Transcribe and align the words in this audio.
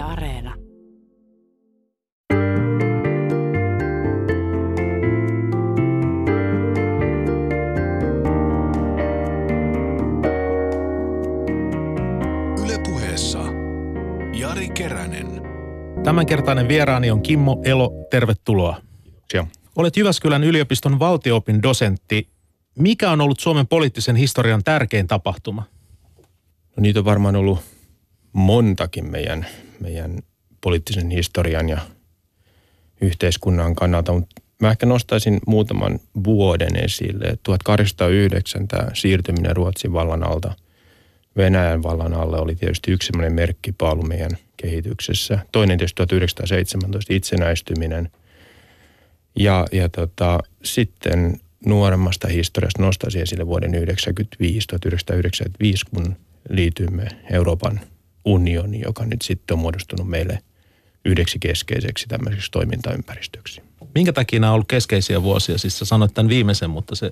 Yle 0.00 0.06
Areena. 0.08 0.54
Ylepuheessa 12.64 13.38
Jari 14.32 14.68
Keränen. 14.68 15.26
Tämänkertainen 16.04 16.68
vieraani 16.68 17.10
on 17.10 17.22
Kimmo 17.22 17.60
Elo, 17.64 17.90
tervetuloa. 18.10 18.76
Joo. 19.34 19.46
Olet 19.76 19.96
Jyväskylän 19.96 20.44
yliopiston 20.44 20.98
valtioopin 20.98 21.62
dosentti. 21.62 22.28
Mikä 22.78 23.10
on 23.10 23.20
ollut 23.20 23.40
Suomen 23.40 23.66
poliittisen 23.66 24.16
historian 24.16 24.64
tärkein 24.64 25.06
tapahtuma? 25.06 25.62
No 26.76 26.80
niitä 26.80 26.98
on 26.98 27.04
varmaan 27.04 27.36
ollut 27.36 27.79
montakin 28.32 29.10
meidän, 29.10 29.46
meidän 29.80 30.18
poliittisen 30.60 31.10
historian 31.10 31.68
ja 31.68 31.78
yhteiskunnan 33.00 33.74
kannalta, 33.74 34.12
mutta 34.12 34.42
mä 34.62 34.70
ehkä 34.70 34.86
nostaisin 34.86 35.40
muutaman 35.46 36.00
vuoden 36.24 36.84
esille. 36.84 37.38
1809 37.42 38.68
tämä 38.68 38.88
siirtyminen 38.94 39.56
Ruotsin 39.56 39.92
vallan 39.92 40.22
alta 40.22 40.54
Venäjän 41.36 41.82
vallan 41.82 42.14
alle 42.14 42.38
oli 42.38 42.54
tietysti 42.54 42.92
yksi 42.92 43.06
sellainen 43.06 43.32
merkkipaalu 43.32 44.02
meidän 44.02 44.30
kehityksessä. 44.56 45.38
Toinen 45.52 45.78
tietysti 45.78 45.96
1917 45.96 47.14
itsenäistyminen. 47.14 48.10
Ja, 49.36 49.66
ja 49.72 49.88
tota, 49.88 50.38
sitten 50.64 51.40
nuoremmasta 51.66 52.28
historiasta 52.28 52.82
nostaisin 52.82 53.22
esille 53.22 53.46
vuoden 53.46 53.70
1995, 53.70 54.68
1995, 54.68 55.84
kun 55.94 56.16
liityimme 56.48 57.08
Euroopan 57.30 57.80
unioniin, 58.24 58.82
joka 58.86 59.04
nyt 59.04 59.22
sitten 59.22 59.54
on 59.54 59.58
muodostunut 59.58 60.08
meille 60.08 60.38
yhdeksi 61.04 61.38
keskeiseksi 61.38 62.06
tämmöiseksi 62.08 62.50
toimintaympäristöksi. 62.50 63.62
Minkä 63.94 64.12
takia 64.12 64.40
nämä 64.40 64.50
on 64.50 64.54
ollut 64.54 64.68
keskeisiä 64.68 65.22
vuosia? 65.22 65.58
Siis 65.58 65.78
sä 65.78 65.84
sanoit 65.84 66.14
tämän 66.14 66.28
viimeisen, 66.28 66.70
mutta 66.70 66.94
se 66.94 67.10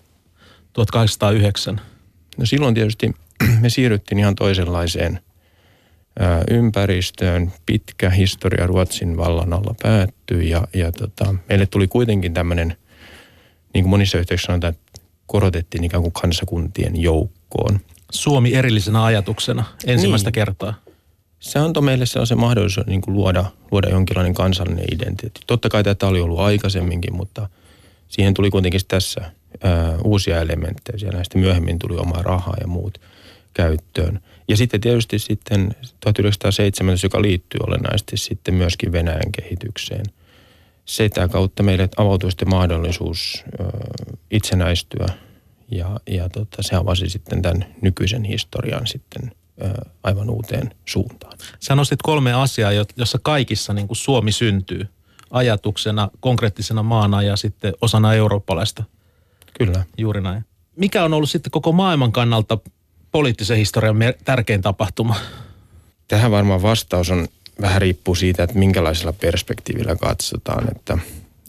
1809. 0.72 1.80
No 2.36 2.47
silloin 2.47 2.74
tietysti 2.74 3.12
me 3.60 3.70
siirryttiin 3.70 4.19
ihan 4.19 4.34
toisenlaiseen 4.34 5.20
ympäristöön. 6.50 7.52
Pitkä 7.66 8.10
historia 8.10 8.66
Ruotsin 8.66 9.16
vallan 9.16 9.52
alla 9.52 9.75
päättyi 9.82 10.50
ja, 10.50 10.69
ja 10.75 10.92
tota, 10.92 11.34
meille 11.48 11.66
tuli 11.66 11.88
kuitenkin 11.88 12.34
tämmöinen, 12.34 12.77
niin 13.75 13.84
kuin 13.84 13.91
monissa 13.91 14.19
yhteyksissä 14.19 14.47
sanotaan, 14.47 14.75
että 14.75 15.00
korotettiin 15.27 15.84
ikään 15.84 16.02
kuin 16.02 16.12
kansakuntien 16.12 17.02
joukkoon. 17.02 17.80
Suomi 18.10 18.54
erillisenä 18.54 19.04
ajatuksena 19.04 19.64
ensimmäistä 19.86 20.28
Niin. 20.28 20.34
kertaa. 20.34 20.75
Se 21.41 21.58
antoi 21.58 21.83
meille 21.83 22.06
sellaisen 22.06 22.41
mahdollisuuden 22.41 22.91
niin 22.91 23.00
kuin 23.00 23.14
luoda, 23.14 23.44
luoda 23.70 23.89
jonkinlainen 23.89 24.34
kansallinen 24.34 24.94
identiteetti. 24.94 25.41
Totta 25.47 25.69
kai 25.69 25.84
tätä 25.84 26.06
oli 26.06 26.20
ollut 26.20 26.39
aikaisemminkin, 26.39 27.17
mutta 27.17 27.48
siihen 28.08 28.34
tuli 28.34 28.50
kuitenkin 28.50 28.81
tässä 28.89 29.20
ää, 29.62 29.98
uusia 30.05 30.41
elementtejä. 30.41 30.98
Siellä 30.98 31.25
sitten 31.25 31.41
myöhemmin 31.41 31.78
tuli 31.78 31.97
omaa 31.97 32.22
rahaa 32.22 32.56
ja 32.61 32.66
muut 32.66 33.00
käyttöön. 33.55 34.20
Ja 34.48 34.56
sitten 34.56 34.81
tietysti 34.81 35.19
sitten 35.19 35.70
1917, 36.00 37.06
joka 37.06 37.22
liittyy 37.22 37.61
olennaisesti 37.66 38.16
sitten 38.16 38.55
myöskin 38.55 38.92
Venäjän 38.92 39.33
kehitykseen. 39.33 40.05
Sitä 40.84 41.28
kautta 41.28 41.62
meille 41.62 41.89
avautui 41.97 42.31
sitten 42.31 42.50
mahdollisuus 42.50 43.44
ö, 43.61 43.64
itsenäistyä 44.31 45.06
ja, 45.70 46.00
ja 46.06 46.28
tota, 46.28 46.62
se 46.62 46.77
avasi 46.77 47.11
sitten 47.11 47.42
tämän 47.42 47.75
nykyisen 47.83 48.25
historian 48.25 48.86
sitten 48.86 49.33
aivan 50.02 50.30
uuteen 50.30 50.70
suuntaan. 50.84 51.38
Sä 51.60 51.74
nostit 51.74 52.02
kolme 52.02 52.32
asiaa, 52.32 52.72
jo- 52.72 52.84
jossa 52.96 53.18
kaikissa 53.22 53.72
niin 53.72 53.86
kuin 53.86 53.96
Suomi 53.96 54.32
syntyy 54.32 54.88
ajatuksena, 55.30 56.10
konkreettisena 56.20 56.82
maana 56.82 57.22
ja 57.22 57.36
sitten 57.36 57.74
osana 57.80 58.14
eurooppalaista. 58.14 58.84
Kyllä. 59.58 59.84
Juuri 59.98 60.20
näin. 60.20 60.44
Mikä 60.76 61.04
on 61.04 61.14
ollut 61.14 61.30
sitten 61.30 61.50
koko 61.50 61.72
maailman 61.72 62.12
kannalta 62.12 62.58
poliittisen 63.12 63.56
historian 63.56 63.97
tärkein 64.24 64.62
tapahtuma? 64.62 65.16
Tähän 66.08 66.30
varmaan 66.30 66.62
vastaus 66.62 67.10
on 67.10 67.28
vähän 67.60 67.80
riippuu 67.80 68.14
siitä, 68.14 68.42
että 68.42 68.58
minkälaisella 68.58 69.12
perspektiivillä 69.12 69.97
katsotaan. 69.97 70.70
Että, 70.76 70.98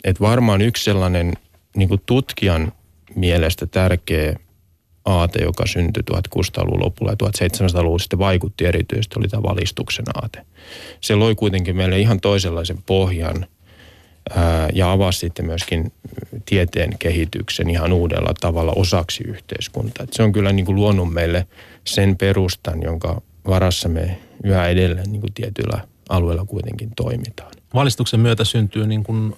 että 0.03 0.23
varmaan 0.23 0.61
yksi 0.61 0.83
sellainen 0.83 1.33
niin 1.75 1.89
kuin 1.89 2.01
tutkijan 2.05 2.71
mielestä 3.15 3.65
tärkeä 3.65 4.39
aate, 5.09 5.43
joka 5.43 5.65
syntyi 5.67 6.03
1600-luvun 6.11 6.85
lopulla 6.85 7.11
ja 7.11 7.27
1700-luvulla 7.27 7.99
sitten 7.99 8.19
vaikutti 8.19 8.65
erityisesti, 8.65 9.15
oli 9.19 9.27
tämä 9.27 9.43
valistuksen 9.43 10.05
aate. 10.13 10.45
Se 11.01 11.15
loi 11.15 11.35
kuitenkin 11.35 11.75
meille 11.75 11.99
ihan 11.99 12.19
toisenlaisen 12.19 12.77
pohjan 12.85 13.45
ää, 14.35 14.69
ja 14.73 14.91
avasi 14.91 15.19
sitten 15.19 15.45
myöskin 15.45 15.91
tieteen 16.45 16.97
kehityksen 16.99 17.69
ihan 17.69 17.93
uudella 17.93 18.33
tavalla 18.39 18.73
osaksi 18.75 19.23
yhteiskuntaa. 19.27 20.03
Et 20.03 20.13
se 20.13 20.23
on 20.23 20.31
kyllä 20.31 20.51
niin 20.51 20.65
kuin 20.65 20.75
luonut 20.75 21.13
meille 21.13 21.47
sen 21.83 22.17
perustan, 22.17 22.81
jonka 22.81 23.21
varassa 23.47 23.89
me 23.89 24.17
yhä 24.43 24.67
edelleen 24.67 25.11
niin 25.11 25.21
kuin 25.21 25.33
tietyillä 25.33 25.87
alueilla 26.09 26.45
kuitenkin 26.45 26.89
toimitaan. 26.95 27.51
Valistuksen 27.73 28.19
myötä 28.19 28.43
syntyy 28.43 28.87
niin 28.87 29.03
kuin 29.03 29.35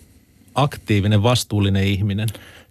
aktiivinen, 0.55 1.23
vastuullinen 1.23 1.83
ihminen. 1.83 2.27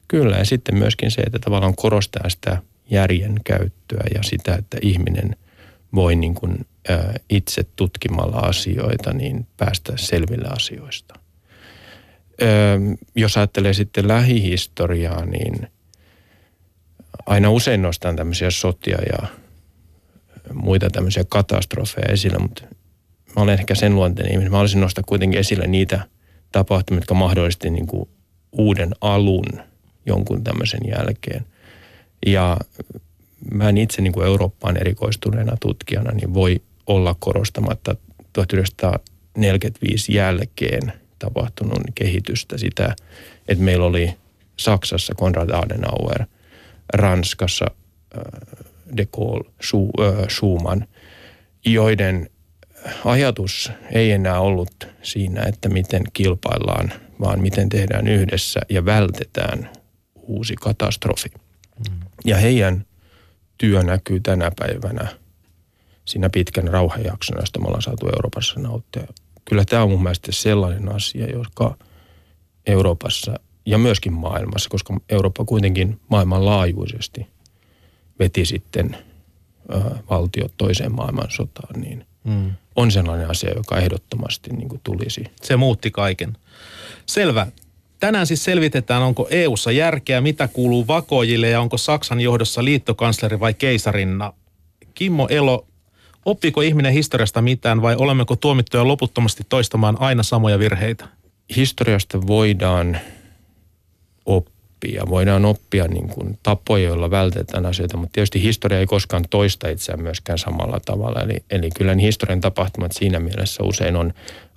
Kyllä, 0.08 0.36
ja 0.36 0.44
sitten 0.44 0.74
myöskin 0.74 1.10
se, 1.10 1.22
että 1.22 1.38
tavallaan 1.38 1.76
korostaa 1.76 2.28
sitä 2.28 2.62
järjen 2.90 3.34
käyttöä 3.44 4.04
ja 4.14 4.22
sitä, 4.22 4.54
että 4.54 4.78
ihminen 4.82 5.36
voi 5.94 6.16
niin 6.16 6.34
kuin, 6.34 6.66
itse 7.30 7.64
tutkimalla 7.76 8.36
asioita 8.36 9.12
niin 9.12 9.46
päästä 9.56 9.92
selville 9.96 10.48
asioista. 10.48 11.14
Jos 13.16 13.36
ajattelee 13.36 13.74
sitten 13.74 14.08
lähihistoriaa, 14.08 15.24
niin 15.24 15.68
aina 17.26 17.50
usein 17.50 17.82
nostan 17.82 18.16
tämmöisiä 18.16 18.50
sotia 18.50 18.98
ja 19.12 19.28
muita 20.54 20.90
tämmöisiä 20.90 21.24
katastrofeja 21.28 22.12
esille, 22.12 22.38
mutta 22.38 22.62
mä 23.36 23.42
olen 23.42 23.58
ehkä 23.58 23.74
sen 23.74 23.94
luonteinen 23.94 24.32
ihminen. 24.32 24.52
Mä 24.52 24.60
olisin 24.60 24.80
nostaa 24.80 25.04
kuitenkin 25.06 25.40
esille 25.40 25.66
niitä 25.66 26.00
tapahtumia, 26.52 26.98
jotka 26.98 27.14
mahdollisesti 27.14 27.70
niin 27.70 27.86
kuin 27.86 28.08
uuden 28.52 28.90
alun 29.00 29.62
jonkun 30.06 30.44
tämmöisen 30.44 30.80
jälkeen. 30.88 31.46
Ja 32.26 32.56
mä 33.52 33.68
en 33.68 33.78
itse 33.78 34.02
niin 34.02 34.12
kuin 34.12 34.26
Eurooppaan 34.26 34.76
erikoistuneena 34.76 35.56
tutkijana 35.60 36.12
niin 36.12 36.34
voi 36.34 36.62
olla 36.86 37.16
korostamatta 37.18 37.96
1945 38.32 40.14
jälkeen 40.14 40.92
tapahtunut 41.18 41.80
kehitystä 41.94 42.58
sitä, 42.58 42.96
että 43.48 43.64
meillä 43.64 43.86
oli 43.86 44.14
Saksassa 44.56 45.14
Konrad 45.14 45.50
Adenauer, 45.50 46.24
Ranskassa 46.94 47.66
äh, 48.16 48.22
de 48.96 49.06
Gaulle, 49.06 49.50
äh, 50.00 50.28
Schumann, 50.28 50.86
joiden 51.64 52.30
ajatus 53.04 53.72
ei 53.92 54.10
enää 54.10 54.40
ollut 54.40 54.88
siinä, 55.02 55.42
että 55.42 55.68
miten 55.68 56.02
kilpaillaan, 56.12 56.92
vaan 57.20 57.40
miten 57.40 57.68
tehdään 57.68 58.08
yhdessä 58.08 58.60
ja 58.68 58.84
vältetään 58.84 59.70
uusi 60.14 60.54
katastrofi. 60.54 61.28
Ja 62.24 62.36
heidän 62.36 62.84
työ 63.58 63.82
näkyy 63.82 64.20
tänä 64.20 64.50
päivänä 64.58 65.08
siinä 66.04 66.30
pitkän 66.30 66.68
rauhanjaksona, 66.68 67.40
josta 67.40 67.60
me 67.60 67.66
ollaan 67.66 67.82
saatu 67.82 68.06
Euroopassa 68.06 68.60
nauttia. 68.60 69.06
Kyllä 69.44 69.64
tämä 69.64 69.82
on 69.82 69.90
mun 69.90 70.02
mielestä 70.02 70.32
sellainen 70.32 70.88
asia, 70.94 71.26
joka 71.26 71.76
Euroopassa 72.66 73.34
ja 73.66 73.78
myöskin 73.78 74.12
maailmassa, 74.12 74.70
koska 74.70 75.00
Eurooppa 75.08 75.44
kuitenkin 75.44 76.00
maailmanlaajuisesti 76.08 77.26
veti 78.18 78.44
sitten 78.44 78.96
ö, 79.74 79.80
valtiot 80.10 80.52
toiseen 80.56 80.94
maailmansotaan, 80.94 81.80
niin 81.80 82.06
Mm. 82.24 82.50
on 82.76 82.90
sellainen 82.90 83.30
asia, 83.30 83.50
joka 83.56 83.78
ehdottomasti 83.78 84.50
niin 84.50 84.68
kuin 84.68 84.80
tulisi. 84.84 85.24
Se 85.42 85.56
muutti 85.56 85.90
kaiken. 85.90 86.36
Selvä. 87.06 87.46
Tänään 88.00 88.26
siis 88.26 88.44
selvitetään, 88.44 89.02
onko 89.02 89.28
EU:ssa 89.30 89.72
järkeä, 89.72 90.20
mitä 90.20 90.48
kuuluu 90.48 90.86
vakoojille 90.86 91.48
ja 91.48 91.60
onko 91.60 91.78
Saksan 91.78 92.20
johdossa 92.20 92.64
liittokansleri 92.64 93.40
vai 93.40 93.54
keisarinna. 93.54 94.32
Kimmo 94.94 95.26
Elo, 95.30 95.66
oppiko 96.24 96.60
ihminen 96.60 96.92
historiasta 96.92 97.42
mitään 97.42 97.82
vai 97.82 97.96
olemmeko 97.96 98.36
tuomittuja 98.36 98.88
loputtomasti 98.88 99.42
toistamaan 99.48 99.96
aina 100.00 100.22
samoja 100.22 100.58
virheitä? 100.58 101.08
Historiasta 101.56 102.26
voidaan 102.26 102.98
oppia. 104.26 105.04
Voidaan 105.08 105.44
oppia 105.44 105.88
niin 105.88 106.08
kuin 106.08 106.38
tapoja, 106.42 106.84
joilla 106.84 107.10
vältetään 107.10 107.66
asioita, 107.66 107.96
mutta 107.96 108.12
tietysti 108.12 108.42
historia 108.42 108.78
ei 108.78 108.86
koskaan 108.86 109.24
toista 109.30 109.68
itseään 109.68 110.02
myöskään 110.02 110.38
samalla 110.38 110.80
tavalla. 110.84 111.20
Eli, 111.20 111.36
eli 111.50 111.70
kyllä 111.76 111.94
ne 111.94 112.02
historian 112.02 112.40
tapahtumat 112.40 112.92
siinä 112.92 113.20
mielessä 113.20 113.62
usein 113.62 113.96
on 113.96 114.12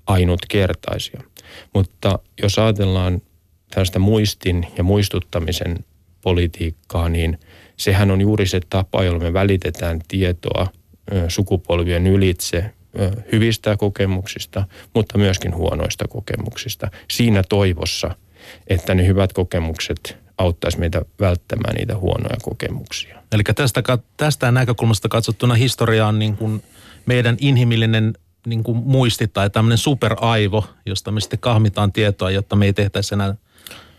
ainutkertaisia. 0.07 1.21
Mutta 1.73 2.19
jos 2.41 2.59
ajatellaan 2.59 3.21
tällaista 3.73 3.99
muistin 3.99 4.67
ja 4.77 4.83
muistuttamisen 4.83 5.85
politiikkaa, 6.21 7.09
niin 7.09 7.39
sehän 7.77 8.11
on 8.11 8.21
juuri 8.21 8.47
se 8.47 8.59
tapa, 8.69 9.03
jolla 9.03 9.19
me 9.19 9.33
välitetään 9.33 10.01
tietoa 10.07 10.67
sukupolvien 11.27 12.07
ylitse 12.07 12.71
hyvistä 13.31 13.77
kokemuksista, 13.77 14.65
mutta 14.93 15.17
myöskin 15.17 15.55
huonoista 15.55 16.07
kokemuksista. 16.07 16.91
Siinä 17.11 17.43
toivossa, 17.49 18.15
että 18.67 18.95
ne 18.95 19.07
hyvät 19.07 19.33
kokemukset 19.33 20.17
auttaisi 20.37 20.79
meitä 20.79 21.01
välttämään 21.19 21.75
niitä 21.75 21.97
huonoja 21.97 22.37
kokemuksia. 22.41 23.23
Eli 23.31 23.43
tästä, 23.55 23.83
tästä 24.17 24.51
näkökulmasta 24.51 25.09
katsottuna 25.09 25.53
historia 25.53 26.07
on 26.07 26.19
niin 26.19 26.37
kuin 26.37 26.63
meidän 27.05 27.37
inhimillinen 27.39 28.13
niin 28.45 28.63
kuin 28.63 28.77
muisti 28.77 29.27
tai 29.27 29.49
tämmöinen 29.49 29.77
superaivo, 29.77 30.65
josta 30.85 31.11
me 31.11 31.21
sitten 31.21 31.39
kahmitaan 31.39 31.91
tietoa, 31.91 32.31
jotta 32.31 32.55
me 32.55 32.65
ei 32.65 32.73
tehtäisi 32.73 33.15
enää 33.15 33.35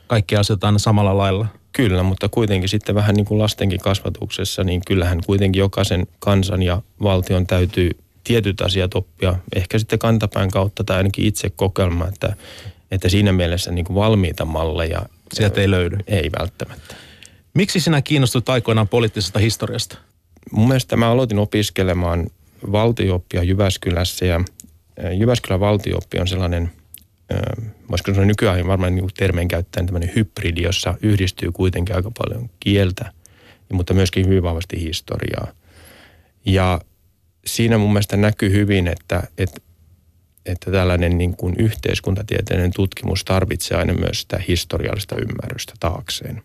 kaikkia 0.07 0.41
asioita 0.41 0.67
aina 0.67 0.79
samalla 0.79 1.17
lailla. 1.17 1.47
Kyllä, 1.73 2.03
mutta 2.03 2.29
kuitenkin 2.29 2.69
sitten 2.69 2.95
vähän 2.95 3.15
niin 3.15 3.27
kuin 3.27 3.39
lastenkin 3.39 3.81
kasvatuksessa, 3.81 4.65
niin 4.65 4.83
kyllähän 4.87 5.21
kuitenkin 5.27 5.61
jokaisen 5.61 6.07
kansan 6.19 6.63
ja 6.63 6.83
valtion 7.03 7.47
täytyy 7.47 7.91
tietyt 8.25 8.61
asiat 8.61 8.95
oppia, 8.95 9.35
ehkä 9.57 9.79
sitten 9.79 9.99
kantapään 9.99 10.51
kautta 10.51 10.85
tai 10.85 10.97
ainakin 10.97 11.27
itse 11.27 11.51
kokeilma, 11.51 12.09
että, 12.09 12.37
että 12.91 13.09
siinä 13.09 13.33
mielessä 13.33 13.71
niin 13.71 13.85
kuin 13.85 13.95
valmiita 13.95 14.45
malleja. 14.45 15.03
Sieltä 15.33 15.61
ei 15.61 15.71
löydy. 15.71 15.97
Ei 16.07 16.31
välttämättä. 16.39 16.95
Miksi 17.55 17.81
sinä 17.81 18.03
kiinnostut 18.03 18.49
aikoinaan 18.49 18.89
poliittisesta 18.89 19.39
historiasta? 19.39 19.99
Mun 20.51 20.69
mielestä 20.69 20.97
mä 20.97 21.11
aloitin 21.11 21.39
opiskelemaan 21.39 22.27
valtiooppia 22.73 23.43
Jyväskylässä 23.43 24.27
ja 24.27 24.41
Jyväskylän 25.19 25.61
valtiooppi 25.61 26.19
on 26.21 26.29
sellainen, 26.29 26.73
voisiko 27.91 28.11
sanoa 28.11 28.27
nykyään 28.27 28.67
varmaan 28.67 28.95
niin 28.95 29.09
termeen 29.17 29.49
käyttäen 29.49 29.87
tämmöinen 29.87 30.13
hybridi, 30.17 30.63
jossa 30.63 30.95
yhdistyy 31.03 31.53
kuitenkin 31.53 31.97
aika 31.97 32.11
paljon 32.19 32.51
kieltä, 32.61 33.13
mutta 33.73 33.95
myöskin 33.95 34.27
hyvin 34.27 34.43
vahvasti 34.43 34.81
historiaa. 34.81 35.49
Ja 36.47 36.81
siinä 37.47 37.79
mun 37.79 37.93
mielestä 37.93 38.17
näkyy 38.17 38.53
hyvin, 38.53 38.89
että, 38.89 39.23
että, 39.39 39.61
että 40.47 40.71
tällainen 40.71 41.19
niin 41.19 41.37
kuin 41.37 41.55
yhteiskuntatieteellinen 41.59 42.73
tutkimus 42.75 43.25
tarvitsee 43.25 43.79
aina 43.79 43.95
myös 43.95 44.21
sitä 44.21 44.41
historiallista 44.49 45.17
ymmärrystä 45.17 45.73
taakseen. 45.81 46.43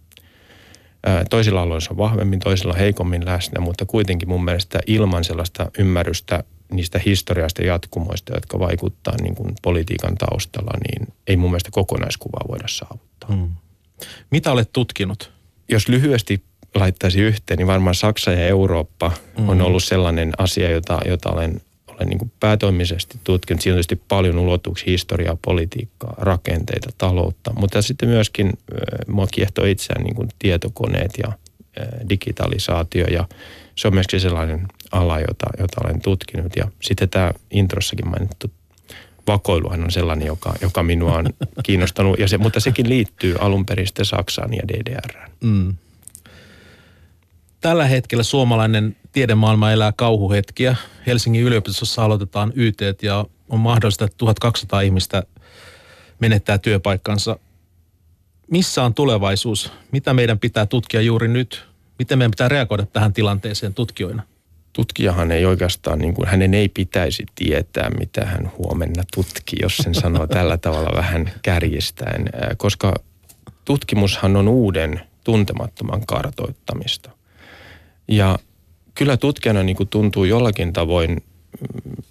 Toisilla 1.29 1.61
aloilla 1.61 1.79
se 1.79 1.89
on 1.91 1.97
vahvemmin, 1.97 2.39
toisilla 2.39 2.73
heikommin 2.73 3.25
läsnä, 3.25 3.61
mutta 3.61 3.85
kuitenkin 3.85 4.29
mun 4.29 4.45
mielestä 4.45 4.79
ilman 4.87 5.23
sellaista 5.23 5.71
ymmärrystä 5.79 6.43
niistä 6.71 6.99
historiasta 7.05 7.63
jatkumoista, 7.63 8.33
jotka 8.33 8.59
vaikuttaa 8.59 9.13
niin 9.21 9.35
kuin 9.35 9.53
politiikan 9.61 10.15
taustalla, 10.15 10.71
niin 10.87 11.13
ei 11.27 11.37
mun 11.37 11.49
mielestä 11.49 11.71
kokonaiskuvaa 11.71 12.45
voida 12.47 12.67
saavuttaa. 12.67 13.29
Hmm. 13.35 13.49
Mitä 14.31 14.51
olet 14.51 14.69
tutkinut? 14.73 15.31
Jos 15.69 15.87
lyhyesti 15.87 16.43
laittaisi 16.75 17.19
yhteen, 17.19 17.57
niin 17.57 17.67
varmaan 17.67 17.95
Saksa 17.95 18.31
ja 18.31 18.47
Eurooppa 18.47 19.11
mm. 19.37 19.49
on 19.49 19.61
ollut 19.61 19.83
sellainen 19.83 20.31
asia, 20.37 20.69
jota, 20.69 20.99
jota 21.05 21.29
olen, 21.29 21.61
olen 21.87 22.07
niin 22.07 22.19
kuin 22.19 22.31
päätoimisesti 22.39 23.19
tutkinut. 23.23 23.61
Siinä 23.61 23.73
on 23.73 23.75
tietysti 23.75 24.01
paljon 24.07 24.37
ulottuvuuksia, 24.37 24.91
historiaa, 24.91 25.37
politiikkaa, 25.45 26.13
rakenteita, 26.17 26.89
taloutta, 26.97 27.53
mutta 27.53 27.81
sitten 27.81 28.09
myöskin 28.09 28.47
äh, 28.47 28.53
mua 29.07 29.27
kiehtoo 29.27 29.65
itseään 29.65 30.03
niin 30.03 30.15
kuin 30.15 30.29
tietokoneet 30.39 31.11
ja 31.23 31.33
digitalisaatio 32.09 33.05
ja 33.05 33.27
se 33.75 33.87
on 33.87 33.93
myöskin 33.93 34.19
sellainen 34.19 34.67
ala, 34.91 35.19
jota, 35.19 35.47
jota 35.59 35.81
olen 35.83 36.01
tutkinut. 36.01 36.55
Ja 36.55 36.67
sitten 36.81 37.09
tämä 37.09 37.31
introssakin 37.51 38.07
mainittu 38.07 38.51
vakoiluhan 39.27 39.83
on 39.83 39.91
sellainen, 39.91 40.27
joka, 40.27 40.53
joka 40.61 40.83
minua 40.83 41.17
on 41.17 41.25
kiinnostanut, 41.65 42.19
ja 42.19 42.27
se, 42.27 42.37
mutta 42.37 42.59
sekin 42.59 42.89
liittyy 42.89 43.35
alun 43.39 43.65
perin 43.65 43.87
Saksaan 44.03 44.53
ja 44.53 44.67
DDRään. 44.67 45.31
Mm. 45.43 45.75
Tällä 47.61 47.85
hetkellä 47.85 48.23
suomalainen 48.23 48.95
tiedemaailma 49.11 49.71
elää 49.71 49.91
kauhuhetkiä. 49.91 50.75
Helsingin 51.07 51.43
yliopistossa 51.43 52.05
aloitetaan 52.05 52.53
YT 52.55 52.81
ja 53.01 53.25
on 53.49 53.59
mahdollista, 53.59 54.05
että 54.05 54.17
1200 54.17 54.81
ihmistä 54.81 55.23
menettää 56.19 56.57
työpaikkansa. 56.57 57.39
Missä 58.51 58.83
on 58.83 58.93
tulevaisuus? 58.93 59.71
Mitä 59.91 60.13
meidän 60.13 60.39
pitää 60.39 60.65
tutkia 60.65 61.01
juuri 61.01 61.27
nyt? 61.27 61.65
Miten 61.99 62.17
meidän 62.17 62.31
pitää 62.31 62.49
reagoida 62.49 62.85
tähän 62.85 63.13
tilanteeseen 63.13 63.73
tutkijoina? 63.73 64.23
Tutkijahan 64.73 65.31
ei 65.31 65.45
oikeastaan, 65.45 65.99
niin 65.99 66.13
kuin, 66.13 66.27
hänen 66.27 66.53
ei 66.53 66.69
pitäisi 66.69 67.25
tietää, 67.35 67.89
mitä 67.89 68.25
hän 68.25 68.51
huomenna 68.57 69.03
tutki, 69.15 69.55
jos 69.61 69.77
sen 69.77 69.95
sanoo 69.95 70.27
tällä 70.37 70.57
tavalla 70.57 70.89
vähän 70.95 71.31
kärjistäen, 71.41 72.29
koska 72.57 72.93
tutkimushan 73.65 74.35
on 74.35 74.47
uuden 74.47 75.01
tuntemattoman 75.23 76.05
kartoittamista. 76.05 77.11
Ja 78.07 78.39
kyllä 78.95 79.17
tutkijana 79.17 79.63
niin 79.63 79.75
kuin 79.75 79.89
tuntuu 79.89 80.23
jollakin 80.23 80.73
tavoin 80.73 81.09
mm, 81.09 82.03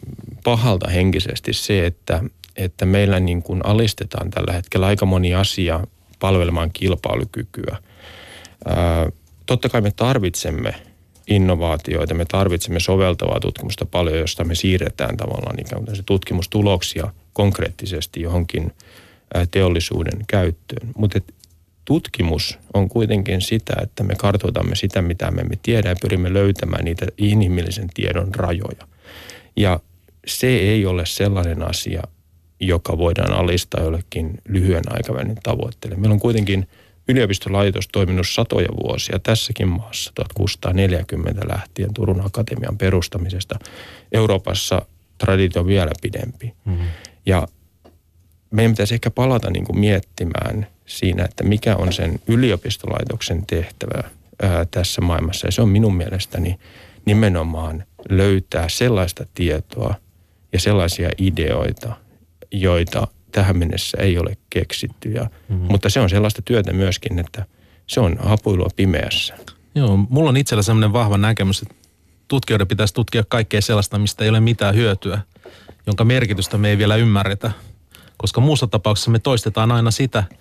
pahalta 0.44 0.90
henkisesti 0.90 1.52
se, 1.52 1.86
että, 1.86 2.24
että 2.56 2.86
meillä 2.86 3.20
niin 3.20 3.42
kuin 3.42 3.60
alistetaan 3.66 4.30
tällä 4.30 4.52
hetkellä 4.52 4.86
aika 4.86 5.06
moni 5.06 5.34
asia 5.34 5.80
palvelemaan 6.18 6.70
kilpailukykyä. 6.72 7.76
Ää, 8.64 9.10
totta 9.46 9.68
kai 9.68 9.80
me 9.80 9.90
tarvitsemme 9.90 10.74
innovaatioita, 11.28 12.14
me 12.14 12.24
tarvitsemme 12.24 12.80
soveltavaa 12.80 13.40
tutkimusta 13.40 13.86
paljon, 13.86 14.18
josta 14.18 14.44
me 14.44 14.54
siirretään 14.54 15.16
tavallaan 15.16 15.60
ikään 15.60 15.84
kuin 15.84 16.04
tutkimustuloksia 16.06 17.12
konkreettisesti 17.32 18.20
johonkin 18.20 18.72
teollisuuden 19.50 20.24
käyttöön. 20.26 20.88
Mutta 20.96 21.20
tutkimus 21.84 22.58
on 22.74 22.88
kuitenkin 22.88 23.40
sitä, 23.40 23.74
että 23.82 24.02
me 24.02 24.14
kartoitamme 24.14 24.76
sitä, 24.76 25.02
mitä 25.02 25.30
me 25.30 25.40
emme 25.40 25.58
tiedä 25.62 25.88
ja 25.88 25.96
pyrimme 26.00 26.32
löytämään 26.32 26.84
niitä 26.84 27.06
inhimillisen 27.18 27.88
tiedon 27.94 28.34
rajoja. 28.34 28.86
Ja 29.56 29.80
se 30.26 30.46
ei 30.46 30.86
ole 30.86 31.06
sellainen 31.06 31.70
asia, 31.70 32.02
joka 32.60 32.98
voidaan 32.98 33.32
alistaa 33.32 33.82
jollekin 33.82 34.38
lyhyen 34.48 34.84
aikavälin 34.92 35.36
tavoitteelle. 35.42 35.96
Meillä 35.96 36.14
on 36.14 36.20
kuitenkin 36.20 36.68
yliopistolaitos 37.08 37.88
toiminut 37.88 38.28
satoja 38.28 38.68
vuosia 38.84 39.18
tässäkin 39.18 39.68
maassa, 39.68 40.12
1640 40.14 41.48
lähtien 41.48 41.94
Turun 41.94 42.26
Akatemian 42.26 42.78
perustamisesta. 42.78 43.58
Euroopassa 44.12 44.82
traditio 45.18 45.60
on 45.60 45.66
vielä 45.66 45.92
pidempi. 46.02 46.52
Mm-hmm. 46.64 46.86
Ja 47.26 47.48
meidän 48.50 48.72
pitäisi 48.72 48.94
ehkä 48.94 49.10
palata 49.10 49.50
niin 49.50 49.64
kuin 49.64 49.78
miettimään– 49.78 50.66
siinä, 50.88 51.24
että 51.24 51.44
mikä 51.44 51.76
on 51.76 51.92
sen 51.92 52.20
yliopistolaitoksen 52.26 53.46
tehtävä 53.46 54.10
ää, 54.42 54.66
tässä 54.70 55.00
maailmassa. 55.00 55.46
Ja 55.46 55.52
se 55.52 55.62
on 55.62 55.68
minun 55.68 55.96
mielestäni 55.96 56.58
nimenomaan 57.04 57.84
löytää 58.08 58.68
sellaista 58.68 59.26
tietoa 59.34 59.94
ja 60.52 60.60
sellaisia 60.60 61.10
ideoita, 61.18 61.96
joita 62.50 63.06
tähän 63.32 63.58
mennessä 63.58 63.98
ei 64.00 64.18
ole 64.18 64.36
keksitty. 64.50 65.10
Ja, 65.10 65.30
mm-hmm. 65.48 65.66
Mutta 65.70 65.90
se 65.90 66.00
on 66.00 66.10
sellaista 66.10 66.42
työtä 66.42 66.72
myöskin, 66.72 67.18
että 67.18 67.44
se 67.86 68.00
on 68.00 68.16
hapuilua 68.20 68.68
pimeässä. 68.76 69.34
Joo, 69.74 69.96
mulla 69.96 70.28
on 70.28 70.36
itsellä 70.36 70.62
sellainen 70.62 70.92
vahva 70.92 71.18
näkemys, 71.18 71.62
että 71.62 71.74
tutkijoiden 72.28 72.68
pitäisi 72.68 72.94
tutkia 72.94 73.24
kaikkea 73.28 73.60
sellaista, 73.60 73.98
mistä 73.98 74.24
ei 74.24 74.30
ole 74.30 74.40
mitään 74.40 74.74
hyötyä, 74.74 75.20
jonka 75.86 76.04
merkitystä 76.04 76.58
me 76.58 76.70
ei 76.70 76.78
vielä 76.78 76.96
ymmärretä. 76.96 77.50
Koska 78.16 78.40
muussa 78.40 78.66
tapauksessa 78.66 79.10
me 79.10 79.18
toistetaan 79.18 79.72
aina 79.72 79.90
sitä– 79.90 80.24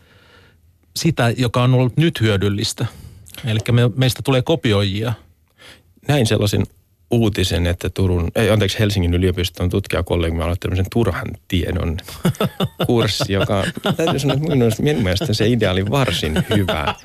sitä, 0.97 1.33
joka 1.37 1.63
on 1.63 1.73
ollut 1.73 1.97
nyt 1.97 2.21
hyödyllistä. 2.21 2.85
Eli 3.45 3.59
me, 3.71 3.81
meistä 3.95 4.21
tulee 4.21 4.41
kopioijia. 4.41 5.13
Näin 6.07 6.27
sellaisen 6.27 6.63
uutisen, 7.11 7.67
että 7.67 7.89
Turun, 7.89 8.31
ei, 8.35 8.49
anteeksi, 8.49 8.79
Helsingin 8.79 9.13
yliopiston 9.13 9.69
tutkijakollegimme 9.69 10.43
on 10.43 10.55
tämmöisen 10.59 10.85
turhan 10.93 11.27
tiedon 11.47 11.97
kurssi, 12.87 13.33
joka 13.33 13.63
täytyy 13.97 14.19
sanoa, 14.19 14.35
että 14.67 14.83
minun 14.83 15.03
mielestä 15.03 15.33
se 15.33 15.47
idea 15.47 15.71
oli 15.71 15.89
varsin 15.89 16.45
hyvä. 16.55 16.95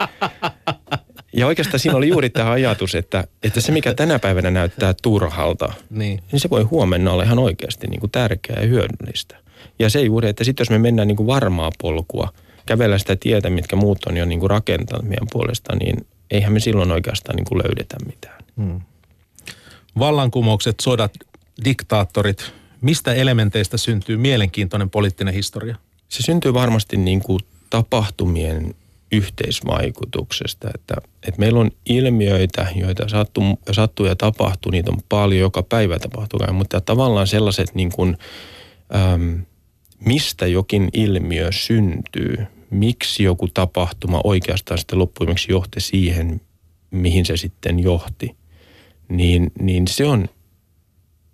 Ja 1.33 1.47
oikeastaan 1.47 1.79
siinä 1.79 1.97
oli 1.97 2.09
juuri 2.09 2.31
tämä 2.31 2.51
ajatus, 2.51 2.95
että, 2.95 3.25
että 3.43 3.61
se 3.61 3.73
mikä 3.73 3.95
tänä 3.95 4.19
päivänä 4.19 4.51
näyttää 4.51 4.95
turhalta, 5.03 5.73
niin, 5.91 6.21
niin 6.33 6.41
se 6.41 6.51
voi 6.51 6.63
huomenna 6.63 7.13
olla 7.13 7.23
ihan 7.23 7.39
oikeasti 7.39 7.87
niin 7.87 8.01
kuin 8.01 8.11
tärkeää 8.11 8.61
ja 8.61 8.67
hyödyllistä. 8.67 9.37
Ja 9.79 9.91
se 9.91 10.01
juuri, 10.01 10.29
että 10.29 10.45
sitten 10.45 10.65
jos 10.65 10.71
me 10.71 10.79
mennään 10.79 11.09
niin 11.09 11.17
kuin 11.17 11.27
varmaa 11.27 11.71
polkua– 11.81 12.29
kävellä 12.67 12.99
sitä 12.99 13.17
tietä, 13.17 13.51
mitkä 13.51 13.77
muut 13.77 14.05
on 14.05 14.17
jo 14.17 14.25
niin 14.25 14.41
kuin 14.41 14.51
rakentanut 14.51 15.09
meidän 15.09 15.29
puolesta, 15.33 15.77
niin 15.77 16.07
eihän 16.31 16.53
me 16.53 16.61
silloin 16.61 16.93
oikeastaan 16.93 17.37
niin 17.37 17.45
kuin 17.45 17.59
löydetä 17.59 17.97
mitään. 18.07 18.45
Hmm. 18.57 18.81
Vallankumoukset, 19.99 20.75
sodat, 20.83 21.13
diktaattorit, 21.65 22.53
mistä 22.81 23.15
elementeistä 23.15 23.77
syntyy 23.77 24.17
mielenkiintoinen 24.17 24.91
poliittinen 24.91 25.35
historia? 25.35 25.77
Se 26.09 26.23
syntyy 26.23 26.55
varmasti 26.55 26.97
niin 26.97 27.21
kuin 27.21 27.41
tapahtumien 27.71 28.75
yhteisvaikutuksesta, 29.13 30.71
että, 30.75 30.95
että 31.29 31.41
meillä 31.41 31.61
on 31.61 31.71
ilmiöitä, 31.87 32.67
joita 32.75 33.09
sattuu, 33.09 33.59
sattuu 33.73 34.07
ja 34.07 34.17
tapahtuu, 34.17 34.73
niitä 34.73 34.91
on 34.91 34.99
paljon, 35.09 35.41
joka 35.41 35.63
päivä 35.63 35.99
tapahtuu, 35.99 36.41
mutta 36.53 36.81
tavallaan 36.81 37.27
sellaiset 37.27 37.75
niin 37.75 37.93
kuin, 37.93 38.17
äm, 38.95 39.43
mistä 40.05 40.47
jokin 40.47 40.89
ilmiö 40.93 41.53
syntyy, 41.53 42.37
miksi 42.71 43.23
joku 43.23 43.49
tapahtuma 43.49 44.21
oikeastaan 44.25 44.79
sitten 44.79 44.99
loppujen 44.99 45.37
johti 45.49 45.81
siihen, 45.81 46.41
mihin 46.91 47.27
se 47.27 47.37
sitten 47.37 47.79
johti, 47.79 48.37
niin, 49.09 49.53
niin 49.61 49.89
se 49.89 50.05
on 50.05 50.29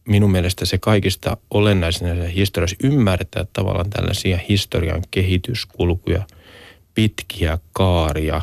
minun 0.08 0.30
mielestä 0.30 0.64
se 0.64 0.78
kaikista 0.78 1.36
olennaisin 1.50 2.26
historiassa 2.26 2.76
ymmärtää 2.84 3.46
tavallaan 3.52 3.90
tällaisia 3.90 4.38
historian 4.48 5.02
kehityskulkuja, 5.10 6.22
pitkiä 6.94 7.58
kaaria. 7.72 8.40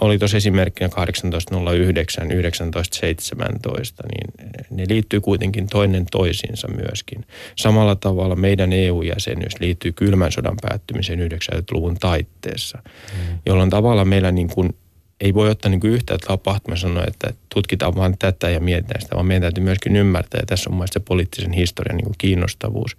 Oli 0.00 0.18
tuossa 0.18 0.36
esimerkkinä 0.36 0.88
1809, 0.88 2.28
1917, 2.28 4.02
niin 4.08 4.52
ne 4.70 4.84
liittyy 4.88 5.20
kuitenkin 5.20 5.68
toinen 5.68 6.06
toisiinsa 6.10 6.68
myöskin. 6.68 7.26
Samalla 7.56 7.96
tavalla 7.96 8.36
meidän 8.36 8.72
EU-jäsenyys 8.72 9.60
liittyy 9.60 9.92
kylmän 9.92 10.32
sodan 10.32 10.56
päättymiseen 10.62 11.18
90-luvun 11.18 11.96
taitteessa, 12.00 12.78
mm. 12.84 13.38
jolloin 13.46 13.70
tavallaan 13.70 14.08
meillä 14.08 14.32
niin 14.32 14.48
kuin 14.48 14.74
ei 15.20 15.34
voi 15.34 15.50
ottaa 15.50 15.70
niin 15.70 15.80
yhtä 15.84 16.18
tapahtumaa 16.18 16.76
sanoa, 16.76 17.04
että 17.06 17.34
tutkitaan 17.54 17.94
vain 17.94 18.18
tätä 18.18 18.50
ja 18.50 18.60
mietitään 18.60 19.00
sitä, 19.00 19.14
vaan 19.14 19.26
meidän 19.26 19.42
täytyy 19.42 19.64
myöskin 19.64 19.96
ymmärtää, 19.96 20.40
ja 20.40 20.46
tässä 20.46 20.70
on 20.70 20.76
mielestäni 20.76 21.02
se 21.02 21.08
poliittisen 21.08 21.52
historian 21.52 21.96
niin 21.96 22.14
kiinnostavuus, 22.18 22.96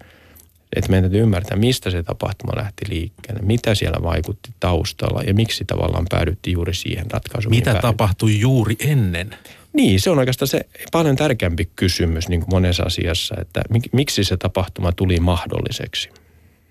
että 0.76 0.90
meidän 0.90 1.04
täytyy 1.04 1.22
ymmärtää, 1.22 1.58
mistä 1.58 1.90
se 1.90 2.04
tapahtuma 2.04 2.54
lähti 2.56 2.86
liikkeelle, 2.90 3.42
mitä 3.42 3.76
siellä 3.76 4.04
vaikutti 4.04 4.50
taustalla 4.60 5.22
ja 5.22 5.34
miksi 5.34 5.66
tavallaan 5.66 6.06
päädyttiin 6.10 6.54
juuri 6.54 6.74
siihen 6.74 7.12
ratkaisuun. 7.12 7.56
Mitä 7.56 7.76
tapahtui 7.82 8.40
juuri 8.40 8.76
ennen? 8.80 9.36
Niin, 9.74 10.00
se 10.00 10.10
on 10.10 10.20
oikeastaan 10.20 10.48
se 10.48 10.66
paljon 10.92 11.16
tärkeämpi 11.16 11.70
kysymys 11.76 12.30
niin 12.30 12.40
kuin 12.40 12.50
monessa 12.50 12.84
asiassa, 12.84 13.36
että 13.42 13.62
miksi 13.92 14.24
se 14.24 14.38
tapahtuma 14.38 14.92
tuli 14.92 15.20
mahdolliseksi. 15.20 16.10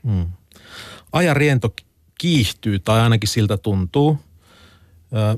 Hmm. 0.07 0.27
Ajan 1.13 1.37
riento 1.37 1.75
kiihtyy 2.19 2.79
tai 2.79 3.01
ainakin 3.01 3.29
siltä 3.29 3.57
tuntuu. 3.57 4.19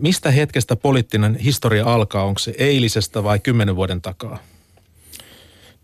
Mistä 0.01 0.31
hetkestä 0.31 0.77
poliittinen 0.77 1.37
historia 1.37 1.95
alkaa? 1.95 2.25
Onko 2.25 2.39
se 2.39 2.55
eilisestä 2.59 3.25
vai 3.25 3.39
kymmenen 3.39 3.77
vuoden 3.77 4.03
takaa? 4.03 4.39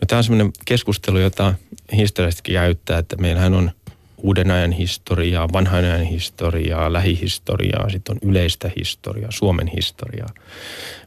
No 0.01 0.07
tämä 0.07 0.19
on 0.19 0.25
semmoinen 0.25 0.53
keskustelu, 0.65 1.19
jota 1.19 1.55
historiastikin 1.97 2.53
käyttää, 2.53 2.99
että 2.99 3.17
meillähän 3.17 3.55
on 3.55 3.71
uuden 4.17 4.51
ajan 4.51 4.73
historiaa, 4.73 5.53
vanhan 5.53 5.85
ajan 5.85 6.03
historiaa, 6.03 6.93
lähihistoriaa, 6.93 7.91
sitten 7.91 8.17
on 8.17 8.31
yleistä 8.31 8.71
historiaa, 8.77 9.31
Suomen 9.31 9.67
historiaa. 9.67 10.29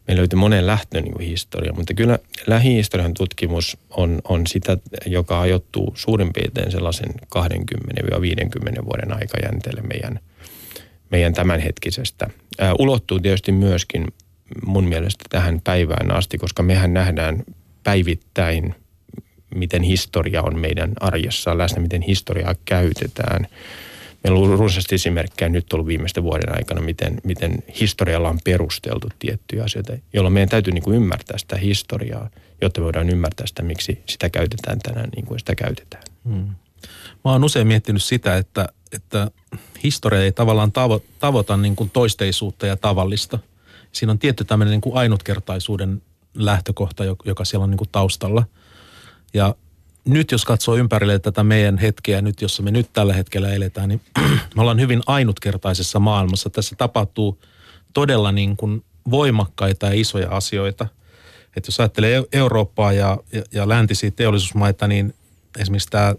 Meillä 0.07 0.19
löytyy 0.19 0.39
monen 0.39 0.67
lähtön 0.67 1.03
niin 1.03 1.19
historia, 1.19 1.73
mutta 1.73 1.93
kyllä 1.93 2.19
lähihistorian 2.47 3.13
tutkimus 3.13 3.77
on, 3.89 4.21
on 4.23 4.47
sitä, 4.47 4.77
joka 5.05 5.41
ajoittuu 5.41 5.93
suurin 5.95 6.33
piirtein 6.33 6.71
sellaisen 6.71 7.09
20-50 7.37 8.85
vuoden 8.85 9.13
aikajänteelle 9.13 9.81
meidän, 9.81 10.19
meidän 11.11 11.33
tämänhetkisestä. 11.33 12.27
Ää, 12.59 12.73
ulottuu 12.79 13.19
tietysti 13.19 13.51
myöskin 13.51 14.07
mun 14.65 14.83
mielestä 14.83 15.25
tähän 15.29 15.61
päivään 15.63 16.11
asti, 16.11 16.37
koska 16.37 16.63
mehän 16.63 16.93
nähdään 16.93 17.43
päivittäin, 17.83 18.75
miten 19.55 19.83
historia 19.83 20.41
on 20.41 20.59
meidän 20.59 20.91
arjessa 20.99 21.57
läsnä, 21.57 21.81
miten 21.81 22.01
historiaa 22.01 22.55
käytetään. 22.65 23.47
Meillä 24.23 24.39
on 24.39 24.59
runsaasti 24.59 24.95
esimerkkejä 24.95 25.49
nyt 25.49 25.73
ollut 25.73 25.87
viimeisten 25.87 26.23
vuoden 26.23 26.55
aikana, 26.57 26.81
miten, 26.81 27.21
miten 27.23 27.63
historialla 27.79 28.29
on 28.29 28.39
perusteltu 28.43 29.09
tiettyjä 29.19 29.63
asioita, 29.63 29.93
jolloin 30.13 30.33
meidän 30.33 30.49
täytyy 30.49 30.73
niin 30.73 30.83
kuin 30.83 30.95
ymmärtää 30.95 31.37
sitä 31.37 31.55
historiaa, 31.57 32.29
jotta 32.61 32.81
voidaan 32.81 33.09
ymmärtää 33.09 33.47
sitä, 33.47 33.63
miksi 33.63 34.03
sitä 34.05 34.29
käytetään 34.29 34.79
tänään 34.79 35.09
niin 35.15 35.25
kuin 35.25 35.39
sitä 35.39 35.55
käytetään. 35.55 36.03
Hmm. 36.23 36.47
Mä 37.25 37.31
oon 37.31 37.43
usein 37.43 37.67
miettinyt 37.67 38.03
sitä, 38.03 38.37
että, 38.37 38.69
että 38.91 39.31
historia 39.83 40.23
ei 40.23 40.31
tavallaan 40.31 40.71
tavo, 40.71 41.01
tavoita 41.19 41.57
niin 41.57 41.75
kuin 41.75 41.89
toisteisuutta 41.89 42.67
ja 42.67 42.77
tavallista. 42.77 43.39
Siinä 43.91 44.11
on 44.11 44.19
tietty 44.19 44.43
tämmöinen 44.43 44.71
niin 44.71 44.81
kuin 44.81 44.97
ainutkertaisuuden 44.97 46.01
lähtökohta, 46.35 47.03
joka 47.25 47.45
siellä 47.45 47.63
on 47.63 47.69
niin 47.69 47.77
kuin 47.77 47.89
taustalla. 47.91 48.45
Ja 49.33 49.55
nyt 50.05 50.31
jos 50.31 50.45
katsoo 50.45 50.75
ympärille 50.75 51.19
tätä 51.19 51.43
meidän 51.43 51.77
hetkeä, 51.77 52.21
nyt 52.21 52.41
jossa 52.41 52.63
me 52.63 52.71
nyt 52.71 52.89
tällä 52.93 53.13
hetkellä 53.13 53.53
eletään, 53.53 53.89
niin 53.89 54.01
me 54.55 54.61
ollaan 54.61 54.79
hyvin 54.79 55.01
ainutkertaisessa 55.07 55.99
maailmassa. 55.99 56.49
Tässä 56.49 56.75
tapahtuu 56.75 57.39
todella 57.93 58.31
niin 58.31 58.57
kuin 58.57 58.83
voimakkaita 59.11 59.85
ja 59.85 59.93
isoja 59.93 60.29
asioita. 60.29 60.87
Että 61.57 61.67
jos 61.67 61.79
ajattelee 61.79 62.23
Eurooppaa 62.31 62.93
ja, 62.93 63.17
ja, 63.31 63.43
ja 63.51 63.69
läntisiä 63.69 64.11
teollisuusmaita, 64.11 64.87
niin 64.87 65.13
esimerkiksi 65.59 65.89
tämä 65.89 66.15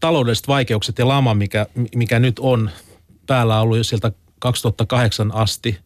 taloudelliset 0.00 0.48
vaikeukset 0.48 0.98
ja 0.98 1.08
lama, 1.08 1.34
mikä, 1.34 1.66
mikä 1.94 2.18
nyt 2.18 2.38
on 2.38 2.70
päällä 3.26 3.60
ollut 3.60 3.76
jo 3.76 3.84
sieltä 3.84 4.12
2008 4.38 5.34
asti, 5.34 5.78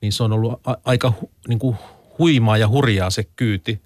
niin 0.00 0.12
se 0.12 0.22
on 0.22 0.32
ollut 0.32 0.60
aika 0.84 1.12
niin 1.48 1.58
kuin 1.58 1.76
huimaa 2.18 2.56
ja 2.56 2.68
hurjaa 2.68 3.10
se 3.10 3.24
kyyti. 3.24 3.80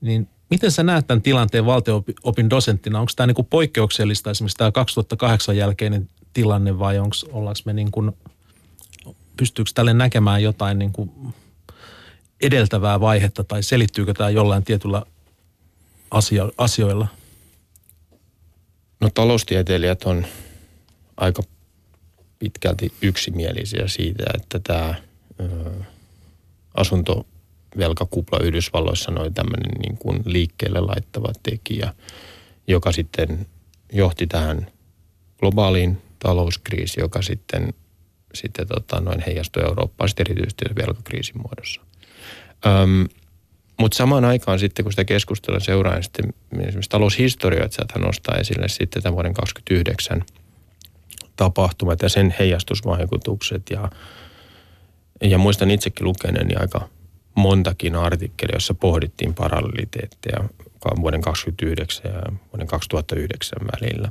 Niin 0.00 0.28
miten 0.50 0.70
sä 0.70 0.82
näet 0.82 1.06
tämän 1.06 1.22
tilanteen 1.22 1.66
valtio-opin 1.66 2.50
dosenttina? 2.50 3.00
Onko 3.00 3.12
tämä 3.16 3.26
niin 3.26 3.34
kuin 3.34 3.46
poikkeuksellista 3.46 4.30
esimerkiksi 4.30 4.56
tämä 4.56 4.72
2008 4.72 5.56
jälkeinen 5.56 6.08
tilanne 6.32 6.78
vai 6.78 6.98
onko, 6.98 7.16
me 7.64 7.72
niin 7.72 7.90
kuin, 7.90 8.12
pystyykö 9.36 9.70
tälle 9.74 9.94
näkemään 9.94 10.42
jotain 10.42 10.78
niin 10.78 10.92
kuin 10.92 11.10
edeltävää 12.40 13.00
vaihetta 13.00 13.44
tai 13.44 13.62
selittyykö 13.62 14.14
tämä 14.14 14.30
jollain 14.30 14.64
tietyllä 14.64 15.02
asio- 16.10 16.52
asioilla? 16.58 17.08
No 19.04 19.10
taloustieteilijät 19.14 20.04
on 20.04 20.26
aika 21.16 21.42
pitkälti 22.38 22.92
yksimielisiä 23.02 23.88
siitä, 23.88 24.24
että 24.34 24.58
tämä 24.58 24.94
ö, 25.40 25.70
asunto 26.74 27.26
velkakupla 27.78 28.38
Yhdysvalloissa 28.38 29.12
oli 29.16 29.30
tämmöinen 29.30 29.70
niin 29.82 29.98
kuin 29.98 30.22
liikkeelle 30.24 30.80
laittava 30.80 31.32
tekijä, 31.42 31.94
joka 32.66 32.92
sitten 32.92 33.46
johti 33.92 34.26
tähän 34.26 34.66
globaaliin 35.38 36.02
talouskriisiin, 36.18 37.02
joka 37.02 37.22
sitten, 37.22 37.74
sitten 38.34 38.68
tota, 38.68 39.00
noin 39.00 39.22
heijastui 39.26 39.62
Eurooppaan 39.62 40.08
sitten 40.08 40.26
erityisesti 40.26 40.64
velkakriisin 40.76 41.38
muodossa. 41.42 41.80
Öm, 42.66 43.08
mutta 43.76 43.96
samaan 43.96 44.24
aikaan 44.24 44.58
sitten, 44.58 44.84
kun 44.84 44.92
sitä 44.92 45.04
keskustelua 45.04 45.60
seuraa, 45.60 45.94
niin 45.94 46.02
sitten 46.02 46.34
esimerkiksi 46.60 46.90
taloushistorioitsijat 46.90 47.96
nostaa 47.98 48.36
esille 48.36 48.68
sitten 48.68 49.02
tämän 49.02 49.14
vuoden 49.14 49.34
2029 49.34 50.24
tapahtumat 51.36 52.02
ja 52.02 52.08
sen 52.08 52.34
heijastusvaikutukset. 52.38 53.70
Ja, 53.70 53.90
ja 55.22 55.38
muistan 55.38 55.70
itsekin 55.70 56.06
lukeneeni 56.06 56.54
aika 56.54 56.88
montakin 57.34 57.96
artikkelia, 57.96 58.56
jossa 58.56 58.74
pohdittiin 58.74 59.34
paralleliteetteja 59.34 60.44
vuoden 61.00 61.20
2029 61.20 62.12
ja 62.12 62.22
vuoden 62.52 62.66
2009 62.66 63.58
välillä. 63.72 64.10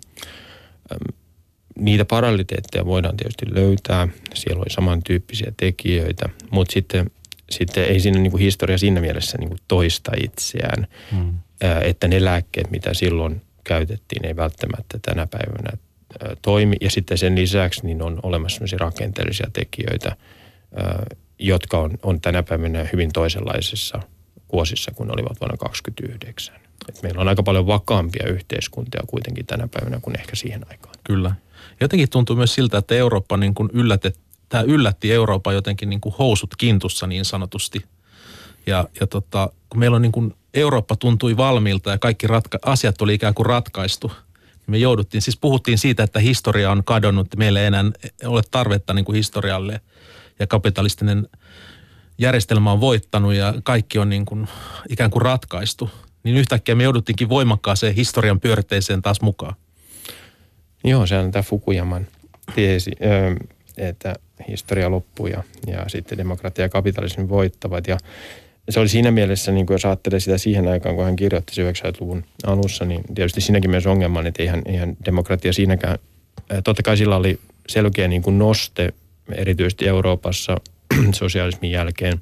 Niitä 1.76 2.06
paralleliteetteja 2.06 2.86
voidaan 2.86 3.18
tietysti 3.18 3.46
löytää. 3.54 4.08
Siellä 4.34 4.60
oli 4.60 4.70
samantyyppisiä 4.70 5.54
tekijöitä, 5.58 6.30
mutta 6.52 6.74
sitten, 6.74 7.12
sitten 7.54 7.84
ei 7.84 8.00
siinä 8.00 8.20
niin 8.20 8.32
kuin 8.32 8.42
historia 8.42 8.78
siinä 8.78 9.02
mielessä 9.02 9.38
niin 9.38 9.50
kuin 9.50 9.60
toista 9.68 10.12
itseään, 10.24 10.88
hmm. 11.12 11.34
että 11.82 12.08
ne 12.08 12.24
lääkkeet, 12.24 12.72
mitä 12.72 12.94
silloin 12.94 13.42
käytettiin, 13.64 14.26
ei 14.26 14.36
välttämättä 14.36 15.00
tänä 15.02 15.28
päivänä 15.28 15.78
toimi. 16.42 16.76
Ja 16.82 16.90
sitten 16.90 17.18
sen 17.18 17.36
lisäksi 17.36 17.86
niin 17.86 18.02
on 18.02 18.20
olemassa 18.24 18.66
rakenteellisia 18.80 19.48
tekijöitä, 19.54 20.16
jotka 21.40 21.78
on, 21.78 21.98
on 22.04 22.22
tänä 22.22 22.44
päivänä 22.44 22.88
hyvin 22.94 23.12
toisenlaisissa 23.14 24.00
vuosissa 24.54 24.92
kuin 24.92 25.12
olivat 25.14 25.42
vuonna 25.42 25.58
2029. 25.58 26.56
Et 26.90 27.04
meillä 27.04 27.22
on 27.22 27.28
aika 27.28 27.44
paljon 27.44 27.68
vakaampia 27.68 28.28
yhteiskuntia 28.28 29.02
kuitenkin 29.08 29.46
tänä 29.46 29.68
päivänä 29.68 30.00
kuin 30.02 30.20
ehkä 30.20 30.36
siihen 30.36 30.66
aikaan. 30.70 30.96
Kyllä. 31.04 31.36
Jotenkin 31.82 32.10
tuntuu 32.10 32.36
myös 32.36 32.54
siltä, 32.54 32.78
että 32.78 32.96
Eurooppa 32.96 33.38
niin 33.38 33.54
kuin 33.54 33.70
yllätet, 33.74 34.20
tämä 34.54 34.64
yllätti 34.68 35.12
Euroopan 35.12 35.54
jotenkin 35.54 35.90
niin 35.90 36.02
kuin 36.02 36.16
housut 36.20 36.56
kintussa 36.56 37.08
niin 37.08 37.26
sanotusti. 37.26 37.86
Ja, 38.68 38.88
ja 39.00 39.08
tota, 39.08 39.50
kun 39.70 39.80
meillä 39.80 39.96
on 39.96 40.02
niin 40.02 40.12
kuin, 40.12 40.36
Eurooppa 40.54 40.96
tuntui 40.96 41.38
valmiilta 41.38 41.92
ja 41.92 41.98
kaikki 41.98 42.28
ratka- 42.28 42.60
asiat 42.66 43.02
oli 43.02 43.14
ikään 43.14 43.34
kuin 43.34 43.46
ratkaistu, 43.46 44.08
niin 44.08 44.68
me 44.68 44.78
jouduttiin, 44.78 45.22
siis 45.22 45.38
puhuttiin 45.38 45.78
siitä, 45.78 46.04
että 46.04 46.20
historia 46.20 46.72
on 46.72 46.84
kadonnut, 46.84 47.28
meillä 47.38 47.60
ei 47.60 47.66
enää 47.66 47.84
ole 48.26 48.42
tarvetta 48.52 48.94
niin 48.94 49.06
kuin 49.06 49.16
historialle– 49.16 49.82
ja 50.40 50.48
kapitalistinen 50.48 51.28
järjestelmä 52.18 52.72
on 52.72 52.82
voittanut 52.82 53.34
ja 53.34 53.54
kaikki 53.64 54.00
on 54.00 54.10
niin 54.10 54.26
kuin 54.26 54.48
ikään 54.90 55.12
kuin 55.12 55.22
ratkaistu, 55.22 55.90
niin 56.24 56.38
yhtäkkiä 56.38 56.76
me 56.76 56.84
jouduttiinkin 56.84 57.30
voimakkaaseen 57.30 57.96
historian 57.96 58.40
pyörteeseen 58.40 59.02
taas 59.02 59.22
mukaan. 59.22 59.56
Joo, 60.84 61.06
se 61.06 61.18
on 61.18 61.32
tämä 61.32 61.44
Fukuyaman 61.44 62.08
tiesi, 62.56 62.92
että 63.78 64.16
historia 64.48 64.92
loppuu 64.92 65.28
ja, 65.28 65.44
ja 65.68 65.86
sitten 65.88 66.18
demokratia 66.18 66.66
ja 66.66 66.70
kapitalismi 66.70 67.30
voittavat. 67.30 67.88
Ja 67.88 67.98
se 68.70 68.80
oli 68.80 68.90
siinä 68.90 69.12
mielessä, 69.12 69.52
niin 69.52 69.66
kuin 69.66 69.76
jos 69.76 69.86
ajattelee 69.86 70.20
sitä 70.20 70.38
siihen 70.38 70.68
aikaan, 70.68 70.96
kun 70.96 71.06
hän 71.06 71.16
kirjoitti 71.16 71.62
90-luvun 71.62 72.24
alussa, 72.44 72.86
niin 72.86 73.04
tietysti 73.16 73.42
siinäkin 73.42 73.70
myös 73.70 73.86
ongelma, 73.86 74.22
että 74.22 74.44
eihän, 74.44 74.62
eihän 74.66 74.98
demokratia 75.06 75.54
siinäkään, 75.54 76.00
totta 76.64 76.84
kai 76.84 76.98
sillä 76.98 77.16
oli 77.16 77.40
selkeä 77.68 78.08
niin 78.08 78.22
kuin 78.22 78.38
noste 78.38 78.94
erityisesti 79.36 79.88
Euroopassa 79.88 80.58
sosialismin 81.14 81.72
jälkeen. 81.72 82.22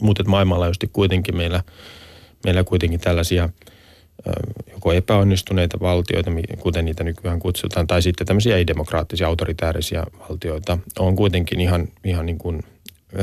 Mutta 0.00 0.24
maailmanlaajuisesti 0.24 0.90
kuitenkin 0.92 1.36
meillä, 1.36 1.62
meillä 2.44 2.64
kuitenkin 2.64 3.00
tällaisia 3.00 3.48
joko 4.72 4.92
epäonnistuneita 4.92 5.80
valtioita, 5.80 6.30
kuten 6.58 6.84
niitä 6.84 7.04
nykyään 7.04 7.38
kutsutaan, 7.38 7.86
tai 7.86 8.02
sitten 8.02 8.26
tämmöisiä 8.26 8.56
ei-demokraattisia, 8.56 9.26
autoritäärisiä 9.26 10.04
valtioita, 10.28 10.78
on 10.98 11.16
kuitenkin 11.16 11.60
ihan, 11.60 11.88
ihan 12.04 12.26
niin 12.26 12.38
kuin 12.38 12.62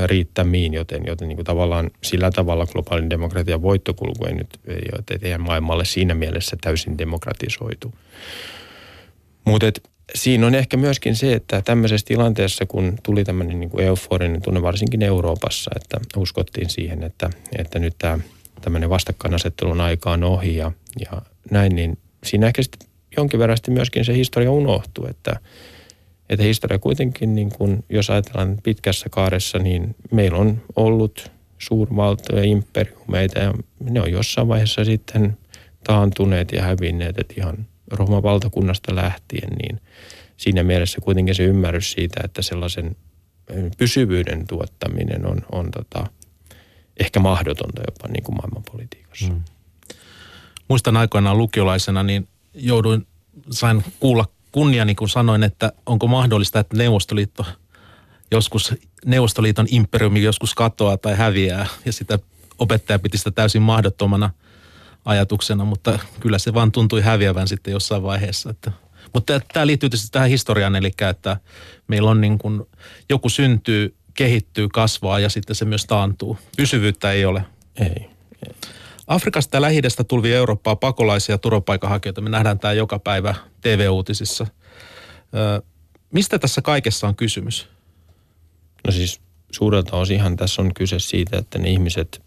riittämiin, 0.06 0.74
joten, 0.74 1.04
joten 1.08 1.28
niin 1.28 1.38
kuin 1.38 1.46
tavallaan 1.46 1.92
sillä 2.04 2.32
tavalla 2.32 2.66
globaalin 2.66 3.10
demokratian 3.10 3.62
voittokulku 3.62 4.26
ei 4.26 4.34
nyt 4.34 4.60
ei 5.22 5.38
maailmalle 5.38 5.86
siinä 5.86 6.14
mielessä 6.14 6.58
täysin 6.62 6.98
demokratisoitu. 6.98 7.94
Mutta 9.46 9.66
siinä 10.16 10.48
on 10.48 10.56
ehkä 10.56 10.78
myöskin 10.78 11.16
se, 11.16 11.34
että 11.34 11.62
tämmöisessä 11.62 12.08
tilanteessa, 12.08 12.66
kun 12.66 12.98
tuli 13.04 13.24
tämmöinen 13.24 13.60
niin 13.60 13.70
kuin 13.70 13.86
euforinen 13.86 14.42
tunne 14.42 14.62
varsinkin 14.62 15.02
Euroopassa, 15.02 15.72
että 15.76 16.00
uskottiin 16.18 16.70
siihen, 16.70 17.04
että, 17.04 17.30
että 17.58 17.80
nyt 17.80 17.96
tämä 17.98 18.20
tämmöinen 18.62 18.90
vastakkainasettelun 18.90 19.82
aika 19.82 20.12
on 20.12 20.24
ohi 20.24 20.56
ja, 20.56 20.72
ja 21.00 21.22
näin, 21.52 21.76
niin 21.76 21.98
siinä 22.24 22.48
ehkä 22.48 22.64
sitten 22.64 22.90
jonkin 23.18 23.40
verran 23.40 23.58
myöskin 23.68 24.06
se 24.06 24.14
historia 24.14 24.52
unohtuu, 24.52 25.06
että, 25.06 25.40
että 26.30 26.44
historia 26.44 26.80
kuitenkin, 26.80 27.36
niin 27.36 27.50
kuin, 27.50 27.86
jos 27.90 28.10
ajatellaan 28.10 28.58
pitkässä 28.64 29.10
kaaressa, 29.10 29.60
niin 29.60 29.96
meillä 30.12 30.38
on 30.38 30.62
ollut 30.76 31.32
suurvaltoja, 31.58 32.44
imperiumeita 32.44 33.40
ja 33.40 33.54
ne 33.80 34.02
on 34.02 34.12
jossain 34.12 34.48
vaiheessa 34.48 34.86
sitten 34.86 35.38
taantuneet 35.84 36.52
ja 36.52 36.64
hävinneet, 36.64 37.20
että 37.20 37.34
ihan 37.38 37.68
Rooman 37.92 38.24
valtakunnasta 38.24 38.96
lähtien, 38.96 39.50
niin 39.62 39.82
siinä 40.38 40.64
mielessä 40.64 41.02
kuitenkin 41.02 41.36
se 41.36 41.44
ymmärrys 41.44 41.92
siitä, 41.92 42.22
että 42.24 42.42
sellaisen 42.42 42.96
pysyvyyden 43.78 44.48
tuottaminen 44.48 45.26
on, 45.26 45.42
on 45.52 45.72
tota, 45.72 46.08
ehkä 47.00 47.20
mahdotonta 47.20 47.82
jopa 47.88 48.14
niin 48.14 48.24
kuin 48.24 48.36
maailmanpolitiikassa. 48.36 49.34
Mm. 49.34 49.42
Muistan 50.70 50.98
aikoinaan 50.98 51.38
lukiolaisena, 51.38 52.04
niin 52.04 52.28
jouduin, 52.54 53.08
sain 53.52 53.84
kuulla 54.00 54.26
kunnia, 54.52 54.86
niin 54.86 54.96
kuin 54.96 55.10
sanoin, 55.10 55.44
että 55.44 55.72
onko 55.86 56.08
mahdollista, 56.08 56.60
että 56.60 56.78
Neuvostoliitto 56.78 57.46
joskus, 58.32 58.76
Neuvostoliiton 59.06 59.68
imperiumi 59.70 60.24
joskus 60.24 60.54
katoaa 60.54 60.98
tai 60.98 61.16
häviää 61.16 61.68
ja 61.86 61.92
sitä 61.92 62.20
opettaja 62.60 63.00
piti 63.00 63.18
sitä 63.18 63.32
täysin 63.32 63.62
mahdottomana 63.62 64.30
ajatuksena, 65.06 65.66
mutta 65.66 66.00
kyllä 66.20 66.40
se 66.40 66.54
vaan 66.54 66.72
tuntui 66.72 67.02
häviävän 67.02 67.48
sitten 67.48 67.72
jossain 67.72 68.04
vaiheessa. 68.04 68.50
Että, 68.50 68.72
mutta 69.14 69.40
tämä 69.54 69.68
liittyy 69.68 69.90
tietysti 69.90 70.12
tähän 70.12 70.30
historiaan, 70.30 70.76
eli 70.76 70.92
että 71.10 71.38
meillä 71.88 72.10
on 72.10 72.22
niin 72.22 72.38
kuin, 72.38 72.62
joku 73.10 73.30
syntyy, 73.30 73.96
kehittyy, 74.14 74.70
kasvaa 74.70 75.20
ja 75.20 75.30
sitten 75.30 75.56
se 75.56 75.66
myös 75.66 75.86
taantuu. 75.86 76.38
Pysyvyyttä 76.58 77.12
ei 77.12 77.26
ole. 77.26 77.44
Ei. 77.76 77.88
ei. 77.88 78.56
Afrikasta 79.10 79.58
ja 79.58 79.62
lähi 79.62 79.82
tulvia 80.08 80.38
Eurooppaa 80.38 80.76
pakolaisia 80.76 81.34
ja 81.34 81.38
turvapaikanhakijoita. 81.38 82.22
Me 82.22 82.30
nähdään 82.30 82.60
tämä 82.60 82.74
joka 82.74 83.00
päivä 83.00 83.36
TV-uutisissa. 83.62 84.48
Ö, 85.36 85.62
mistä 86.12 86.40
tässä 86.40 86.62
kaikessa 86.62 87.08
on 87.08 87.16
kysymys? 87.16 87.68
No 88.88 88.92
siis 88.92 89.22
suurelta 89.52 89.98
osinhan 89.98 90.36
tässä 90.36 90.62
on 90.62 90.74
kyse 90.74 91.00
siitä, 91.00 91.38
että 91.38 91.60
ne 91.60 91.70
ihmiset 91.70 92.22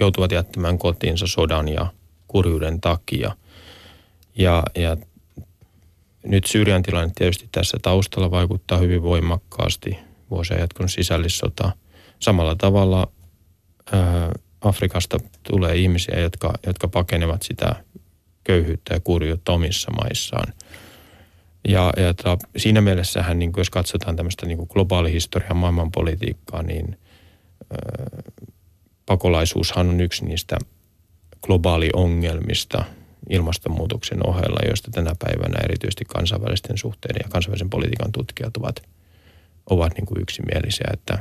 joutuvat 0.00 0.32
jättämään 0.32 0.78
kotiinsa 0.78 1.26
sodan 1.26 1.68
ja 1.68 1.86
kurjuuden 2.28 2.80
takia. 2.80 3.36
Ja, 4.38 4.62
ja 4.74 4.96
nyt 6.26 6.46
Syyrian 6.46 6.82
tilanne 6.82 7.12
tietysti 7.14 7.48
tässä 7.52 7.78
taustalla 7.82 8.30
vaikuttaa 8.30 8.78
hyvin 8.78 9.02
voimakkaasti. 9.02 9.98
Vuosia 10.30 10.58
jatkunut 10.58 10.92
sisällissota. 10.92 11.72
Samalla 12.18 12.56
tavalla 12.56 13.08
ää, 13.92 14.32
Afrikasta 14.62 15.18
tulee 15.42 15.76
ihmisiä, 15.76 16.20
jotka, 16.20 16.52
jotka 16.66 16.88
pakenevat 16.88 17.42
sitä 17.42 17.84
köyhyyttä 18.44 18.94
ja 18.94 19.00
kurjuutta 19.00 19.52
omissa 19.52 19.90
maissaan. 19.90 20.52
Ja, 21.68 21.92
ja 21.96 22.14
ta, 22.14 22.38
siinä 22.56 22.80
mielessähän, 22.80 23.38
niin 23.38 23.52
jos 23.56 23.70
katsotaan 23.70 24.16
tämmöistä 24.16 24.46
niin 24.46 24.66
globaalihistoriaa 24.68 25.54
maailmanpolitiikkaa, 25.54 26.62
niin 26.62 26.98
ö, 27.60 28.32
pakolaisuushan 29.06 29.88
on 29.88 30.00
yksi 30.00 30.24
niistä 30.24 30.56
globaaliongelmista 31.42 32.84
ilmastonmuutoksen 33.30 34.28
ohella, 34.28 34.66
joista 34.66 34.90
tänä 34.90 35.12
päivänä 35.18 35.60
erityisesti 35.64 36.04
kansainvälisten 36.04 36.78
suhteiden 36.78 37.20
ja 37.24 37.28
kansainvälisen 37.28 37.70
politiikan 37.70 38.12
tutkijat 38.12 38.56
ovat, 38.56 38.82
ovat 39.70 39.94
niin 39.94 40.06
kuin 40.06 40.22
yksimielisiä, 40.22 40.86
että, 40.92 41.14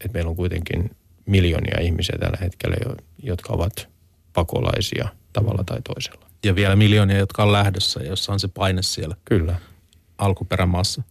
että 0.00 0.12
meillä 0.12 0.30
on 0.30 0.36
kuitenkin 0.36 0.90
miljoonia 1.26 1.80
ihmisiä 1.80 2.16
tällä 2.20 2.38
hetkellä, 2.40 2.76
jotka 3.22 3.52
ovat 3.52 3.88
pakolaisia 4.32 5.08
tavalla 5.32 5.64
tai 5.64 5.78
toisella. 5.82 6.26
Ja 6.44 6.54
vielä 6.54 6.76
miljoonia, 6.76 7.18
jotka 7.18 7.42
on 7.42 7.52
lähdössä, 7.52 8.00
jossa 8.02 8.32
on 8.32 8.40
se 8.40 8.48
paine 8.48 8.82
siellä. 8.82 9.16
Kyllä. 9.24 9.56
Alkuperämaassa. 10.18 11.02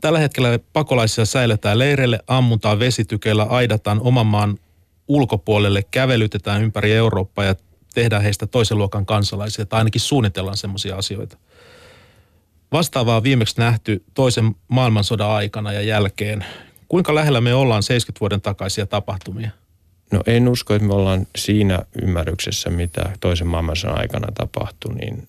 Tällä 0.00 0.18
hetkellä 0.18 0.58
pakolaisia 0.72 1.24
säilytään 1.24 1.78
leireille, 1.78 2.20
ammutaan 2.26 2.78
vesitykeillä, 2.78 3.42
aidataan 3.42 4.00
oman 4.00 4.26
maan 4.26 4.58
ulkopuolelle, 5.08 5.82
kävelytetään 5.90 6.62
ympäri 6.62 6.92
Eurooppaa 6.92 7.44
ja 7.44 7.54
tehdään 7.94 8.22
heistä 8.22 8.46
toisen 8.46 8.78
luokan 8.78 9.06
kansalaisia, 9.06 9.66
tai 9.66 9.78
ainakin 9.78 10.00
suunnitellaan 10.00 10.56
semmoisia 10.56 10.96
asioita. 10.96 11.38
Vastaavaa 12.72 13.16
on 13.16 13.22
viimeksi 13.22 13.58
nähty 13.58 14.04
toisen 14.14 14.54
maailmansodan 14.68 15.30
aikana 15.30 15.72
ja 15.72 15.80
jälkeen. 15.80 16.44
Kuinka 16.88 17.14
lähellä 17.14 17.40
me 17.40 17.54
ollaan 17.54 17.82
70 17.82 18.20
vuoden 18.20 18.40
takaisia 18.40 18.86
tapahtumia? 18.86 19.50
No 20.12 20.20
en 20.26 20.48
usko, 20.48 20.74
että 20.74 20.88
me 20.88 20.94
ollaan 20.94 21.26
siinä 21.36 21.78
ymmärryksessä, 22.02 22.70
mitä 22.70 23.10
toisen 23.20 23.46
maailmansodan 23.46 23.98
aikana 23.98 24.32
tapahtui, 24.34 24.94
niin 24.94 25.28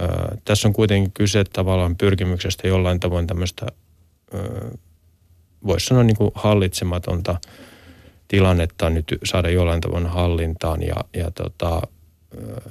ö, 0.00 0.36
tässä 0.44 0.68
on 0.68 0.74
kuitenkin 0.74 1.12
kyse 1.12 1.44
tavallaan 1.44 1.96
pyrkimyksestä 1.96 2.68
jollain 2.68 3.00
tavoin 3.00 3.26
tämmöistä, 3.26 3.66
voisi 5.66 5.86
sanoa 5.86 6.02
niin 6.02 6.16
kuin 6.16 6.30
hallitsematonta 6.34 7.40
tilannetta 8.28 8.90
nyt 8.90 9.18
saada 9.24 9.50
jollain 9.50 9.80
tavoin 9.80 10.06
hallintaan 10.06 10.82
ja, 10.82 10.96
ja 11.14 11.30
tota, 11.30 11.82
ö, 12.34 12.70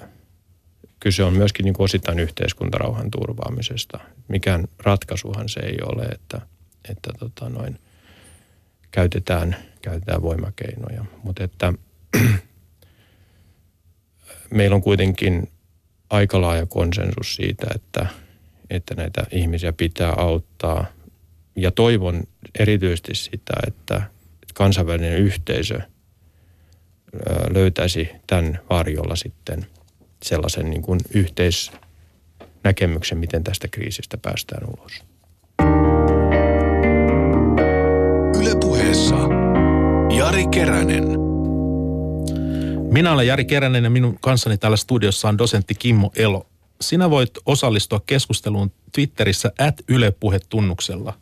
kyse 0.99 1.23
on 1.23 1.33
myöskin 1.33 1.63
niin 1.63 1.73
kuin 1.73 1.85
osittain 1.85 2.19
yhteiskuntarauhan 2.19 3.11
turvaamisesta. 3.11 3.99
Mikään 4.27 4.67
ratkaisuhan 4.83 5.49
se 5.49 5.59
ei 5.59 5.77
ole, 5.81 6.03
että, 6.03 6.41
että 6.89 7.11
tota 7.19 7.49
noin, 7.49 7.79
käytetään, 8.95 9.55
käytetään 9.81 10.21
voimakeinoja. 10.21 11.05
Mutta 11.23 11.43
että 11.43 11.73
meillä 14.57 14.75
on 14.75 14.81
kuitenkin 14.81 15.51
aika 16.09 16.41
laaja 16.41 16.65
konsensus 16.65 17.35
siitä, 17.35 17.67
että, 17.75 18.07
että 18.69 18.95
näitä 18.95 19.23
ihmisiä 19.31 19.73
pitää 19.73 20.13
auttaa. 20.17 20.85
Ja 21.55 21.71
toivon 21.71 22.23
erityisesti 22.59 23.15
sitä, 23.15 23.53
että 23.67 24.01
kansainvälinen 24.53 25.17
yhteisö 25.17 25.79
löytäisi 27.53 28.09
tämän 28.27 28.59
varjolla 28.69 29.15
sitten 29.15 29.65
sellaisen 30.23 30.69
niin 30.69 30.81
kuin 30.81 30.99
yhteisnäkemyksen, 31.13 33.17
miten 33.17 33.43
tästä 33.43 33.67
kriisistä 33.67 34.17
päästään 34.17 34.67
ulos. 34.79 35.14
Jari 40.17 40.47
Keränen. 40.47 41.03
Minä 42.91 43.11
olen 43.11 43.27
Jari 43.27 43.45
Keränen 43.45 43.83
ja 43.83 43.89
minun 43.89 44.17
kanssani 44.21 44.57
täällä 44.57 44.77
studiossa 44.77 45.29
on 45.29 45.37
dosentti 45.37 45.75
Kimmo 45.75 46.11
Elo. 46.15 46.45
Sinä 46.81 47.09
voit 47.09 47.29
osallistua 47.45 48.01
keskusteluun 48.05 48.71
Twitterissä 48.91 49.51
at 49.59 49.81
ylepuhetunnuksella. 49.87 51.13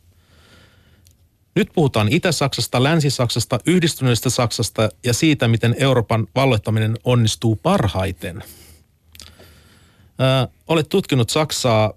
Nyt 1.54 1.68
puhutaan 1.74 2.08
Itä-Saksasta, 2.08 2.82
Länsi-Saksasta, 2.82 3.58
yhdistyneestä 3.66 4.30
Saksasta 4.30 4.88
ja 5.04 5.14
siitä, 5.14 5.48
miten 5.48 5.74
Euroopan 5.78 6.26
valloittaminen 6.34 6.96
onnistuu 7.04 7.56
parhaiten. 7.56 8.42
Ö, 10.20 10.48
olet 10.68 10.88
tutkinut 10.88 11.30
Saksaa 11.30 11.92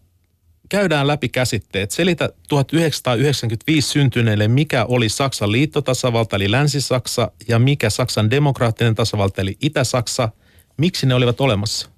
käydään 0.69 1.07
läpi 1.07 1.29
käsitteet. 1.29 1.91
Selitä 1.91 2.29
1995 2.49 3.89
syntyneille, 3.89 4.47
mikä 4.47 4.85
oli 4.85 5.09
Saksan 5.09 5.51
liittotasavalta 5.51 6.35
eli 6.35 6.51
Länsi-Saksa 6.51 7.31
ja 7.47 7.59
mikä 7.59 7.89
Saksan 7.89 8.31
demokraattinen 8.31 8.95
tasavalta 8.95 9.41
eli 9.41 9.57
Itä-Saksa. 9.61 10.29
Miksi 10.77 11.05
ne 11.05 11.15
olivat 11.15 11.41
olemassa? 11.41 11.89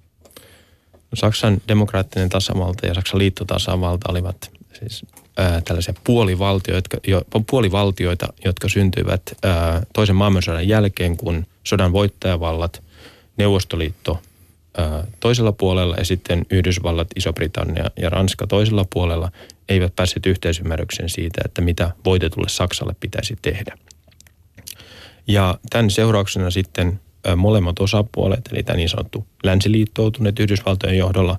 No, 0.84 1.14
Saksan 1.14 1.60
demokraattinen 1.68 2.28
tasavalta 2.28 2.86
ja 2.86 2.94
Saksan 2.94 3.18
liittotasavalta 3.18 4.12
olivat 4.12 4.50
siis 4.78 5.06
ää, 5.36 5.60
tällaisia 5.60 5.94
puolivaltioita, 6.04 6.76
jotka, 6.76 7.10
jo, 7.10 7.22
puolivaltioita, 7.50 8.32
jotka 8.44 8.68
syntyivät 8.68 9.22
ää, 9.42 9.82
toisen 9.92 10.16
maailmansodan 10.16 10.68
jälkeen, 10.68 11.16
kun 11.16 11.46
sodan 11.64 11.92
voittajavallat, 11.92 12.82
Neuvostoliitto– 13.36 14.18
toisella 15.20 15.52
puolella 15.52 15.96
ja 15.98 16.04
sitten 16.04 16.46
Yhdysvallat, 16.50 17.08
Iso-Britannia 17.16 17.90
ja 17.96 18.10
Ranska 18.10 18.46
toisella 18.46 18.84
puolella 18.92 19.30
eivät 19.68 19.96
päässeet 19.96 20.26
yhteisymmärrykseen 20.26 21.08
siitä, 21.08 21.40
että 21.44 21.62
mitä 21.62 21.90
voitetulle 22.04 22.48
Saksalle 22.48 22.94
pitäisi 23.00 23.36
tehdä. 23.42 23.78
Ja 25.26 25.58
tämän 25.70 25.90
seurauksena 25.90 26.50
sitten 26.50 27.00
molemmat 27.36 27.78
osapuolet, 27.78 28.48
eli 28.52 28.62
tämä 28.62 28.76
niin 28.76 28.88
sanottu 28.88 29.26
länsiliittoutuneet 29.42 30.38
Yhdysvaltojen 30.40 30.98
johdolla, 30.98 31.38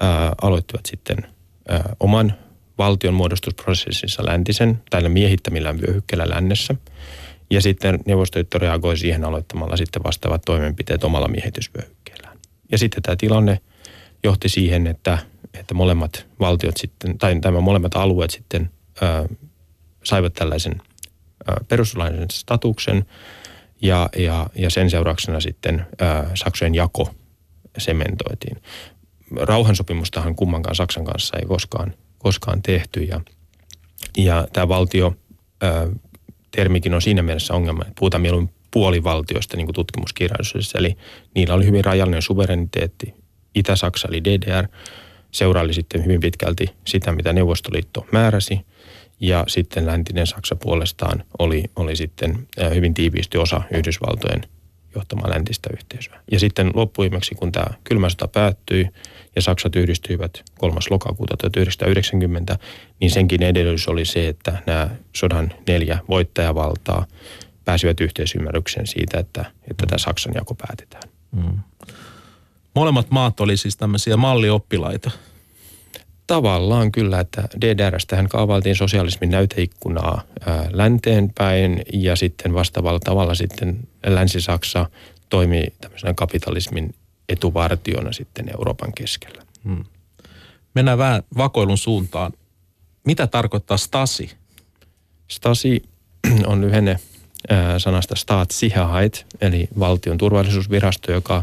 ää, 0.00 0.32
aloittivat 0.42 0.86
sitten 0.86 1.16
ää, 1.68 1.94
oman 2.00 2.34
valtion 2.78 3.14
muodostusprosessissa 3.14 4.26
läntisen 4.26 4.82
tai 4.90 5.08
miehittämillään 5.08 5.80
vyöhykkeellä 5.80 6.28
lännessä. 6.28 6.74
Ja 7.50 7.60
sitten 7.60 7.98
Neuvostoliitto 8.06 8.58
reagoi 8.58 8.96
siihen 8.96 9.24
aloittamalla 9.24 9.76
sitten 9.76 10.04
vastaavat 10.04 10.42
toimenpiteet 10.42 11.04
omalla 11.04 11.28
miehitysvyöhykkeellään. 11.28 12.01
Ja 12.72 12.78
sitten 12.78 13.02
tämä 13.02 13.16
tilanne 13.16 13.60
johti 14.22 14.48
siihen, 14.48 14.86
että, 14.86 15.18
että 15.54 15.74
molemmat 15.74 16.26
valtiot 16.40 16.76
sitten, 16.76 17.18
tai 17.18 17.40
tämä 17.40 17.60
molemmat 17.60 17.96
alueet 17.96 18.30
sitten 18.30 18.70
ää, 19.00 19.24
saivat 20.04 20.32
tällaisen 20.32 20.82
ää, 21.46 21.56
perustuslaillisen 21.68 22.30
statuksen 22.30 23.06
ja, 23.82 24.08
ja, 24.16 24.46
ja 24.54 24.70
sen 24.70 24.90
seurauksena 24.90 25.40
sitten 25.40 25.86
ää, 26.00 26.30
Saksojen 26.34 26.74
jako 26.74 27.14
sementoitiin. 27.78 28.62
Rauhansopimustahan 29.36 30.34
kummankaan 30.34 30.76
Saksan 30.76 31.04
kanssa 31.04 31.38
ei 31.38 31.46
koskaan, 31.46 31.94
koskaan 32.18 32.62
tehty 32.62 33.00
ja, 33.00 33.20
ja 34.16 34.48
tämä 34.52 34.68
valtio 34.68 35.14
ää, 35.60 35.88
termikin 36.50 36.94
on 36.94 37.02
siinä 37.02 37.22
mielessä 37.22 37.54
ongelma, 37.54 37.82
että 37.82 37.94
puhutaan 37.98 38.20
mieluummin 38.22 38.54
puolivaltiosta 38.72 39.56
niin 39.56 39.66
kuin 39.66 39.74
tutkimuskirjallisuudessa. 39.74 40.78
Eli 40.78 40.96
niillä 41.34 41.54
oli 41.54 41.66
hyvin 41.66 41.84
rajallinen 41.84 42.22
suvereniteetti. 42.22 43.14
Itä-Saksa 43.54 44.08
eli 44.08 44.24
DDR 44.24 44.68
seuraili 45.30 45.74
sitten 45.74 46.04
hyvin 46.04 46.20
pitkälti 46.20 46.66
sitä, 46.86 47.12
mitä 47.12 47.32
Neuvostoliitto 47.32 48.06
määräsi. 48.12 48.60
Ja 49.20 49.44
sitten 49.48 49.86
läntinen 49.86 50.26
Saksa 50.26 50.56
puolestaan 50.56 51.24
oli, 51.38 51.64
oli 51.76 51.96
sitten 51.96 52.48
hyvin 52.74 52.94
tiiviisti 52.94 53.38
osa 53.38 53.62
Yhdysvaltojen 53.70 54.42
johtamaa 54.94 55.30
läntistä 55.30 55.70
yhteisöä. 55.72 56.20
Ja 56.30 56.38
sitten 56.40 56.70
loppuimeksi, 56.74 57.34
kun 57.34 57.52
tämä 57.52 57.66
kylmä 57.84 58.08
sota 58.08 58.28
päättyi 58.28 58.88
ja 59.36 59.42
Saksat 59.42 59.76
yhdistyivät 59.76 60.42
3. 60.58 60.78
lokakuuta 60.90 61.36
1990, 61.36 62.58
niin 63.00 63.10
senkin 63.10 63.42
edellytys 63.42 63.88
oli 63.88 64.04
se, 64.04 64.28
että 64.28 64.62
nämä 64.66 64.90
sodan 65.16 65.52
neljä 65.68 65.98
voittajavaltaa 66.08 67.06
pääsivät 67.64 68.00
yhteisymmärrykseen 68.00 68.86
siitä, 68.86 69.18
että, 69.18 69.44
että 69.70 69.86
tämä 69.86 69.98
Saksan 69.98 70.34
jako 70.34 70.54
päätetään. 70.54 71.02
Mm. 71.32 71.58
Molemmat 72.74 73.10
maat 73.10 73.40
oli 73.40 73.56
siis 73.56 73.76
tämmöisiä 73.76 74.16
mallioppilaita. 74.16 75.10
Tavallaan 76.26 76.92
kyllä, 76.92 77.20
että 77.20 77.48
DDRstähän 77.60 78.28
kaavailtiin 78.28 78.76
sosialismin 78.76 79.30
näyteikkunaa 79.30 80.22
ää, 80.46 80.68
länteen 80.72 81.30
päin 81.38 81.82
ja 81.92 82.16
sitten 82.16 82.54
vastaavalla 82.54 83.00
tavalla 83.00 83.34
sitten 83.34 83.88
Länsi-Saksa 84.06 84.90
toimi 85.28 85.66
tämmöisenä 85.80 86.14
kapitalismin 86.14 86.94
etuvartiona 87.28 88.12
sitten 88.12 88.48
Euroopan 88.48 88.92
keskellä. 88.92 89.42
Hmm. 89.64 89.84
Mennään 90.74 90.98
vähän 90.98 91.22
vakoilun 91.36 91.78
suuntaan. 91.78 92.32
Mitä 93.06 93.26
tarkoittaa 93.26 93.76
Stasi? 93.76 94.30
Stasi 95.28 95.82
on 96.46 96.60
lyhenne 96.60 97.00
sanasta 97.78 98.14
Staatssicherheit, 98.16 99.26
eli 99.40 99.68
valtion 99.78 100.18
turvallisuusvirasto, 100.18 101.12
joka 101.12 101.42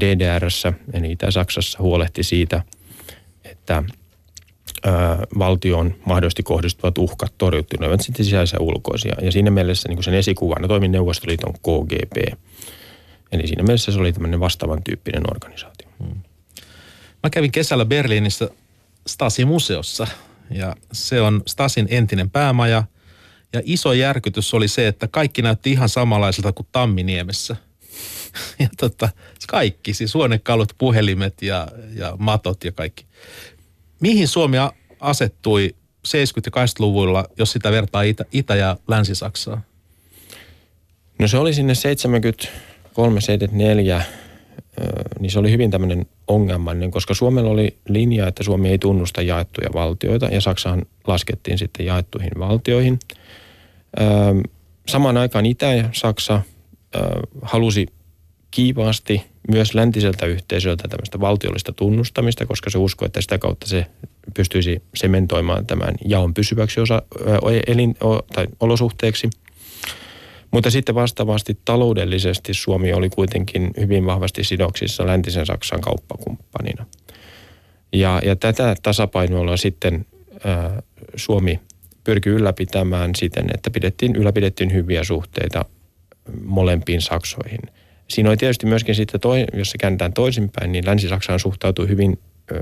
DDRssä 0.00 0.72
eli 0.92 1.12
Itä-Saksassa 1.12 1.78
huolehti 1.82 2.22
siitä, 2.22 2.62
että 3.44 3.82
valtioon 5.38 5.94
mahdollisesti 6.04 6.42
kohdistuvat 6.42 6.98
uhkat 6.98 7.32
torjuttiin, 7.38 7.80
ne 7.80 7.88
ovat 7.88 8.00
sitten 8.00 8.24
sisäisiä 8.24 8.58
ulkoisia. 8.60 9.14
Ja 9.22 9.32
siinä 9.32 9.50
mielessä 9.50 9.88
niin 9.88 10.02
sen 10.02 10.14
esikuvana 10.14 10.68
toimi 10.68 10.88
Neuvostoliiton 10.88 11.52
KGP. 11.52 12.38
Eli 13.32 13.46
siinä 13.46 13.62
mielessä 13.62 13.92
se 13.92 13.98
oli 13.98 14.12
tämmöinen 14.12 14.40
vastaavan 14.40 14.82
tyyppinen 14.82 15.22
organisaatio. 15.30 15.88
Hmm. 15.98 16.22
Mä 17.22 17.30
kävin 17.30 17.52
kesällä 17.52 17.84
Berliinissä 17.84 18.48
Stasi-museossa 19.06 20.06
ja 20.50 20.76
se 20.92 21.20
on 21.20 21.42
Stasin 21.46 21.86
entinen 21.90 22.30
päämaja. 22.30 22.84
Ja 23.52 23.62
iso 23.64 23.92
järkytys 23.92 24.54
oli 24.54 24.68
se, 24.68 24.86
että 24.88 25.08
kaikki 25.08 25.42
näytti 25.42 25.70
ihan 25.70 25.88
samanlaiselta 25.88 26.52
kuin 26.52 26.66
Tamminiemessä. 26.72 27.56
Ja 28.58 28.68
tota, 28.76 29.08
kaikki, 29.48 29.94
siis 29.94 30.14
huonekalut, 30.14 30.72
puhelimet 30.78 31.42
ja, 31.42 31.68
ja 31.94 32.16
matot 32.18 32.64
ja 32.64 32.72
kaikki. 32.72 33.06
Mihin 34.00 34.28
Suomi 34.28 34.56
asettui 35.00 35.74
70- 36.08 36.10
ja 36.56 36.64
80-luvulla, 36.64 37.24
jos 37.38 37.52
sitä 37.52 37.70
vertaa 37.72 38.02
Itä-, 38.02 38.24
Itä- 38.32 38.54
ja 38.54 38.76
Länsi-Saksaa? 38.88 39.62
No 41.18 41.28
se 41.28 41.38
oli 41.38 41.54
sinne 41.54 41.74
73, 41.74 43.20
74, 43.20 44.02
niin 45.20 45.30
se 45.30 45.38
oli 45.38 45.50
hyvin 45.50 45.70
tämmöinen 45.70 46.06
ongelmallinen, 46.26 46.90
koska 46.90 47.14
Suomella 47.14 47.50
oli 47.50 47.76
linja, 47.88 48.28
että 48.28 48.42
Suomi 48.42 48.68
ei 48.68 48.78
tunnusta 48.78 49.22
jaettuja 49.22 49.70
valtioita 49.74 50.26
ja 50.26 50.40
Saksaan 50.40 50.82
laskettiin 51.06 51.58
sitten 51.58 51.86
jaettuihin 51.86 52.32
valtioihin. 52.38 52.98
Samaan 54.88 55.16
aikaan 55.16 55.46
Itä- 55.46 55.74
ja 55.74 55.88
Saksa 55.92 56.42
halusi 57.42 57.86
kiivaasti 58.50 59.22
myös 59.48 59.74
läntiseltä 59.74 60.26
yhteisöltä 60.26 60.88
tämmöistä 60.88 61.20
valtiollista 61.20 61.72
tunnustamista, 61.72 62.46
koska 62.46 62.70
se 62.70 62.78
uskoi, 62.78 63.06
että 63.06 63.20
sitä 63.20 63.38
kautta 63.38 63.66
se 63.66 63.86
pystyisi 64.34 64.82
sementoimaan 64.94 65.66
tämän 65.66 65.94
jaon 66.04 66.34
pysyväksi 66.34 66.80
osa, 66.80 67.02
elin, 67.66 67.96
tai 68.34 68.46
olosuhteeksi. 68.60 69.30
Mutta 70.50 70.70
sitten 70.70 70.94
vastaavasti 70.94 71.58
taloudellisesti 71.64 72.54
Suomi 72.54 72.92
oli 72.92 73.08
kuitenkin 73.10 73.70
hyvin 73.80 74.06
vahvasti 74.06 74.44
sidoksissa 74.44 75.06
läntisen 75.06 75.46
Saksan 75.46 75.80
kauppakumppanina. 75.80 76.86
Ja, 77.92 78.20
ja 78.24 78.36
tätä 78.36 78.74
tasapainoa 78.82 79.56
sitten 79.56 80.06
ää, 80.44 80.82
Suomi 81.16 81.60
pyrki 82.04 82.30
ylläpitämään 82.30 83.10
siten, 83.14 83.46
että 83.54 83.70
pidettiin, 83.70 84.16
ylläpidettiin 84.16 84.72
hyviä 84.72 85.04
suhteita 85.04 85.64
molempiin 86.44 87.00
Saksoihin– 87.00 87.60
Siinä 88.12 88.28
oli 88.28 88.36
tietysti 88.36 88.66
myöskin 88.66 88.94
sitten, 88.94 89.20
toi, 89.20 89.44
jos 89.54 89.70
se 89.70 89.78
käännetään 89.78 90.12
toisinpäin, 90.12 90.72
niin 90.72 90.86
Länsi-Saksaan 90.86 91.40
suhtautui 91.40 91.88
hyvin 91.88 92.18
ö, 92.52 92.60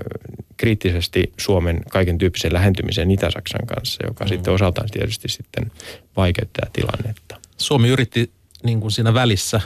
kriittisesti 0.57 1.33
Suomen 1.39 1.81
kaiken 1.91 2.19
tyyppisen 2.19 2.53
lähentymiseen 2.53 3.11
Itä-Saksan 3.11 3.67
kanssa, 3.67 4.07
joka 4.07 4.25
mm. 4.25 4.29
sitten 4.29 4.55
osaltaan 4.55 4.89
tietysti 4.91 5.29
sitten 5.29 5.71
vaikeuttaa 6.17 6.71
tilannetta. 6.73 7.37
Suomi 7.57 7.89
yritti 7.89 8.31
niin 8.65 8.81
kuin 8.81 8.91
siinä 8.91 9.15
välissä 9.15 9.61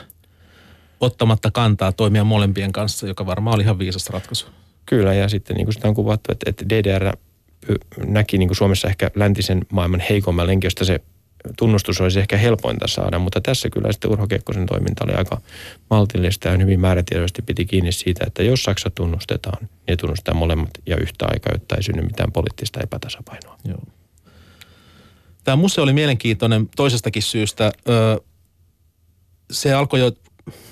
ottamatta 1.00 1.50
kantaa 1.50 1.92
toimia 1.92 2.24
molempien 2.24 2.72
kanssa, 2.72 3.06
joka 3.06 3.26
varmaan 3.26 3.54
oli 3.54 3.62
ihan 3.62 3.78
viisas 3.78 4.10
ratkaisu. 4.10 4.46
Kyllä, 4.86 5.14
ja 5.14 5.28
sitten 5.28 5.56
niin 5.56 5.66
kuin 5.66 5.74
sitä 5.74 5.88
on 5.88 5.94
kuvattu, 5.94 6.32
että, 6.32 6.50
että 6.50 6.68
DDR 6.68 7.16
näki 8.06 8.38
niin 8.38 8.48
kuin 8.48 8.56
Suomessa 8.56 8.88
ehkä 8.88 9.10
läntisen 9.14 9.66
maailman 9.72 10.02
heikomman 10.10 10.46
lenki, 10.46 10.66
josta 10.66 10.84
se 10.84 11.00
tunnustus 11.58 12.00
olisi 12.00 12.20
ehkä 12.20 12.36
helpointa 12.36 12.88
saada, 12.88 13.18
mutta 13.18 13.40
tässä 13.40 13.70
kyllä 13.70 13.92
sitten 13.92 14.10
Urho 14.10 14.26
Kekkosen 14.26 14.66
toiminta 14.66 15.04
oli 15.04 15.12
aika 15.14 15.40
maltillista 15.90 16.48
ja 16.48 16.58
hyvin 16.58 16.80
määrätietoisesti 16.80 17.42
piti 17.42 17.64
kiinni 17.64 17.92
siitä, 17.92 18.24
että 18.26 18.42
jos 18.42 18.62
Saksa 18.62 18.90
tunnustetaan, 18.90 19.68
niin 19.88 19.98
tunnustetaan 19.98 20.36
molemmat 20.36 20.70
ja 20.86 20.96
yhtä 20.96 21.26
aikaa, 21.28 21.52
jotta 21.52 21.76
ei 21.76 21.82
synny 21.82 22.02
mitään 22.02 22.32
poliittista 22.32 22.80
epätasapainoa. 22.80 23.56
Joo. 23.64 23.82
Tämä 25.44 25.56
museo 25.56 25.84
oli 25.84 25.92
mielenkiintoinen 25.92 26.68
toisestakin 26.76 27.22
syystä. 27.22 27.72
Se 29.50 29.72
alkoi 29.72 30.00
jo 30.00 30.12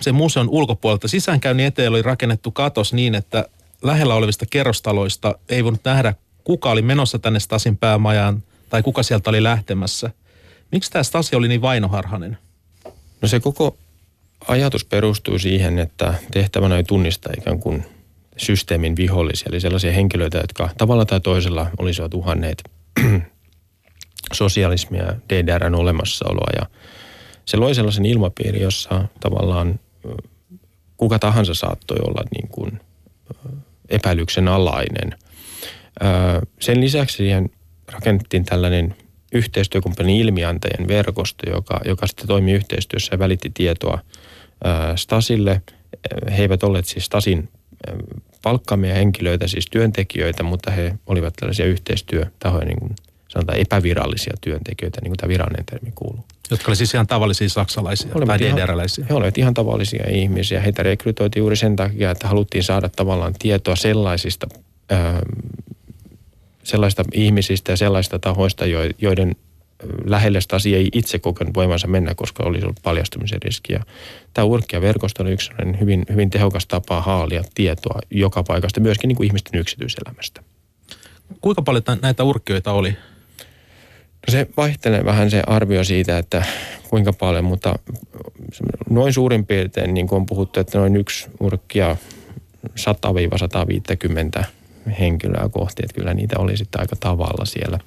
sen 0.00 0.14
museon 0.14 0.48
ulkopuolelta. 0.48 1.08
Sisäänkäynnin 1.08 1.66
eteen 1.66 1.90
oli 1.90 2.02
rakennettu 2.02 2.50
katos 2.50 2.92
niin, 2.92 3.14
että 3.14 3.48
lähellä 3.82 4.14
olevista 4.14 4.46
kerrostaloista 4.50 5.38
ei 5.48 5.64
voinut 5.64 5.80
nähdä, 5.84 6.14
kuka 6.44 6.70
oli 6.70 6.82
menossa 6.82 7.18
tänne 7.18 7.40
Stasin 7.40 7.76
päämajaan 7.76 8.42
tai 8.70 8.82
kuka 8.82 9.02
sieltä 9.02 9.30
oli 9.30 9.42
lähtemässä– 9.42 10.10
Miksi 10.72 10.90
tämä 10.90 11.02
Stasi 11.02 11.36
oli 11.36 11.48
niin 11.48 11.62
vainoharhainen? 11.62 12.38
No 13.22 13.28
se 13.28 13.40
koko 13.40 13.76
ajatus 14.48 14.84
perustuu 14.84 15.38
siihen, 15.38 15.78
että 15.78 16.14
tehtävänä 16.30 16.76
ei 16.76 16.84
tunnistaa 16.84 17.32
ikään 17.38 17.58
kuin 17.58 17.84
systeemin 18.36 18.96
vihollisia, 18.96 19.46
eli 19.48 19.60
sellaisia 19.60 19.92
henkilöitä, 19.92 20.38
jotka 20.38 20.68
tavalla 20.78 21.04
tai 21.04 21.20
toisella 21.20 21.70
olisivat 21.78 22.14
uhanneet 22.14 22.62
sosialismia, 24.32 25.14
DDRn 25.28 25.74
olemassaoloa 25.74 26.50
ja 26.56 26.66
se 27.44 27.56
loi 27.56 27.74
sellaisen 27.74 28.06
ilmapiiri, 28.06 28.60
jossa 28.60 29.04
tavallaan 29.20 29.80
kuka 30.96 31.18
tahansa 31.18 31.54
saattoi 31.54 31.98
olla 32.06 32.24
niin 32.34 32.48
kuin 32.48 32.80
epäilyksen 33.88 34.48
alainen. 34.48 35.18
Sen 36.60 36.80
lisäksi 36.80 37.16
siihen 37.16 37.50
rakennettiin 37.92 38.44
tällainen 38.44 38.94
yhteistyökumppanin 39.32 40.16
ilmiantajien 40.16 40.88
verkosto, 40.88 41.50
joka, 41.50 41.80
joka 41.84 42.06
sitten 42.06 42.26
toimi 42.26 42.52
yhteistyössä 42.52 43.14
ja 43.14 43.18
välitti 43.18 43.50
tietoa 43.54 43.98
Stasille. 44.96 45.62
He 46.36 46.42
eivät 46.42 46.62
olleet 46.62 46.84
siis 46.84 47.04
Stasin 47.04 47.48
palkkaamia 48.42 48.94
henkilöitä, 48.94 49.48
siis 49.48 49.66
työntekijöitä, 49.70 50.42
mutta 50.42 50.70
he 50.70 50.94
olivat 51.06 51.34
tällaisia 51.40 51.66
yhteistyötahoja, 51.66 52.64
niin 52.64 52.80
kuin 52.80 52.94
sanotaan 53.28 53.58
epävirallisia 53.58 54.34
työntekijöitä, 54.40 55.00
niin 55.00 55.10
kuin 55.10 55.16
tämä 55.16 55.28
virallinen 55.28 55.64
termi 55.66 55.92
kuuluu. 55.94 56.24
Jotka 56.50 56.70
oli 56.70 56.76
siis 56.76 56.94
ihan 56.94 57.06
tavallisia 57.06 57.48
saksalaisia 57.48 58.10
Olivat 58.14 58.28
tai 58.28 58.38
DDR-läisiä. 58.38 59.06
He 59.08 59.14
olivat 59.14 59.38
ihan 59.38 59.54
tavallisia 59.54 60.04
ihmisiä. 60.10 60.60
Heitä 60.60 60.82
rekrytoitiin 60.82 61.40
juuri 61.40 61.56
sen 61.56 61.76
takia, 61.76 62.10
että 62.10 62.28
haluttiin 62.28 62.64
saada 62.64 62.88
tavallaan 62.88 63.34
tietoa 63.38 63.76
sellaisista, 63.76 64.46
sellaista 66.72 67.04
ihmisistä 67.14 67.72
ja 67.72 67.76
sellaista 67.76 68.18
tahoista, 68.18 68.66
jo- 68.66 68.90
joiden 68.98 69.36
lähelle 70.04 70.40
Stasi 70.40 70.74
ei 70.74 70.88
itse 70.92 71.18
kokenut 71.18 71.54
voimansa 71.54 71.86
mennä, 71.86 72.14
koska 72.14 72.42
olisi 72.42 72.64
ollut 72.64 72.80
paljastumisen 72.82 73.42
riski. 73.42 73.72
Ja 73.72 73.80
tämä 74.34 74.44
Urkkia-verkosto 74.44 75.22
oli 75.22 75.32
yksi 75.32 75.50
hyvin, 75.80 76.06
hyvin 76.10 76.30
tehokas 76.30 76.66
tapa 76.66 77.00
haalia 77.00 77.42
tietoa 77.54 77.98
joka 78.10 78.42
paikasta, 78.42 78.80
myöskin 78.80 79.08
niin 79.08 79.16
kuin 79.16 79.26
ihmisten 79.26 79.60
yksityiselämästä. 79.60 80.42
Kuinka 81.40 81.62
paljon 81.62 81.82
näitä 82.02 82.24
urkkioita 82.24 82.72
oli? 82.72 82.90
No 84.26 84.30
se 84.30 84.46
vaihtelee 84.56 85.04
vähän 85.04 85.30
se 85.30 85.42
arvio 85.46 85.84
siitä, 85.84 86.18
että 86.18 86.44
kuinka 86.90 87.12
paljon, 87.12 87.44
mutta 87.44 87.78
noin 88.90 89.12
suurin 89.12 89.46
piirtein 89.46 89.94
niin 89.94 90.08
kuin 90.08 90.16
on 90.16 90.26
puhuttu, 90.26 90.60
että 90.60 90.78
noin 90.78 90.96
yksi 90.96 91.26
urkkia 91.40 91.96
100-150 94.40 94.44
henkilöä 95.00 95.48
kohti, 95.52 95.82
että 95.82 95.94
kyllä 95.94 96.14
niitä 96.14 96.38
oli 96.38 96.56
sitten 96.56 96.80
aika 96.80 96.96
tavalla 96.96 97.44
siellä. 97.44 97.78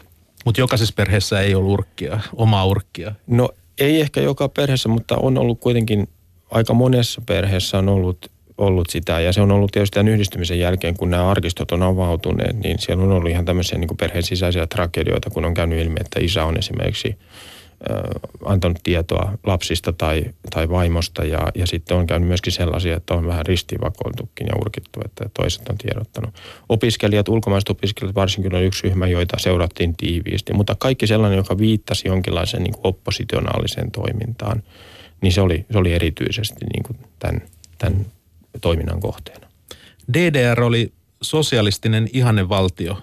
Mutta 0.46 0.62
jokaisessa 0.62 0.94
perheessä 0.98 1.42
ei 1.42 1.56
ollut 1.56 1.72
urkkia, 1.72 2.20
omaa 2.34 2.66
urkkia. 2.66 3.16
No 3.28 3.50
ei 3.80 4.02
ehkä 4.02 4.22
joka 4.22 4.50
perheessä, 4.50 4.90
mutta 4.90 5.18
on 5.18 5.38
ollut 5.38 5.60
kuitenkin 5.60 6.08
aika 6.52 6.74
monessa 6.74 7.22
perheessä 7.26 7.78
on 7.78 7.90
ollut, 7.90 8.32
ollut 8.58 8.90
sitä. 8.90 9.20
Ja 9.20 9.34
se 9.34 9.42
on 9.42 9.52
ollut 9.52 9.72
tietysti 9.72 9.94
tämän 9.94 10.14
yhdistymisen 10.14 10.60
jälkeen, 10.60 10.98
kun 10.98 11.10
nämä 11.10 11.30
arkistot 11.30 11.72
on 11.72 11.84
avautuneet, 11.84 12.64
niin 12.64 12.80
siellä 12.80 13.04
on 13.04 13.12
ollut 13.12 13.30
ihan 13.30 13.46
tämmöisiä 13.46 13.78
niin 13.78 13.98
perheen 14.00 14.24
sisäisiä 14.24 14.68
tragedioita, 14.68 15.30
kun 15.30 15.46
on 15.46 15.54
käynyt 15.54 15.80
ilmi, 15.80 15.98
että 16.00 16.20
isä 16.20 16.46
on 16.46 16.58
esimerkiksi 16.58 17.18
antanut 18.46 18.80
tietoa 18.84 19.38
lapsista 19.44 19.94
tai, 19.94 20.26
tai 20.50 20.70
vaimosta 20.70 21.24
ja, 21.24 21.48
ja 21.56 21.68
sitten 21.68 21.98
on 21.98 22.08
käynyt 22.08 22.28
myöskin 22.28 22.54
sellaisia, 22.54 22.98
että 22.98 23.14
on 23.14 23.28
vähän 23.28 23.46
ristiinvakoiltukin 23.46 24.48
ja 24.48 24.54
urkittu, 24.62 25.00
että 25.06 25.30
toiset 25.34 25.70
on 25.70 25.78
tiedottanut. 25.78 26.36
Opiskelijat, 26.70 27.30
ulkomaiset 27.30 27.70
opiskelijat 27.70 28.16
varsinkin 28.16 28.56
on 28.56 28.64
yksi 28.64 28.84
ryhmä, 28.84 29.08
joita 29.08 29.40
seurattiin 29.40 29.96
tiiviisti, 29.98 30.54
mutta 30.54 30.76
kaikki 30.80 31.08
sellainen, 31.08 31.38
joka 31.38 31.58
viittasi 31.58 32.08
jonkinlaiseen 32.08 32.64
niin 32.64 32.74
kuin 32.74 32.88
oppositionaaliseen 32.88 33.92
toimintaan, 33.92 34.64
niin 35.22 35.34
se 35.34 35.42
oli, 35.42 35.66
se 35.72 35.78
oli 35.78 35.94
erityisesti 35.94 36.66
niin 36.74 36.84
kuin 36.84 36.98
tämän, 37.20 37.42
tämän 37.78 38.06
toiminnan 38.62 39.00
kohteena. 39.00 39.48
DDR 40.14 40.62
oli 40.62 40.92
sosialistinen 41.22 42.10
ihannevaltio. 42.14 42.98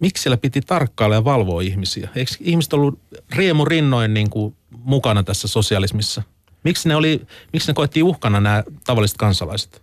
Miksi 0.00 0.22
siellä 0.22 0.36
piti 0.36 0.60
tarkkailla 0.60 1.14
ja 1.14 1.24
valvoa 1.24 1.60
ihmisiä? 1.60 2.08
Eikö 2.14 2.30
ihmiset 2.40 2.72
ollut 2.72 2.98
riemu 3.36 3.64
rinnoin 3.64 4.14
niin 4.14 4.30
kuin 4.30 4.54
mukana 4.70 5.22
tässä 5.22 5.48
sosialismissa? 5.48 6.22
Miksi 6.64 6.88
ne, 6.88 6.96
oli, 6.96 7.22
miksi 7.52 7.68
ne 7.68 7.74
koettiin 7.74 8.04
uhkana 8.04 8.40
nämä 8.40 8.64
tavalliset 8.86 9.16
kansalaiset? 9.16 9.82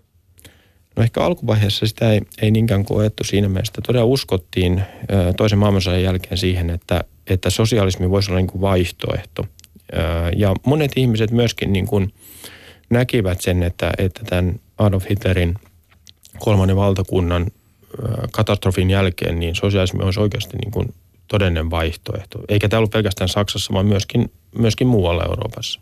No 0.95 1.03
ehkä 1.03 1.23
alkuvaiheessa 1.23 1.87
sitä 1.87 2.11
ei, 2.11 2.21
ei 2.41 2.51
niinkään 2.51 2.85
koettu 2.85 3.23
siinä 3.23 3.49
mielessä, 3.49 3.73
todella 3.85 4.05
uskottiin 4.05 4.83
toisen 5.37 5.59
maailmansodan 5.59 6.03
jälkeen 6.03 6.37
siihen, 6.37 6.69
että, 6.69 7.03
että 7.27 7.49
sosialismi 7.49 8.09
voisi 8.09 8.31
olla 8.31 8.39
niin 8.39 8.47
kuin 8.47 8.61
vaihtoehto. 8.61 9.45
Ja 10.35 10.53
monet 10.65 10.91
ihmiset 10.95 11.31
myöskin 11.31 11.73
niin 11.73 11.87
kuin 11.87 12.13
näkivät 12.89 13.41
sen, 13.41 13.63
että, 13.63 13.91
että 13.97 14.23
tämän 14.23 14.59
Adolf 14.77 15.09
Hitlerin 15.09 15.55
kolmannen 16.39 16.75
valtakunnan 16.75 17.47
katastrofin 18.31 18.89
jälkeen, 18.89 19.39
niin 19.39 19.55
sosialismi 19.55 20.03
olisi 20.03 20.19
oikeasti 20.19 20.57
niin 20.57 20.71
kuin 20.71 20.93
todellinen 21.27 21.69
vaihtoehto. 21.69 22.39
Eikä 22.49 22.69
tämä 22.69 22.77
ollut 22.77 22.91
pelkästään 22.91 23.29
Saksassa, 23.29 23.73
vaan 23.73 23.85
myöskin, 23.85 24.31
myöskin 24.57 24.87
muualla 24.87 25.25
Euroopassa. 25.25 25.79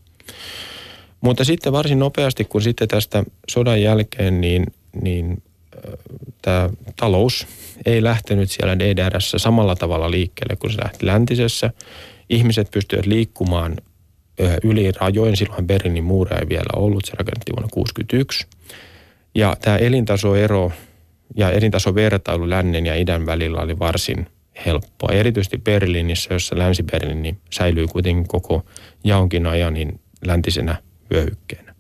Mutta 1.22 1.44
sitten 1.44 1.74
varsin 1.74 2.00
nopeasti, 2.00 2.46
kun 2.46 2.62
sitten 2.62 2.88
tästä 2.88 3.24
sodan 3.50 3.82
jälkeen, 3.82 4.42
niin, 4.42 4.66
niin 5.02 5.44
tämä 6.42 6.70
talous 6.96 7.48
ei 7.86 8.04
lähtenyt 8.04 8.52
siellä 8.52 8.80
DDRssä 8.80 9.38
samalla 9.38 9.76
tavalla 9.76 10.12
liikkeelle 10.12 10.56
kuin 10.56 10.72
se 10.72 10.84
lähti 10.84 11.06
läntisessä. 11.06 11.70
Ihmiset 12.30 12.72
pystyivät 12.72 13.06
liikkumaan 13.06 13.76
yli 14.64 14.92
rajojen, 14.92 15.38
silloin 15.38 15.68
Berliinin 15.68 16.04
muuria 16.04 16.40
ei 16.40 16.50
vielä 16.50 16.70
ollut, 16.76 17.06
se 17.06 17.14
rakennettiin 17.16 17.56
vuonna 17.56 17.70
1961. 17.70 18.48
Ja 19.36 19.58
tämä 19.62 19.78
elintasoero 19.78 20.72
ja 21.36 21.52
elintasovertailu 21.52 22.50
lännen 22.50 22.86
ja 22.86 22.96
idän 22.96 23.26
välillä 23.26 23.62
oli 23.62 23.80
varsin 23.80 24.28
helppoa. 24.66 25.12
Erityisesti 25.12 25.58
Berliinissä, 25.58 26.34
jossa 26.34 26.58
Länsi-Berliini 26.58 27.38
säilyy 27.50 27.88
kuitenkin 27.88 28.28
koko 28.28 28.66
jaonkin 29.04 29.48
ajan 29.48 29.74
niin 29.74 30.00
läntisenä 30.26 30.76
vyöhykkeenä. 31.12 31.76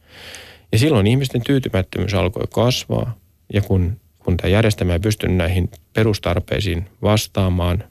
Ja 0.72 0.80
silloin 0.80 1.08
ihmisten 1.08 1.42
tyytymättömyys 1.44 2.13
alkoi 2.13 2.44
kasvaa 2.54 3.16
ja 3.54 3.62
kun, 3.62 4.00
kun 4.20 4.38
tämä 4.38 4.50
järjestelmä 4.50 4.94
ei 4.94 5.00
pystynyt 5.00 5.38
näihin 5.38 5.70
perustarpeisiin 5.94 6.86
vastaamaan, 7.02 7.84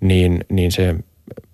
niin, 0.00 0.44
niin 0.48 0.72
se 0.72 0.94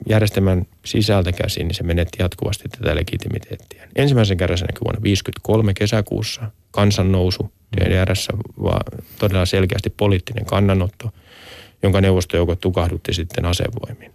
järjestelmän 0.08 0.66
sisältä 0.84 1.32
käsin, 1.32 1.68
niin 1.68 1.74
se 1.74 1.82
menetti 1.82 2.22
jatkuvasti 2.22 2.68
tätä 2.68 2.96
legitimiteettiä. 2.96 3.88
Ensimmäisen 3.96 4.36
kerran 4.36 4.58
se 4.58 4.64
näkyi 4.64 4.80
vuonna 4.84 5.00
1953 5.00 5.74
kesäkuussa 5.74 6.50
kansannousu 6.70 7.50
DDRssä, 7.76 8.32
vaan 8.62 9.02
todella 9.18 9.46
selkeästi 9.46 9.90
poliittinen 9.90 10.44
kannanotto, 10.44 11.10
jonka 11.82 12.00
neuvostojoukot 12.00 12.60
tukahdutti 12.60 13.14
sitten 13.14 13.44
asevoimin. 13.44 14.12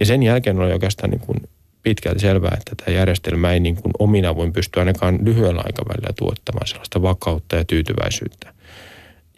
Ja 0.00 0.06
sen 0.06 0.22
jälkeen 0.22 0.58
oli 0.58 0.72
oikeastaan 0.72 1.10
niin 1.10 1.20
kuin 1.20 1.38
pitkälti 1.82 2.20
selvää, 2.20 2.56
että 2.58 2.84
tämä 2.84 2.96
järjestelmä 2.96 3.52
ei 3.52 3.60
niin 3.60 3.76
kuin 3.76 3.92
omina 3.98 4.36
voi 4.36 4.50
pystyä 4.50 4.80
ainakaan 4.80 5.18
lyhyellä 5.22 5.62
aikavälillä 5.66 6.12
tuottamaan 6.18 6.66
sellaista 6.66 7.02
vakautta 7.02 7.56
ja 7.56 7.64
tyytyväisyyttä. 7.64 8.54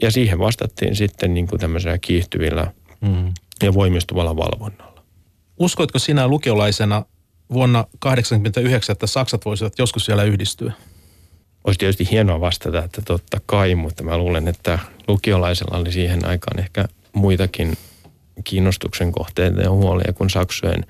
Ja 0.03 0.11
siihen 0.11 0.39
vastattiin 0.39 0.97
sitten 0.97 1.35
niin 1.35 1.47
kuin 1.47 1.61
tämmöisellä 1.61 1.99
kiihtyvillä 1.99 2.73
Mm. 3.01 3.33
ja 3.63 3.75
voimistuvalla 3.75 4.37
valvonnalla. 4.37 5.03
Uskoitko 5.59 5.99
sinä 5.99 6.29
lukiolaisena 6.29 7.05
vuonna 7.53 7.79
1989, 7.79 8.93
että 8.93 9.07
Saksat 9.07 9.45
voisivat 9.45 9.79
joskus 9.79 10.09
vielä 10.09 10.23
yhdistyä? 10.23 10.73
Olisi 11.67 11.79
tietysti 11.79 12.09
hienoa 12.11 12.41
vastata, 12.41 12.85
että 12.85 13.03
totta 13.03 13.41
kai, 13.47 13.75
mutta 13.75 14.05
mä 14.05 14.19
luulen, 14.19 14.49
että 14.49 14.79
lukiolaisella 15.09 15.79
oli 15.79 15.93
siihen 15.93 16.25
aikaan 16.27 16.59
ehkä 16.59 16.85
muitakin 17.13 17.77
kiinnostuksen 18.45 19.13
kohteita 19.13 19.61
ja 19.61 19.71
huolia 19.71 20.13
kuin 20.13 20.31
Saksojen. 20.31 20.87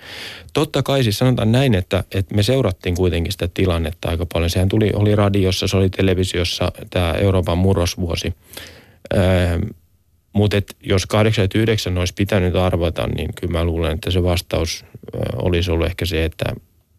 Totta 0.53 0.83
kai 0.83 1.03
siis 1.03 1.19
sanotaan 1.19 1.53
näin, 1.53 1.75
että, 1.75 2.05
että 2.15 2.35
me 2.35 2.43
seurattiin 2.43 2.95
kuitenkin 2.95 3.33
sitä 3.33 3.49
tilannetta 3.55 4.09
aika 4.09 4.27
paljon. 4.33 4.51
Sehän 4.51 4.69
tuli, 4.69 4.91
oli 4.95 5.17
radiossa, 5.17 5.69
se 5.69 5.77
oli 5.77 5.91
televisiossa 5.91 6.73
tämä 6.91 7.13
Euroopan 7.13 7.59
murrosvuosi. 7.59 8.35
Öö, 9.15 9.59
mutta 10.33 10.57
jos 10.83 11.07
89 11.07 11.99
olisi 11.99 12.15
pitänyt 12.15 12.57
arvata, 12.57 13.07
niin 13.07 13.31
kyllä 13.35 13.53
mä 13.53 13.65
luulen, 13.65 13.93
että 13.93 14.11
se 14.11 14.23
vastaus 14.23 14.85
olisi 15.37 15.71
ollut 15.71 15.87
ehkä 15.87 16.07
se, 16.07 16.25
että 16.25 16.45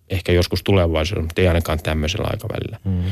ehkä 0.10 0.32
joskus 0.32 0.64
tulevaisuudessa, 0.64 1.28
mutta 1.28 1.42
ei 1.42 1.48
ainakaan 1.48 1.80
tämmöisellä 1.84 2.28
aikavälillä. 2.32 2.78
Mm. 2.84 3.04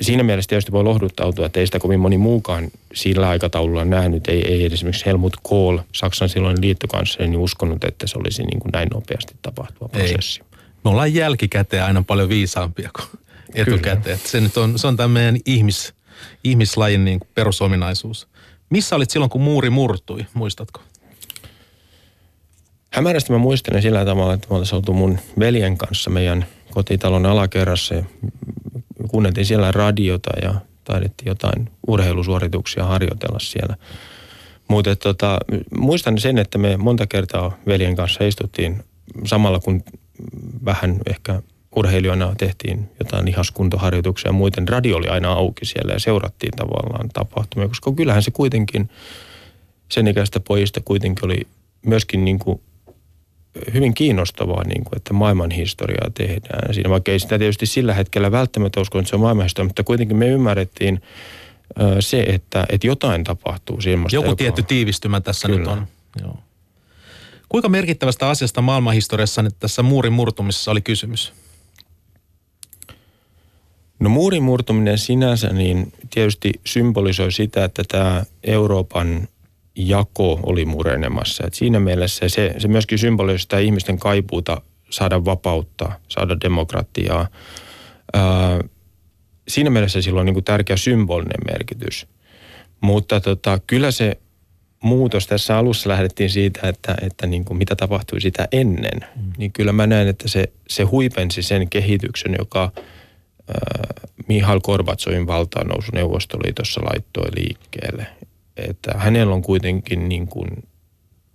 Siinä 0.00 0.22
mielessä 0.22 0.48
tietysti 0.48 0.72
voi 0.72 0.84
lohduttautua, 0.84 1.46
että 1.46 1.60
ei 1.60 1.66
sitä 1.66 1.78
kovin 1.78 2.00
moni 2.00 2.18
muukaan 2.18 2.68
sillä 2.94 3.28
aikataululla 3.28 3.84
nähnyt. 3.84 4.28
Ei, 4.28 4.52
ei 4.52 4.66
esimerkiksi 4.66 5.06
Helmut 5.06 5.36
Kohl, 5.42 5.78
Saksan 5.92 6.28
silloin 6.28 6.60
liittokansleri, 6.60 7.30
niin 7.30 7.40
uskonut, 7.40 7.84
että 7.84 8.06
se 8.06 8.18
olisi 8.18 8.42
niin 8.42 8.60
kuin 8.60 8.70
näin 8.72 8.88
nopeasti 8.94 9.34
tapahtuva 9.42 9.90
Ei. 9.92 10.00
prosessi. 10.00 10.40
Me 10.84 10.90
ollaan 10.90 11.14
jälkikäteen 11.14 11.84
aina 11.84 12.04
paljon 12.06 12.28
viisaampia 12.28 12.90
kuin 12.96 13.20
etukäteen. 13.54 14.16
Että 14.16 14.28
Se, 14.28 14.40
nyt 14.40 14.56
on, 14.56 14.78
se 14.78 14.86
on 14.86 14.96
tämä 14.96 15.08
meidän 15.08 15.36
ihmis, 15.46 15.94
ihmislajin 16.44 17.04
niin 17.04 17.20
kuin 17.20 17.28
perusominaisuus. 17.34 18.28
Missä 18.70 18.96
olit 18.96 19.10
silloin, 19.10 19.30
kun 19.30 19.40
muuri 19.40 19.70
murtui, 19.70 20.26
muistatko? 20.34 20.80
Hämärästi 22.94 23.32
mä 23.32 23.38
muistelen 23.38 23.82
sillä 23.82 24.04
tavalla, 24.04 24.34
että 24.34 24.46
me 24.50 24.54
oltaisiin 24.54 24.76
oltu 24.76 24.92
mun 24.92 25.18
veljen 25.38 25.78
kanssa 25.78 26.10
meidän 26.10 26.46
kotitalon 26.70 27.26
alakerrassa 27.26 27.94
ja 27.94 28.04
kuunneltiin 29.08 29.46
siellä 29.46 29.72
radiota 29.72 30.30
ja 30.42 30.54
taidettiin 30.84 31.28
jotain 31.28 31.70
urheilusuorituksia 31.86 32.84
harjoitella 32.84 33.38
siellä. 33.38 33.76
Mutta 34.68 34.96
tota, 34.96 35.38
muistan 35.76 36.18
sen, 36.18 36.38
että 36.38 36.58
me 36.58 36.76
monta 36.76 37.06
kertaa 37.06 37.58
veljen 37.66 37.96
kanssa 37.96 38.24
istuttiin 38.24 38.84
samalla 39.24 39.58
kun 39.58 39.82
vähän 40.64 41.00
ehkä 41.10 41.42
urheilijoina 41.76 42.34
tehtiin 42.38 42.90
jotain 42.98 43.24
lihaskuntoharjoituksia 43.24 44.28
ja 44.28 44.32
muuten. 44.32 44.68
Radio 44.68 44.96
oli 44.96 45.08
aina 45.08 45.32
auki 45.32 45.64
siellä 45.64 45.92
ja 45.92 46.00
seurattiin 46.00 46.52
tavallaan 46.56 47.08
tapahtumia, 47.08 47.68
koska 47.68 47.92
kyllähän 47.92 48.22
se 48.22 48.30
kuitenkin 48.30 48.90
sen 49.88 50.06
ikäistä 50.06 50.40
pojista 50.40 50.80
kuitenkin 50.84 51.24
oli 51.24 51.46
myöskin 51.86 52.24
niin 52.24 52.38
kuin 52.38 52.60
hyvin 53.74 53.94
kiinnostavaa, 53.94 54.64
niin 54.64 54.84
kuin, 54.84 54.96
että 54.96 55.12
maailman 55.12 55.50
historiaa 55.50 56.10
tehdään. 56.14 56.74
Siinä 56.74 56.90
vaikka 56.90 57.12
ei 57.12 57.18
sitä 57.18 57.38
tietysti 57.38 57.66
sillä 57.66 57.94
hetkellä 57.94 58.32
välttämättä 58.32 58.80
usko, 58.80 58.98
että 58.98 59.08
se 59.08 59.16
on 59.16 59.20
maailman 59.20 59.44
historia, 59.44 59.68
mutta 59.68 59.84
kuitenkin 59.84 60.16
me 60.16 60.28
ymmärrettiin 60.28 61.02
se, 62.00 62.20
että, 62.20 62.66
että 62.68 62.86
jotain 62.86 63.24
tapahtuu 63.24 63.80
semmoista. 63.80 64.16
Joku 64.16 64.28
joka- 64.28 64.36
tietty 64.36 64.62
tiivistymä 64.62 65.20
tässä 65.20 65.48
Kyllä. 65.48 65.58
nyt 65.58 65.68
on. 65.68 65.86
Joo. 66.22 66.38
Kuinka 67.48 67.68
merkittävästä 67.68 68.28
asiasta 68.28 68.62
maailmanhistoriassa 68.62 69.42
nyt 69.42 69.54
tässä 69.60 69.82
muurin 69.82 70.12
murtumisessa 70.12 70.70
oli 70.70 70.80
kysymys? 70.80 71.32
No 73.98 74.08
muurin 74.08 74.42
murtuminen 74.42 74.98
sinänsä 74.98 75.48
niin 75.52 75.92
tietysti 76.10 76.52
symbolisoi 76.66 77.32
sitä, 77.32 77.64
että 77.64 77.82
tämä 77.88 78.24
Euroopan 78.44 79.28
jako 79.76 80.40
oli 80.42 80.64
murenemassa. 80.64 81.46
Et 81.46 81.54
siinä 81.54 81.80
mielessä 81.80 82.28
se, 82.28 82.54
se 82.58 82.68
myöskin 82.68 82.98
symbolisoi 82.98 83.38
sitä 83.38 83.58
ihmisten 83.58 83.98
kaipuuta 83.98 84.60
saada 84.90 85.24
vapautta, 85.24 85.92
saada 86.08 86.36
demokratiaa. 86.40 87.28
Ää, 88.12 88.60
siinä 89.48 89.70
mielessä 89.70 90.02
sillä 90.02 90.20
on 90.20 90.26
niin 90.26 90.34
kuin 90.34 90.44
tärkeä 90.44 90.76
symbolinen 90.76 91.40
merkitys. 91.52 92.06
Mutta 92.80 93.20
tota, 93.20 93.58
kyllä 93.66 93.90
se 93.90 94.18
muutos 94.82 95.26
tässä 95.26 95.58
alussa 95.58 95.88
lähdettiin 95.88 96.30
siitä, 96.30 96.68
että, 96.68 96.94
että 97.02 97.26
niin 97.26 97.44
kuin 97.44 97.58
mitä 97.58 97.76
tapahtui 97.76 98.20
sitä 98.20 98.48
ennen. 98.52 99.00
Mm. 99.16 99.32
Niin 99.38 99.52
kyllä 99.52 99.72
mä 99.72 99.86
näen, 99.86 100.08
että 100.08 100.28
se, 100.28 100.52
se 100.68 100.82
huipensi 100.82 101.42
sen 101.42 101.70
kehityksen, 101.70 102.36
joka– 102.38 102.70
Mihail 104.28 104.60
Gorbatsovin 104.60 105.26
valtaannousu 105.26 105.90
Neuvostoliitossa 105.92 106.80
laittoi 106.84 107.28
liikkeelle. 107.36 108.06
Että 108.56 108.92
hänellä 108.96 109.34
on 109.34 109.42
kuitenkin 109.42 110.08
niin 110.08 110.26
kuin 110.26 110.48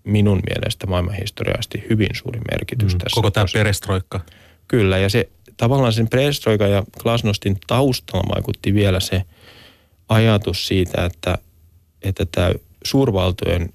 minun 0.03 0.41
mielestä 0.49 0.87
maailmanhistoriasti 0.87 1.83
hyvin 1.89 2.09
suuri 2.13 2.39
merkitys 2.51 2.93
mm, 2.93 2.97
tässä. 2.97 3.15
Koko 3.15 3.31
tämä 3.31 3.45
perestroikka. 3.53 4.19
Kyllä, 4.67 4.97
ja 4.97 5.09
se 5.09 5.29
tavallaan 5.57 5.93
sen 5.93 6.07
perestroika 6.07 6.67
ja 6.67 6.83
Glasnostin 6.99 7.57
taustalla 7.67 8.35
vaikutti 8.35 8.73
vielä 8.73 8.99
se 8.99 9.23
ajatus 10.09 10.67
siitä, 10.67 11.05
että, 11.05 11.37
että 12.01 12.25
tämä 12.25 12.51
suurvaltojen 12.83 13.73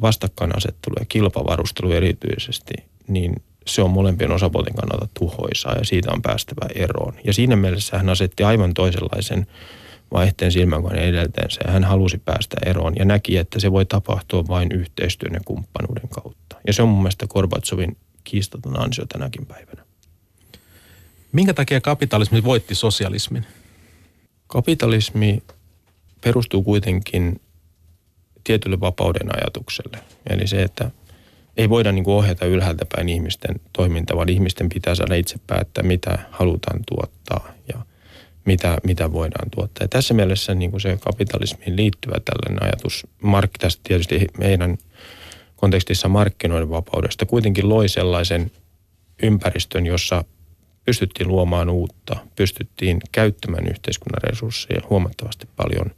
vastakkainasettelu 0.00 0.94
ja 1.00 1.06
kilpavarustelu 1.08 1.92
erityisesti, 1.92 2.74
niin 3.08 3.42
se 3.66 3.82
on 3.82 3.90
molempien 3.90 4.32
osapuolten 4.32 4.74
kannalta 4.74 5.08
tuhoisaa 5.18 5.74
ja 5.74 5.84
siitä 5.84 6.12
on 6.12 6.22
päästävä 6.22 6.68
eroon. 6.74 7.14
Ja 7.24 7.32
siinä 7.32 7.56
mielessä 7.56 7.98
hän 7.98 8.08
asetti 8.08 8.42
aivan 8.42 8.74
toisenlaisen 8.74 9.46
vaihteen 10.14 10.52
silmän 10.52 10.82
kuin 10.82 10.96
edeltäensä 10.96 11.60
ja 11.66 11.72
hän 11.72 11.84
halusi 11.84 12.18
päästä 12.18 12.56
eroon 12.66 12.92
ja 12.96 13.04
näki, 13.04 13.36
että 13.36 13.60
se 13.60 13.72
voi 13.72 13.86
tapahtua 13.86 14.44
vain 14.48 14.72
yhteistyön 14.72 15.34
ja 15.34 15.40
kumppanuuden 15.44 16.08
kautta. 16.08 16.56
Ja 16.66 16.72
se 16.72 16.82
on 16.82 16.88
mun 16.88 16.98
mielestä 16.98 17.26
Gorbatsovin 17.26 17.96
kiistaton 18.24 18.80
ansio 18.80 19.04
tänäkin 19.06 19.46
päivänä. 19.46 19.84
Minkä 21.32 21.54
takia 21.54 21.80
kapitalismi 21.80 22.44
voitti 22.44 22.74
sosialismin? 22.74 23.46
Kapitalismi 24.46 25.42
perustuu 26.20 26.62
kuitenkin 26.62 27.40
tietylle 28.44 28.80
vapauden 28.80 29.36
ajatukselle. 29.36 29.98
Eli 30.30 30.46
se, 30.46 30.62
että– 30.62 30.90
ei 31.56 31.68
voida 31.68 31.92
niin 31.92 32.04
kuin 32.04 32.14
ohjata 32.14 32.46
ylhäältä 32.46 32.84
päin 32.94 33.08
ihmisten 33.08 33.60
toimintaa, 33.72 34.16
vaan 34.16 34.28
ihmisten 34.28 34.68
pitää 34.68 34.94
saada 34.94 35.14
itse 35.14 35.36
päättää, 35.46 35.84
mitä 35.84 36.18
halutaan 36.30 36.80
tuottaa 36.88 37.52
ja 37.74 37.84
mitä, 38.44 38.78
mitä 38.84 39.12
voidaan 39.12 39.50
tuottaa. 39.50 39.84
Ja 39.84 39.88
tässä 39.88 40.14
mielessä 40.14 40.54
niin 40.54 40.70
kuin 40.70 40.80
se 40.80 40.98
kapitalismiin 41.00 41.76
liittyvä 41.76 42.14
tällainen 42.24 42.62
ajatus, 42.62 43.06
mark, 43.22 43.50
tästä 43.58 43.80
tietysti 43.84 44.26
meidän 44.38 44.78
kontekstissa 45.56 46.08
markkinoiden 46.08 46.70
vapaudesta, 46.70 47.26
kuitenkin 47.26 47.68
loi 47.68 47.88
sellaisen 47.88 48.50
ympäristön, 49.22 49.86
jossa 49.86 50.24
pystyttiin 50.84 51.28
luomaan 51.28 51.68
uutta, 51.68 52.16
pystyttiin 52.36 53.00
käyttämään 53.12 53.66
yhteiskunnan 53.66 54.22
resursseja 54.22 54.80
huomattavasti 54.90 55.48
paljon 55.56 55.90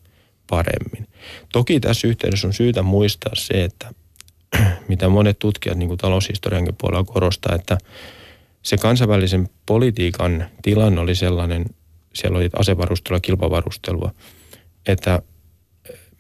paremmin. 0.47 1.07
Toki 1.53 1.81
tässä 1.81 2.09
yhteydessä 2.09 2.47
on 2.47 2.53
syytä 2.53 2.83
muistaa 2.83 3.35
se, 3.35 3.65
että 3.65 3.95
mitä 4.89 5.09
monet 5.09 5.39
tutkijat 5.39 5.79
niin 5.79 5.89
kuin 5.89 5.99
taloushistoriankin 5.99 6.77
puolella 6.81 7.05
korostaa, 7.05 7.55
että 7.55 7.79
se 8.63 8.77
kansainvälisen 8.77 9.49
politiikan 9.67 10.47
tilanne 10.63 11.01
oli 11.01 11.15
sellainen, 11.15 11.65
siellä 12.17 12.39
oli 12.39 12.51
asevarustelua, 12.59 13.21
kilpavarustelua, 13.21 14.11
että 14.87 15.23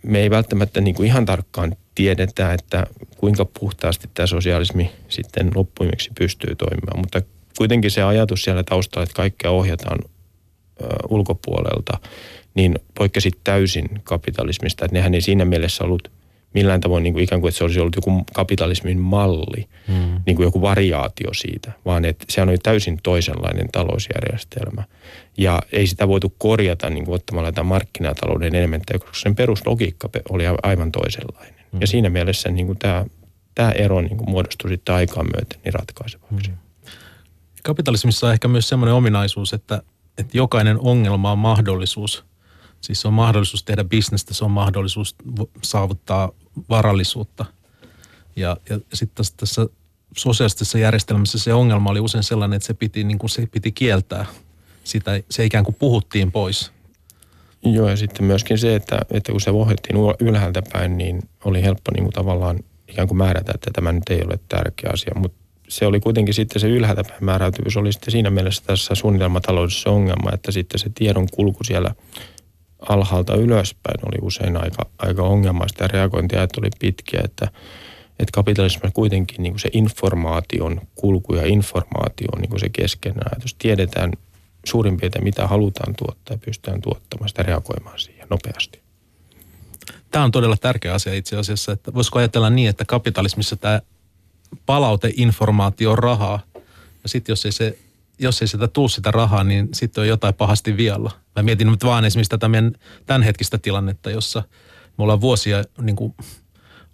me 0.03 0.21
ei 0.21 0.31
välttämättä 0.31 0.81
niin 0.81 0.95
kuin 0.95 1.07
ihan 1.07 1.27
tarkkaan 1.27 1.77
tiedetä, 1.95 2.53
että 2.53 2.87
kuinka 3.17 3.45
puhtaasti 3.61 4.11
tämä 4.15 4.27
sosialismi 4.27 4.91
sitten 5.09 5.51
loppuimeksi 5.55 6.11
pystyy 6.19 6.55
toimimaan, 6.55 7.01
mutta 7.01 7.23
kuitenkin 7.59 7.91
se 7.91 8.03
ajatus 8.03 8.43
siellä 8.43 8.63
taustalla, 8.63 9.03
että 9.03 9.17
kaikkea 9.17 9.51
ohjataan 9.51 9.99
ulkopuolelta, 11.09 11.99
niin 12.55 12.79
poikkesi 12.95 13.31
täysin 13.45 13.89
kapitalismista, 14.05 14.85
että 14.85 14.97
nehän 14.97 15.15
ei 15.15 15.21
siinä 15.21 15.45
mielessä 15.45 15.85
ollut 15.85 16.11
millään 16.57 16.81
tavoin 16.81 17.03
niin 17.03 17.13
kuin 17.13 17.25
ikään 17.25 17.41
kuin, 17.41 17.49
että 17.49 17.59
se 17.59 17.65
olisi 17.65 17.81
ollut 17.81 17.97
joku 17.97 18.25
kapitalismin 18.35 18.99
malli, 18.99 19.69
mm. 19.89 20.21
niin 20.27 20.37
kuin 20.37 20.45
joku 20.45 20.61
variaatio 20.61 21.35
siitä, 21.35 21.73
vaan 21.85 22.05
että 22.05 22.25
sehän 22.29 22.49
oli 22.49 22.59
täysin 22.59 22.99
toisenlainen 23.03 23.69
talousjärjestelmä. 23.73 24.85
Ja 25.39 25.63
ei 25.73 25.87
sitä 25.87 26.09
voitu 26.09 26.35
korjata 26.39 26.91
niin 26.91 27.05
kuin 27.05 27.15
ottamalla 27.15 27.53
tämän 27.53 27.67
markkinatalouden 27.67 28.55
elementtejä, 28.55 28.99
koska 28.99 29.15
sen 29.15 29.37
peruslogiikka 29.37 30.09
oli 30.29 30.45
aivan 30.63 30.93
toisenlainen. 30.93 31.65
Mm. 31.73 31.81
Ja 31.81 31.87
siinä 31.87 32.11
mielessä 32.11 32.51
niin 32.51 32.67
kuin 32.67 32.79
tämä, 32.79 33.05
tämä 33.55 33.71
ero 33.71 34.01
niin 34.01 34.17
kuin 34.17 34.31
muodostui 34.31 34.71
sitten 34.71 34.95
aikaan 34.95 35.27
myöten 35.35 35.61
niin 35.65 35.75
ratkaisevaksi. 35.75 36.51
Mm. 36.51 36.57
Kapitalismissa 37.63 38.27
on 38.27 38.33
ehkä 38.33 38.49
myös 38.49 38.69
sellainen 38.69 38.95
ominaisuus, 38.95 39.53
että, 39.53 39.83
että 40.19 40.39
jokainen 40.39 40.79
ongelma 40.81 41.33
on 41.33 41.39
mahdollisuus– 41.39 42.25
Siis 42.81 43.01
se 43.01 43.09
on 43.09 43.15
mahdollisuus 43.15 43.65
tehdä 43.65 43.85
bisnestä, 43.85 44.35
se 44.35 44.45
on 44.45 44.51
mahdollisuus 44.51 45.17
saavuttaa 45.63 46.33
varallisuutta. 46.69 47.45
Ja, 48.37 48.57
ja 48.71 48.79
sitten 48.93 49.27
tässä 49.37 49.67
sosiaalisessa 50.17 50.79
järjestelmässä 50.79 51.39
se 51.39 51.55
ongelma 51.55 51.91
oli 51.91 52.01
usein 52.01 52.25
sellainen, 52.25 52.57
että 52.57 52.67
se 52.67 52.75
piti, 52.75 53.05
niin 53.05 53.19
kuin 53.19 53.31
se 53.31 53.47
piti 53.47 53.73
kieltää. 53.73 54.27
Sitä, 54.85 55.21
se 55.31 55.45
ikään 55.45 55.65
kuin 55.65 55.77
puhuttiin 55.79 56.33
pois. 56.33 56.73
Joo, 57.63 57.89
ja 57.89 57.97
sitten 57.97 58.25
myöskin 58.25 58.59
se, 58.59 58.75
että, 58.75 59.01
että 59.11 59.33
kun 59.33 59.41
se 59.41 59.51
ohjattiin 59.51 59.97
ylhäältä 60.21 60.63
päin, 60.73 60.99
niin 60.99 61.23
oli 61.45 61.63
helppo 61.63 61.91
niin 61.95 62.05
kuin 62.05 62.13
tavallaan 62.13 62.61
ikään 62.89 63.09
kuin 63.09 63.19
määrätä, 63.19 63.53
että 63.55 63.71
tämä 63.73 63.93
nyt 63.93 64.11
ei 64.11 64.23
ole 64.25 64.39
tärkeä 64.49 64.91
asia. 64.93 65.13
Mutta 65.17 65.39
se 65.69 65.87
oli 65.87 66.01
kuitenkin 66.01 66.35
sitten 66.35 66.61
se 66.61 66.69
ylhäältä 66.69 67.05
päin 67.05 67.25
määräytyvyys 67.25 67.77
oli 67.77 67.93
sitten 67.93 68.13
siinä 68.13 68.31
mielessä 68.31 68.63
tässä 68.67 68.95
suunnitelmataloudessa 68.95 69.91
ongelma, 69.91 70.31
että 70.33 70.53
sitten 70.53 70.79
se 70.79 70.91
tiedon 70.95 71.27
kulku 71.33 71.65
siellä– 71.65 71.95
alhaalta 72.81 73.35
ylöspäin 73.35 74.01
oli 74.03 74.19
usein 74.23 74.57
aika, 74.57 74.87
aika 74.99 75.23
ongelmaista 75.23 75.85
ja 75.85 75.89
reagointiajat 75.89 76.59
oli 76.59 76.69
pitkiä, 76.79 77.21
että, 77.25 77.49
että 78.19 78.33
kapitalismissa 78.33 78.91
kuitenkin 78.95 79.43
niin 79.43 79.53
kuin 79.53 79.61
se 79.61 79.69
informaation 79.73 80.81
kulku 80.95 81.35
ja 81.35 81.47
informaatio 81.47 82.29
on 82.35 82.41
niin 82.41 82.51
kuin 82.51 82.61
se 82.61 82.69
keskeinen 82.69 83.23
ajatus. 83.33 83.55
Tiedetään 83.55 84.13
suurin 84.67 84.97
piirtein 84.97 85.25
mitä 85.25 85.47
halutaan 85.47 85.95
tuottaa 85.95 86.35
ja 86.35 86.39
pystytään 86.45 86.83
tuottamaan 86.83 87.29
sitä 87.29 87.43
reagoimaan 87.43 87.99
siihen 87.99 88.27
nopeasti. 88.31 88.81
Tämä 90.11 90.25
on 90.25 90.31
todella 90.31 90.57
tärkeä 90.57 90.95
asia 90.95 91.15
itse 91.15 91.37
asiassa, 91.37 91.73
että 91.73 91.95
voisiko 91.95 92.19
ajatella 92.19 92.51
niin, 92.51 92.69
että 92.69 92.85
kapitalismissa 92.85 93.57
tämä 93.57 93.81
palauteinformaatio 94.67 95.93
on 95.93 95.99
rahaa 95.99 96.41
ja 97.03 97.09
sitten 97.09 97.33
jos 97.33 97.47
ei 97.47 97.53
se 97.53 97.79
jos 98.19 98.43
ei 98.43 98.49
sitä 98.49 98.69
tuu 98.69 98.89
sitä 98.89 99.11
rahaa, 99.11 99.45
niin 99.45 99.69
sitten 99.73 100.03
on 100.03 100.09
jotain 100.09 100.35
pahasti 100.35 100.77
vialla. 100.77 101.11
Mä 101.37 101.43
mietin 101.43 101.71
nyt 101.71 101.85
vaan 101.85 102.05
esimerkiksi 102.05 102.31
tätä 102.31 102.49
meidän 102.49 102.73
tämänhetkistä 103.07 103.59
tilannetta, 103.59 104.11
jossa 104.11 104.43
me 104.99 105.05
ollaan 105.05 105.21
vuosia 105.21 105.65
niin 105.81 105.97
kuin, 105.97 106.15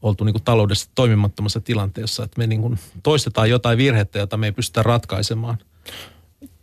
oltu 0.03 0.25
niin 0.25 0.33
kuin 0.33 0.43
taloudessa 0.43 0.91
toimimattomassa 0.95 1.61
tilanteessa, 1.61 2.25
että 2.25 2.39
me 2.39 2.47
niin 2.47 2.61
kuin 2.61 2.79
toistetaan 3.03 3.51
jotain 3.51 3.79
virhettä, 3.79 4.19
jota 4.19 4.37
me 4.37 4.47
ei 4.47 4.53
pystytä 4.53 4.83
ratkaisemaan. 4.83 5.59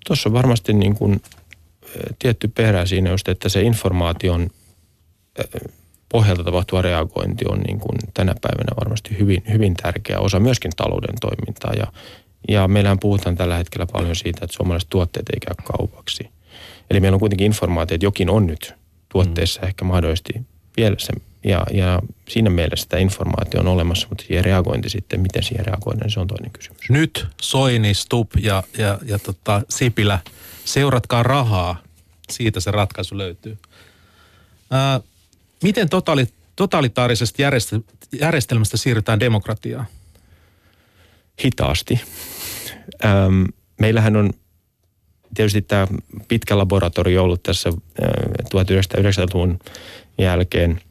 Tuossa 0.07 0.29
on 0.29 0.33
varmasti 0.33 0.73
niin 0.73 0.95
kuin 0.95 1.21
tietty 2.19 2.47
perä 2.47 2.85
siinä 2.85 3.09
just, 3.09 3.27
että 3.27 3.49
se 3.49 3.61
informaation 3.61 4.49
pohjalta 6.11 6.43
tapahtuva 6.43 6.81
reagointi 6.81 7.45
on 7.49 7.59
niin 7.59 7.79
kuin 7.79 7.97
tänä 8.13 8.35
päivänä 8.41 8.75
varmasti 8.79 9.19
hyvin, 9.19 9.43
hyvin 9.51 9.73
tärkeä 9.73 10.19
osa 10.19 10.39
myöskin 10.39 10.71
talouden 10.75 11.15
toimintaa 11.21 11.73
ja 11.73 11.87
ja 12.47 12.67
meillähän 12.67 12.99
puhutaan 12.99 13.35
tällä 13.35 13.57
hetkellä 13.57 13.85
paljon 13.91 14.15
siitä, 14.15 14.45
että 14.45 14.57
suomalaiset 14.57 14.89
tuotteet 14.89 15.29
ei 15.29 15.39
käy 15.39 15.55
kaupaksi. 15.77 16.29
Eli 16.89 16.99
meillä 16.99 17.15
on 17.15 17.19
kuitenkin 17.19 17.45
informaatio, 17.45 17.95
että 17.95 18.05
jokin 18.05 18.29
on 18.29 18.47
nyt 18.47 18.73
tuotteessa 19.09 19.61
mm. 19.61 19.67
ehkä 19.67 19.85
mahdollisesti 19.85 20.33
pielessä. 20.75 21.13
Ja, 21.43 21.63
ja 21.71 22.01
siinä 22.29 22.49
mielessä 22.49 22.83
sitä 22.83 22.97
informaatio 22.97 23.59
on 23.59 23.67
olemassa, 23.67 24.07
mutta 24.09 24.23
siihen 24.23 24.45
reagointi 24.45 24.89
sitten, 24.89 25.19
miten 25.19 25.43
siihen 25.43 25.65
reagoidaan, 25.65 26.05
niin 26.05 26.11
se 26.11 26.19
on 26.19 26.27
toinen 26.27 26.51
kysymys. 26.51 26.89
Nyt 26.89 27.27
Soini, 27.41 27.93
Stup 27.93 28.31
ja, 28.39 28.63
ja, 28.77 28.99
ja 29.05 29.19
tota 29.19 29.61
Sipilä, 29.69 30.19
seuratkaa 30.65 31.23
rahaa. 31.23 31.81
Siitä 32.29 32.59
se 32.59 32.71
ratkaisu 32.71 33.17
löytyy. 33.17 33.57
Ää, 34.71 35.01
miten 35.63 35.89
totali, 35.89 36.27
totalitaarisesta 36.55 37.41
järjestelmästä 38.21 38.77
siirrytään 38.77 39.19
demokratiaan? 39.19 39.85
Hitaasti. 41.45 42.01
Ähm, 43.05 43.43
meillähän 43.79 44.15
on 44.15 44.29
tietysti 45.33 45.61
tämä 45.61 45.87
pitkä 46.27 46.57
laboratorio 46.57 47.23
ollut 47.23 47.43
tässä 47.43 47.69
1990-luvun 47.69 49.59
jälkeen 50.17 50.81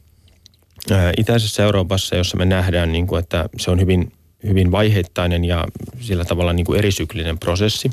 itäisessä 1.17 1.63
Euroopassa, 1.63 2.15
jossa 2.15 2.37
me 2.37 2.45
nähdään, 2.45 2.91
niin 2.91 3.07
kuin, 3.07 3.19
että 3.19 3.49
se 3.57 3.71
on 3.71 3.79
hyvin 3.79 4.11
hyvin 4.43 4.71
vaiheittainen 4.71 5.45
ja 5.45 5.65
sillä 5.99 6.25
tavalla 6.25 6.53
niin 6.53 6.65
kuin 6.65 6.79
erisyklinen 6.79 7.39
prosessi. 7.39 7.89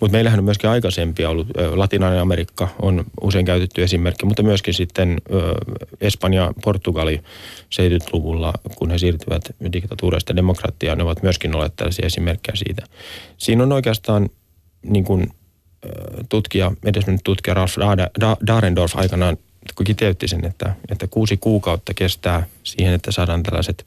Mutta 0.00 0.12
meillähän 0.12 0.38
on 0.40 0.44
myöskin 0.44 0.70
aikaisempia 0.70 1.30
ollut, 1.30 1.48
Latinalainen 1.74 2.22
Amerikka 2.22 2.68
on 2.82 3.04
usein 3.20 3.44
käytetty 3.44 3.82
esimerkki, 3.82 4.26
mutta 4.26 4.42
myöskin 4.42 4.74
sitten 4.74 5.18
Espanja, 6.00 6.52
Portugali 6.64 7.20
70-luvulla, 7.60 8.52
kun 8.76 8.90
he 8.90 8.98
siirtyvät 8.98 9.44
diktatuurista 9.72 10.36
demokratiaan, 10.36 10.98
ne 10.98 11.04
ovat 11.04 11.22
myöskin 11.22 11.54
olleet 11.54 11.76
tällaisia 11.76 12.06
esimerkkejä 12.06 12.56
siitä. 12.56 12.86
Siinä 13.38 13.62
on 13.62 13.72
oikeastaan 13.72 14.28
niin 14.82 15.04
kuin 15.04 15.30
tutkija, 16.28 16.72
edesmennyt 16.84 17.24
tutkija 17.24 17.54
Ralf 17.54 17.76
Dahrendorf 18.46 18.96
aikanaan 18.96 19.36
kiteytti 19.84 20.28
sen, 20.28 20.44
että, 20.44 20.74
että 20.88 21.06
kuusi 21.06 21.36
kuukautta 21.36 21.94
kestää 21.94 22.46
siihen, 22.64 22.94
että 22.94 23.12
saadaan 23.12 23.42
tällaiset 23.42 23.84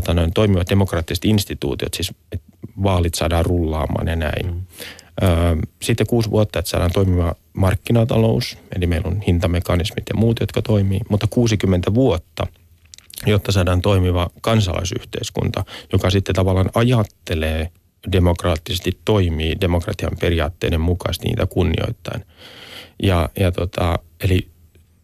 tota, 0.00 0.14
noin, 0.14 0.32
toimivat 0.32 0.70
demokraattiset 0.70 1.24
instituutiot, 1.24 1.94
siis 1.94 2.12
vaalit 2.82 3.14
saadaan 3.14 3.44
rullaamaan 3.44 4.08
ja 4.08 4.16
näin. 4.16 4.46
Mm. 4.46 5.60
Sitten 5.82 6.06
kuusi 6.06 6.30
vuotta, 6.30 6.58
että 6.58 6.70
saadaan 6.70 6.92
toimiva 6.92 7.34
markkinatalous, 7.52 8.58
eli 8.76 8.86
meillä 8.86 9.08
on 9.08 9.20
hintamekanismit 9.20 10.04
ja 10.08 10.16
muut, 10.16 10.40
jotka 10.40 10.62
toimii, 10.62 11.00
mutta 11.08 11.26
60 11.30 11.94
vuotta, 11.94 12.46
jotta 13.26 13.52
saadaan 13.52 13.82
toimiva 13.82 14.30
kansalaisyhteiskunta, 14.40 15.64
joka 15.92 16.10
sitten 16.10 16.34
tavallaan 16.34 16.70
ajattelee 16.74 17.70
demokraattisesti, 18.12 18.98
toimii 19.04 19.56
demokratian 19.60 20.12
periaatteiden 20.20 20.80
mukaisesti 20.80 21.28
niitä 21.28 21.46
kunnioittain. 21.46 22.24
Ja, 23.02 23.28
ja 23.40 23.52
tota, 23.52 23.98
eli 24.24 24.48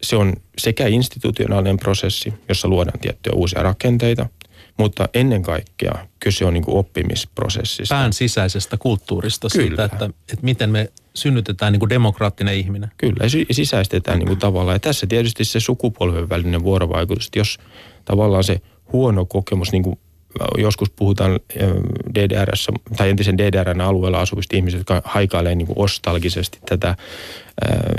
se 0.03 0.17
on 0.17 0.33
sekä 0.59 0.87
institutionaalinen 0.87 1.79
prosessi, 1.79 2.35
jossa 2.49 2.69
luodaan 2.69 2.99
tiettyjä 2.99 3.35
uusia 3.37 3.63
rakenteita, 3.63 4.27
mutta 4.81 5.09
ennen 5.15 5.43
kaikkea 5.43 6.07
kyse 6.21 6.45
on 6.45 6.55
niin 6.55 6.65
kuin 6.65 6.77
oppimisprosessista. 6.77 7.95
Pään 7.95 8.13
sisäisestä 8.13 8.77
kulttuurista 8.77 9.49
Kyllä. 9.53 9.67
siitä, 9.69 9.85
että, 9.85 10.05
että 10.05 10.43
miten 10.43 10.71
me 10.71 10.91
synnytetään 11.15 11.73
niin 11.73 11.81
kuin 11.81 11.91
demokraattinen 11.91 12.55
ihminen. 12.55 12.91
Kyllä, 12.97 13.25
ja 13.25 13.55
sisäistetään 13.55 14.19
niin 14.19 14.27
kuin 14.27 14.39
tavallaan. 14.39 14.75
Ja 14.75 14.81
tässä 14.81 15.07
tietysti 15.07 15.45
se 15.45 15.61
sukupolven 15.61 16.29
välinen 16.29 16.63
vuorovaikutus, 16.63 17.27
että 17.27 17.39
jos 17.39 17.59
tavallaan 18.05 18.45
se 18.45 18.61
huono 18.93 19.25
kokemus, 19.25 19.73
niin 19.73 19.83
kuin 19.83 19.99
joskus 20.59 20.91
puhutaan 20.91 21.41
DDRssä 22.15 22.73
tai 22.97 23.11
entisen 23.11 23.39
DDRn 23.39 23.81
alueella 23.81 24.21
asuvista 24.21 24.57
ihmisistä, 24.57 24.81
jotka 24.81 25.03
haikailee 25.05 25.55
niin 25.55 25.69
ostalgisesti 25.77 26.59
tätä 26.69 26.97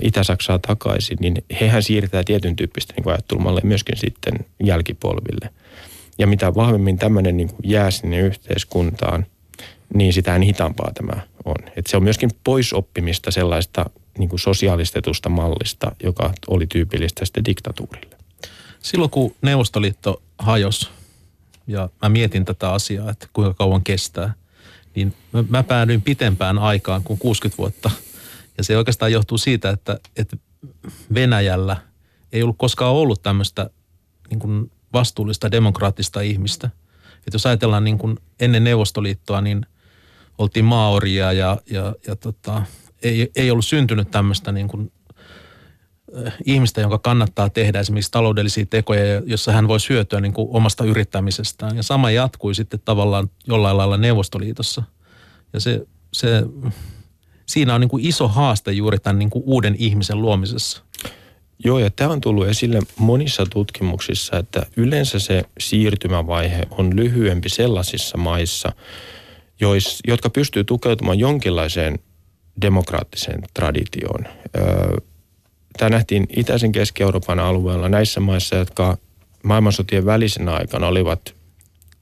Itä-Saksaa 0.01 0.59
takaisin, 0.59 1.17
niin 1.21 1.36
hehän 1.61 1.84
siirtää 1.84 2.23
tietyn 2.23 2.55
tyyppistä 2.55 2.93
niin 2.97 3.09
ajattelumalle 3.09 3.61
myöskin 3.63 3.97
sitten 3.97 4.34
jälkipolville. 4.63 5.49
Ja 6.18 6.28
mitä 6.28 6.55
vahvemmin 6.55 6.97
tämmöinen 6.97 7.38
niin 7.38 7.49
kuin 7.49 7.59
jää 7.64 7.91
sinne 7.91 8.20
yhteiskuntaan, 8.20 9.26
niin 9.93 10.14
sitä 10.14 10.39
hitaampaa 10.39 10.91
tämä 10.93 11.22
on. 11.45 11.55
Et 11.76 11.88
se 11.88 11.97
on 11.97 12.03
myöskin 12.03 12.30
poisoppimista 12.43 13.32
sellaista 13.32 13.86
niin 14.18 14.30
kuin 14.30 14.39
sosiaalistetusta 14.39 15.30
mallista, 15.30 15.91
joka 16.03 16.34
oli 16.47 16.68
tyypillistä 16.68 17.26
sitten 17.26 17.45
diktatuurille. 17.45 18.16
Silloin 18.80 19.12
kun 19.12 19.36
Neuvostoliitto 19.41 20.22
hajosi, 20.38 20.89
ja 21.68 21.89
mä 22.01 22.09
mietin 22.09 22.45
tätä 22.45 22.74
asiaa, 22.74 23.09
että 23.09 23.28
kuinka 23.34 23.53
kauan 23.53 23.84
kestää, 23.84 24.34
niin 24.95 25.14
mä, 25.49 25.64
päädyin 25.64 26.01
pitempään 26.01 26.59
aikaan 26.59 27.03
kuin 27.03 27.20
60 27.20 27.57
vuotta. 27.57 27.91
Ja 28.57 28.64
se 28.64 28.78
oikeastaan 28.78 29.12
johtuu 29.12 29.38
siitä, 29.38 29.70
että, 29.70 29.99
että 30.18 30.38
Venäjällä 31.14 31.78
ei 32.32 32.43
ollut 32.43 32.57
koskaan 32.57 32.93
ollut 32.93 33.24
tämmöistä 33.24 33.70
niin 34.30 34.39
kuin 34.39 34.72
vastuullista 34.93 35.51
demokraattista 35.51 36.21
ihmistä. 36.21 36.69
Että 37.17 37.35
jos 37.35 37.45
ajatellaan 37.45 37.83
niin 37.83 37.97
kuin 37.97 38.17
ennen 38.39 38.63
Neuvostoliittoa, 38.63 39.41
niin 39.41 39.65
oltiin 40.37 40.65
maaoria 40.65 41.33
ja, 41.33 41.57
ja, 41.69 41.95
ja 42.07 42.15
tota, 42.15 42.61
ei, 43.03 43.31
ei 43.35 43.51
ollut 43.51 43.65
syntynyt 43.65 44.11
tämmöistä 44.11 44.51
niin 44.51 44.67
kuin 44.67 44.91
ihmistä, 46.45 46.81
jonka 46.81 46.97
kannattaa 46.97 47.49
tehdä 47.49 47.79
esimerkiksi 47.79 48.11
taloudellisia 48.11 48.65
tekoja, 48.65 49.21
jossa 49.25 49.51
hän 49.51 49.67
voi 49.67 49.77
hyötyä 49.89 50.21
niin 50.21 50.33
kuin 50.33 50.47
omasta 50.51 50.83
yrittämisestään. 50.83 51.77
Ja 51.77 51.83
sama 51.83 52.11
jatkui 52.11 52.55
sitten 52.55 52.79
tavallaan 52.85 53.29
jollain 53.47 53.77
lailla 53.77 53.97
Neuvostoliitossa. 53.97 54.83
Ja 55.53 55.59
se, 55.59 55.87
se, 56.13 56.43
siinä 57.45 57.75
on 57.75 57.81
niin 57.81 57.89
kuin 57.89 58.05
iso 58.05 58.27
haaste 58.27 58.71
juuri 58.71 58.99
tämän 58.99 59.19
niin 59.19 59.29
kuin 59.29 59.43
uuden 59.45 59.75
ihmisen 59.79 60.21
luomisessa. 60.21 60.83
Joo, 61.66 61.80
ja 61.80 61.89
tämä 61.89 62.09
on 62.09 62.22
tullut 62.22 62.47
esille 62.47 62.80
monissa 62.97 63.45
tutkimuksissa, 63.45 64.38
että 64.38 64.66
yleensä 64.78 65.20
se 65.20 65.43
siirtymävaihe 65.59 66.62
on 66.72 66.95
lyhyempi 66.95 67.49
sellaisissa 67.49 68.18
maissa, 68.18 68.72
jois, 69.59 69.99
jotka 70.07 70.30
pystyy 70.30 70.64
tukeutumaan 70.64 71.20
jonkinlaiseen 71.20 71.99
demokraattiseen 72.62 73.43
traditioon. 73.53 74.26
Tämä 75.78 75.89
nähtiin 75.89 76.28
itäisen 76.36 76.72
Keski-Euroopan 76.72 77.39
alueella 77.39 77.89
näissä 77.89 78.20
maissa, 78.20 78.55
jotka 78.55 78.97
maailmansotien 79.43 80.05
välisenä 80.05 80.53
aikana 80.53 80.88
olivat 80.88 81.36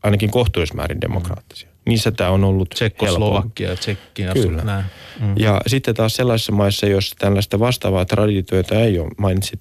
ainakin 0.04 0.32
kohtuullismäärin 0.32 1.02
demokraattisia. 1.02 1.69
Niissä 1.90 2.12
tämä 2.12 2.30
on 2.30 2.44
ollut 2.44 2.70
Tsekkoslovakia, 2.70 3.76
Tsekkiä, 3.76 4.34
Kyllä. 4.34 4.64
Näin. 4.64 4.86
Mm. 5.20 5.34
Ja 5.38 5.62
sitten 5.68 5.96
taas 5.96 6.16
sellaisissa 6.16 6.52
maissa, 6.52 6.86
jos 6.86 7.16
tällaista 7.20 7.60
vastaavaa 7.60 8.06
traditioita 8.06 8.76
ei 8.76 9.00
ole, 9.00 9.12
mainitsit 9.18 9.60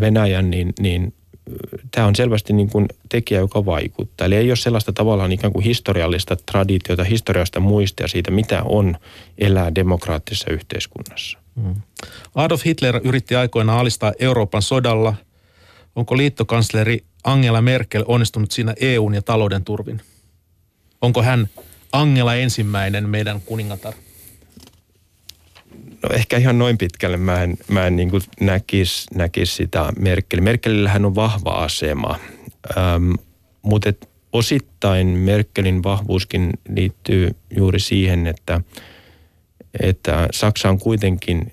Venäjän, 0.00 0.50
niin, 0.50 0.72
niin 0.80 1.14
tämä 1.90 2.06
on 2.06 2.16
selvästi 2.16 2.52
niin 2.52 2.70
kuin 2.70 2.86
tekijä, 3.08 3.40
joka 3.40 3.66
vaikuttaa. 3.66 4.24
Eli 4.24 4.34
ei 4.36 4.50
ole 4.50 4.56
sellaista 4.56 4.92
tavallaan 4.92 5.32
ikään 5.32 5.52
kuin 5.52 5.64
historiallista 5.64 6.36
traditiota, 6.36 7.04
historiallista 7.04 7.60
muistia 7.60 8.08
siitä, 8.08 8.30
mitä 8.30 8.62
on 8.62 8.96
elää 9.38 9.74
demokraattisessa 9.74 10.50
yhteiskunnassa. 10.50 11.38
Mm. 11.54 11.74
Adolf 12.34 12.64
Hitler 12.64 13.00
yritti 13.04 13.34
aikoinaan 13.36 13.78
alistaa 13.78 14.12
Euroopan 14.18 14.62
sodalla. 14.62 15.14
Onko 15.96 16.16
liittokansleri 16.16 17.04
Angela 17.24 17.62
Merkel 17.62 18.04
onnistunut 18.06 18.50
siinä 18.50 18.74
EUn 18.80 19.14
ja 19.14 19.22
talouden 19.22 19.64
turvin? 19.64 20.00
Onko 21.02 21.22
hän 21.22 21.48
Angela 21.92 22.34
ensimmäinen 22.34 23.08
meidän 23.08 23.40
kuningatar? 23.40 23.94
No 26.02 26.08
ehkä 26.14 26.36
ihan 26.36 26.58
noin 26.58 26.78
pitkälle 26.78 27.16
mä 27.16 27.42
en, 27.42 27.56
mä 27.68 27.86
en 27.86 27.96
niin 27.96 28.10
näkisi 28.40 29.06
näkis 29.14 29.56
sitä 29.56 29.92
Merkel. 29.98 30.40
Merkelillähän 30.40 31.04
on 31.04 31.14
vahva 31.14 31.50
asema, 31.50 32.18
ähm, 32.76 33.12
mutta 33.62 33.88
et 33.88 34.08
osittain 34.32 35.06
Merkelin 35.06 35.82
vahvuuskin 35.82 36.52
liittyy 36.68 37.30
juuri 37.56 37.80
siihen, 37.80 38.26
että, 38.26 38.60
että 39.80 40.28
Saksa 40.32 40.68
on 40.68 40.78
kuitenkin 40.78 41.52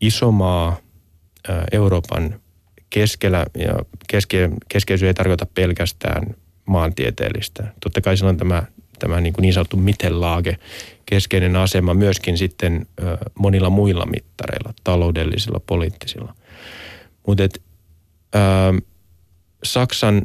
iso 0.00 0.32
maa 0.32 0.76
äh, 1.48 1.64
Euroopan 1.72 2.40
keskellä 2.90 3.46
ja 3.58 3.74
keske, 4.08 4.50
keskeisyys 4.68 5.06
ei 5.06 5.14
tarkoita 5.14 5.46
pelkästään 5.46 6.34
maantieteellistä. 6.66 7.72
Totta 7.80 8.00
kai 8.00 8.16
silloin 8.16 8.36
tämä 8.36 8.62
tämä 8.98 9.20
niin, 9.20 9.32
kuin 9.32 9.42
niin 9.42 9.54
sanottu 9.54 9.76
mitelaage 9.76 10.58
keskeinen 11.06 11.56
asema 11.56 11.94
myöskin 11.94 12.38
sitten 12.38 12.86
monilla 13.34 13.70
muilla 13.70 14.06
mittareilla, 14.06 14.74
taloudellisilla, 14.84 15.60
poliittisilla. 15.66 16.34
Mutta 17.26 17.42
Saksan 19.64 20.22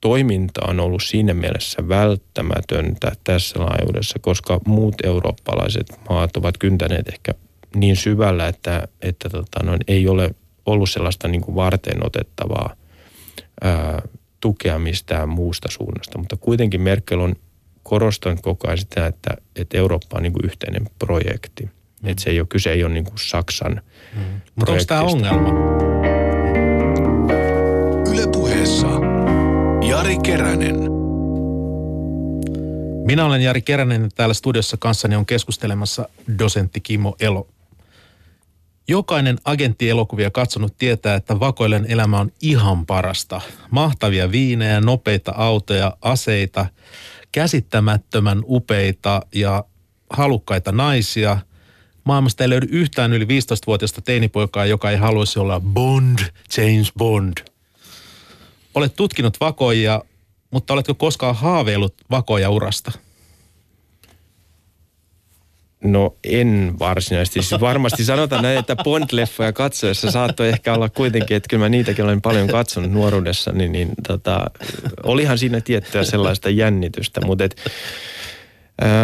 toiminta 0.00 0.60
on 0.68 0.80
ollut 0.80 1.02
siinä 1.02 1.34
mielessä 1.34 1.88
välttämätöntä 1.88 3.12
tässä 3.24 3.60
laajuudessa, 3.60 4.18
koska 4.18 4.60
muut 4.66 4.94
eurooppalaiset 5.04 6.00
maat 6.10 6.36
ovat 6.36 6.58
kyntäneet 6.58 7.08
ehkä 7.08 7.32
niin 7.76 7.96
syvällä, 7.96 8.48
että, 8.48 8.88
että 9.02 9.28
tota, 9.28 9.62
noin, 9.62 9.80
ei 9.88 10.08
ole 10.08 10.30
ollut 10.66 10.90
sellaista 10.90 11.28
niin 11.28 11.40
kuin 11.40 11.54
varten 11.54 12.06
otettavaa 12.06 12.74
ää, 13.62 14.02
tukea 14.40 14.78
mistään 14.78 15.28
muusta 15.28 15.68
suunnasta. 15.70 16.18
Mutta 16.18 16.36
kuitenkin 16.36 16.80
Merkel 16.80 17.20
on 17.20 17.36
korostan 17.88 18.38
koko 18.42 18.68
ajan 18.68 18.78
sitä, 18.78 19.06
että, 19.06 19.30
että 19.56 19.78
Eurooppa 19.78 20.16
on 20.16 20.22
niin 20.22 20.32
kuin 20.32 20.44
yhteinen 20.44 20.88
projekti. 20.98 21.64
Mm. 21.64 22.08
Että 22.08 22.22
se 22.22 22.30
ei 22.30 22.40
ole, 22.40 22.46
kyse 22.50 22.72
ei 22.72 22.84
ole 22.84 22.92
niin 22.92 23.04
kuin 23.04 23.18
Saksan 23.18 23.82
mm. 24.16 24.22
Mutta 24.54 24.72
onko 24.72 24.84
tämä 24.84 25.02
ongelma? 25.02 25.50
Ylepuheessa 28.12 28.86
Jari 29.88 30.18
Keränen. 30.18 30.76
Minä 33.06 33.24
olen 33.24 33.42
Jari 33.42 33.62
Keränen 33.62 34.02
ja 34.02 34.08
täällä 34.14 34.34
studiossa 34.34 34.76
kanssani 34.76 35.16
on 35.16 35.26
keskustelemassa 35.26 36.08
dosentti 36.38 36.80
Kimmo 36.80 37.16
Elo. 37.20 37.48
Jokainen 38.88 39.38
agenttielokuvia 39.44 40.30
katsonut 40.30 40.78
tietää, 40.78 41.14
että 41.14 41.40
vakoilen 41.40 41.86
elämä 41.88 42.20
on 42.20 42.32
ihan 42.42 42.86
parasta. 42.86 43.40
Mahtavia 43.70 44.32
viinejä, 44.32 44.80
nopeita 44.80 45.32
autoja, 45.36 45.96
aseita– 46.02 46.66
käsittämättömän 47.36 48.42
upeita 48.44 49.22
ja 49.34 49.64
halukkaita 50.10 50.72
naisia. 50.72 51.38
Maailmasta 52.04 52.44
ei 52.44 52.50
löydy 52.50 52.66
yhtään 52.70 53.12
yli 53.12 53.24
15-vuotiaista 53.24 54.02
teinipoikaa, 54.02 54.66
joka 54.66 54.90
ei 54.90 54.96
haluaisi 54.96 55.38
olla 55.38 55.60
Bond, 55.60 56.18
James 56.56 56.92
Bond. 56.98 57.32
Olet 58.74 58.96
tutkinut 58.96 59.40
vakoja 59.40 60.02
mutta 60.50 60.72
oletko 60.72 60.94
koskaan 60.94 61.36
haaveillut 61.36 61.94
vakoja 62.10 62.50
urasta? 62.50 62.92
No 65.86 66.16
en 66.24 66.74
varsinaisesti. 66.78 67.42
Siis 67.42 67.60
varmasti 67.60 68.04
sanotaan 68.04 68.42
näin, 68.42 68.58
että 68.58 68.76
Bond-leffoja 68.76 69.52
katsoessa 69.52 70.10
saattoi 70.10 70.48
ehkä 70.48 70.74
olla 70.74 70.88
kuitenkin, 70.88 71.36
että 71.36 71.48
kyllä 71.48 71.64
mä 71.64 71.68
niitäkin 71.68 72.04
olen 72.04 72.22
paljon 72.22 72.48
katsonut 72.48 72.90
nuoruudessa, 72.90 73.52
niin, 73.52 73.72
niin 73.72 73.88
tota, 74.06 74.46
olihan 75.02 75.38
siinä 75.38 75.60
tiettyä 75.60 76.04
sellaista 76.04 76.50
jännitystä, 76.50 77.20
mutta 77.26 77.44
et, 77.44 77.56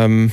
äm, 0.04 0.30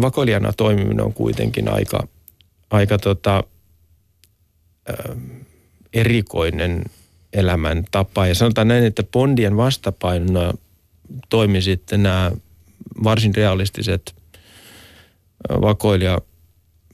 vakoilijana 0.00 0.52
toimiminen 0.56 1.04
on 1.04 1.12
kuitenkin 1.12 1.68
aika, 1.68 2.06
aika 2.70 2.98
tota, 2.98 3.44
äm, 4.90 5.20
erikoinen 5.92 6.84
elämäntapa. 7.32 8.26
Ja 8.26 8.34
sanotaan 8.34 8.68
näin, 8.68 8.84
että 8.84 9.02
Bondien 9.02 9.56
vastapainona 9.56 10.52
toimi 11.28 11.62
sitten 11.62 12.02
nämä 12.02 12.30
varsin 13.04 13.34
realistiset 13.34 14.14
vakoilija 15.48 16.18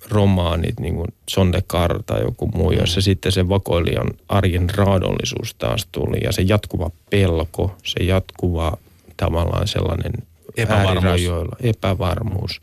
romaanit, 0.08 0.80
niin 0.80 0.94
kuin 0.94 1.08
Sonde 1.30 1.62
Kar 1.66 2.02
tai 2.02 2.22
joku 2.22 2.46
muu, 2.46 2.70
mm. 2.70 2.78
jossa 2.78 3.00
sitten 3.00 3.32
se 3.32 3.48
vakoilijan 3.48 4.10
arjen 4.28 4.70
raadollisuus 4.70 5.54
taas 5.54 5.88
tuli 5.92 6.18
ja 6.24 6.32
se 6.32 6.42
jatkuva 6.42 6.90
pelko, 7.10 7.76
se 7.84 8.04
jatkuva 8.04 8.76
tavallaan 9.16 9.68
sellainen 9.68 10.12
Epävarmuus. 10.56 11.20
epävarmuus 11.60 12.60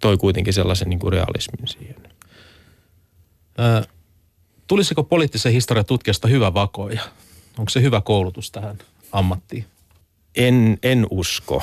toi 0.00 0.16
kuitenkin 0.16 0.52
sellaisen 0.52 0.88
niin 0.88 0.98
kuin 0.98 1.12
realismin 1.12 1.68
siihen. 1.68 1.96
Ö, 3.58 3.88
tulisiko 4.66 5.04
poliittisen 5.04 5.52
historian 5.52 5.86
tutkijasta 5.86 6.28
hyvä 6.28 6.54
vakoja? 6.54 7.00
Onko 7.58 7.70
se 7.70 7.82
hyvä 7.82 8.00
koulutus 8.00 8.50
tähän 8.50 8.78
ammattiin? 9.12 9.64
En, 10.36 10.78
en 10.82 11.06
usko. 11.10 11.62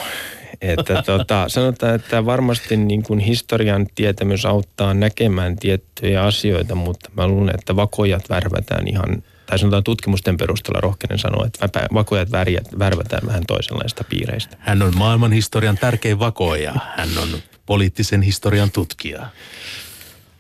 Että 0.61 1.03
tota, 1.05 1.45
sanotaan, 1.47 1.95
että 1.95 2.25
varmasti 2.25 2.77
niin 2.77 3.03
kuin 3.03 3.19
historian 3.19 3.87
tietämys 3.95 4.45
auttaa 4.45 4.93
näkemään 4.93 5.55
tiettyjä 5.55 6.23
asioita, 6.23 6.75
mutta 6.75 7.09
mä 7.17 7.27
luulen, 7.27 7.55
että 7.59 7.75
vakojat 7.75 8.29
värvätään 8.29 8.87
ihan, 8.87 9.23
tai 9.45 9.59
sanotaan 9.59 9.83
tutkimusten 9.83 10.37
perusteella 10.37 10.81
rohkeinen 10.81 11.19
sanoa, 11.19 11.45
että 11.45 11.87
vakojat 11.93 12.31
värjät, 12.31 12.67
värvätään 12.79 13.27
vähän 13.27 13.43
toisenlaista 13.47 14.03
piireistä. 14.03 14.57
Hän 14.59 14.81
on 14.81 14.97
maailman 14.97 15.31
historian 15.31 15.77
tärkein 15.77 16.19
vakoja. 16.19 16.73
Hän 16.95 17.09
on 17.17 17.29
poliittisen 17.65 18.21
historian 18.21 18.71
tutkija. 18.71 19.27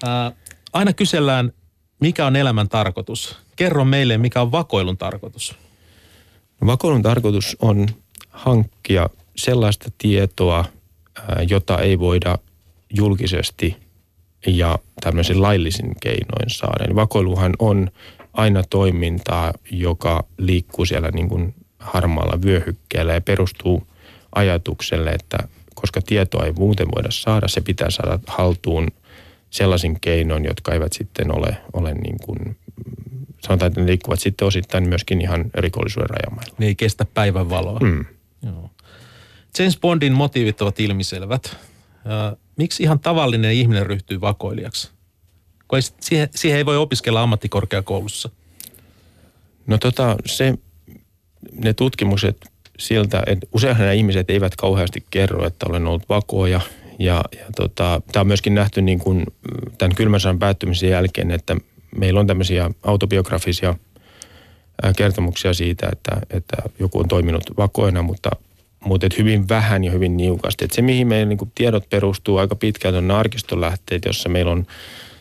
Ää, 0.03 0.31
aina 0.73 0.93
kysellään, 0.93 1.51
mikä 1.99 2.25
on 2.25 2.35
elämän 2.35 2.69
tarkoitus. 2.69 3.37
Kerro 3.55 3.85
meille, 3.85 4.17
mikä 4.17 4.41
on 4.41 4.51
vakoilun 4.51 4.97
tarkoitus. 4.97 5.55
Vakoilun 6.65 7.01
tarkoitus 7.01 7.57
on 7.59 7.87
hankkia 8.29 9.09
sellaista 9.35 9.89
tietoa, 9.97 10.65
jota 11.49 11.79
ei 11.79 11.99
voida 11.99 12.37
julkisesti 12.93 13.77
ja 14.47 14.79
tämmöisen 15.01 15.41
laillisin 15.41 15.95
keinoin 16.01 16.49
saada. 16.49 16.85
Eli 16.85 16.95
vakoiluhan 16.95 17.53
on 17.59 17.91
aina 18.33 18.63
toimintaa, 18.69 19.53
joka 19.71 20.23
liikkuu 20.37 20.85
siellä 20.85 21.11
niin 21.11 21.29
kuin 21.29 21.53
harmaalla 21.79 22.41
vyöhykkeellä 22.41 23.13
ja 23.13 23.21
perustuu 23.21 23.87
ajatukselle, 24.35 25.11
että 25.11 25.37
koska 25.75 26.01
tietoa 26.01 26.45
ei 26.45 26.51
muuten 26.51 26.87
voida 26.95 27.11
saada, 27.11 27.47
se 27.47 27.61
pitää 27.61 27.89
saada 27.89 28.19
haltuun 28.27 28.87
sellaisin 29.49 29.99
keinoin, 30.01 30.45
jotka 30.45 30.73
eivät 30.73 30.93
sitten 30.93 31.37
ole, 31.37 31.57
ole 31.73 31.93
niin 31.93 32.17
kuin, 32.25 32.57
sanotaan, 33.39 33.67
että 33.67 33.81
ne 33.81 33.87
liikkuvat 33.87 34.19
sitten 34.19 34.47
osittain 34.47 34.89
myöskin 34.89 35.21
ihan 35.21 35.45
rikollisuuden 35.53 36.09
rajamailla. 36.09 36.55
Ne 36.57 36.65
ei 36.65 36.75
kestä 36.75 37.05
päivän 37.13 37.49
valoa. 37.49 37.79
Mm. 37.79 38.05
Joo. 38.43 38.69
James 39.59 39.79
Bondin 39.79 40.13
motiivit 40.13 40.61
ovat 40.61 40.79
ilmiselvät. 40.79 41.57
Miksi 42.55 42.83
ihan 42.83 42.99
tavallinen 42.99 43.53
ihminen 43.53 43.85
ryhtyy 43.85 44.21
vakoilijaksi? 44.21 44.89
Kun 45.67 45.77
ei, 45.77 45.81
siihen, 45.99 46.29
siihen 46.35 46.57
ei 46.57 46.65
voi 46.65 46.77
opiskella 46.77 47.21
ammattikorkeakoulussa. 47.21 48.29
No 49.67 49.77
tota, 49.77 50.15
se, 50.25 50.53
ne 51.51 51.73
tutkimukset 51.73 52.37
siltä, 52.79 53.23
että 53.27 53.47
useinhan 53.51 53.81
nämä 53.81 53.93
ihmiset 53.93 54.29
eivät 54.29 54.55
kauheasti 54.55 55.05
kerro, 55.11 55.47
että 55.47 55.65
olen 55.69 55.87
ollut 55.87 56.09
vakoja. 56.09 56.61
Ja, 56.99 57.23
ja 57.37 57.45
tota, 57.55 58.01
tämä 58.11 58.21
on 58.21 58.27
myöskin 58.27 58.55
nähty 58.55 58.81
niin 58.81 58.99
kuin 58.99 59.25
tämän 59.77 59.95
kylmän 59.95 60.19
sodan 60.19 60.39
päättymisen 60.39 60.89
jälkeen, 60.89 61.31
että 61.31 61.57
meillä 61.97 62.19
on 62.19 62.27
tämmöisiä 62.27 62.71
autobiografisia 62.83 63.75
kertomuksia 64.97 65.53
siitä, 65.53 65.89
että, 65.91 66.21
että 66.29 66.57
joku 66.79 66.99
on 66.99 67.07
toiminut 67.07 67.43
vakoina, 67.57 68.01
mutta 68.01 68.29
mutta 68.85 69.07
hyvin 69.17 69.49
vähän 69.49 69.83
ja 69.83 69.91
hyvin 69.91 70.17
niukasti. 70.17 70.65
Et 70.65 70.71
se, 70.71 70.81
mihin 70.81 71.07
meidän 71.07 71.29
niin 71.29 71.51
tiedot 71.55 71.89
perustuu 71.89 72.37
aika 72.37 72.55
pitkälti, 72.55 72.97
on 72.97 73.11
arkistolähteet, 73.11 74.05
jossa 74.05 74.29
meillä 74.29 74.51
on 74.51 74.65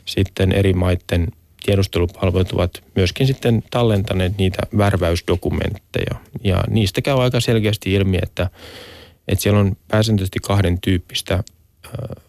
sitten 0.05 0.53
eri 0.53 0.73
maiden 0.73 1.29
tiedustelupalvelut 1.65 2.53
ovat 2.53 2.83
myöskin 2.95 3.27
sitten 3.27 3.63
tallentaneet 3.71 4.39
niitä 4.39 4.59
värväysdokumentteja. 4.79 6.15
Ja 6.45 6.65
niistä 6.71 7.03
käy 7.03 7.23
aika 7.23 7.41
selkeästi 7.41 7.93
ilmi, 7.93 8.19
että, 8.23 8.51
että 9.29 9.43
siellä 9.43 9.61
on 9.61 9.77
pääsääntöisesti 9.89 10.39
kahden 10.43 10.81
tyyppistä 10.81 11.45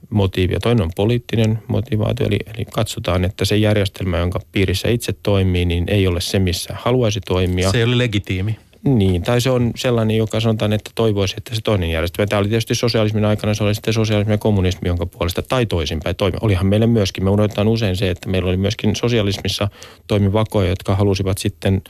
motiivia. 0.10 0.60
Toinen 0.60 0.84
on 0.84 0.92
poliittinen 0.96 1.60
motivaatio, 1.68 2.28
eli, 2.28 2.40
eli 2.56 2.66
katsotaan, 2.66 3.26
että 3.26 3.46
se 3.46 3.58
järjestelmä, 3.58 4.18
jonka 4.18 4.40
piirissä 4.52 4.90
itse 4.90 5.14
toimii, 5.24 5.66
niin 5.66 5.84
ei 5.88 6.08
ole 6.08 6.22
se, 6.22 6.40
missä 6.40 6.76
haluaisi 6.80 7.22
toimia. 7.22 7.72
Se 7.72 7.78
ei 7.78 7.84
ole 7.84 7.98
legitiimi. 7.98 8.58
Niin, 8.86 9.22
tai 9.22 9.42
se 9.42 9.50
on 9.50 9.72
sellainen, 9.76 10.18
joka 10.18 10.40
sanotaan, 10.40 10.74
että 10.74 10.92
toivoisi, 10.96 11.36
että 11.38 11.56
se 11.56 11.62
toinen 11.62 11.92
järjestelmä. 11.92 12.28
Tämä 12.28 12.40
oli 12.40 12.50
tietysti 12.50 12.76
sosialismin 12.76 13.26
aikana, 13.26 13.54
se 13.54 13.64
oli 13.64 13.76
sitten 13.76 13.94
sosialismi 13.94 14.34
ja 14.34 14.38
kommunismi, 14.38 14.88
jonka 14.88 15.06
puolesta, 15.06 15.42
tai 15.42 15.66
toisinpäin 15.66 16.16
toimi. 16.16 16.38
Olihan 16.42 16.66
meille 16.66 16.88
myöskin, 16.88 17.24
me 17.24 17.30
unohdetaan 17.30 17.68
usein 17.68 17.96
se, 17.96 18.10
että 18.10 18.30
meillä 18.30 18.50
oli 18.50 18.58
myöskin 18.58 18.96
sosialismissa 18.96 19.68
toimivakoja, 20.08 20.70
jotka 20.70 20.96
halusivat 20.96 21.38
sitten 21.38 21.82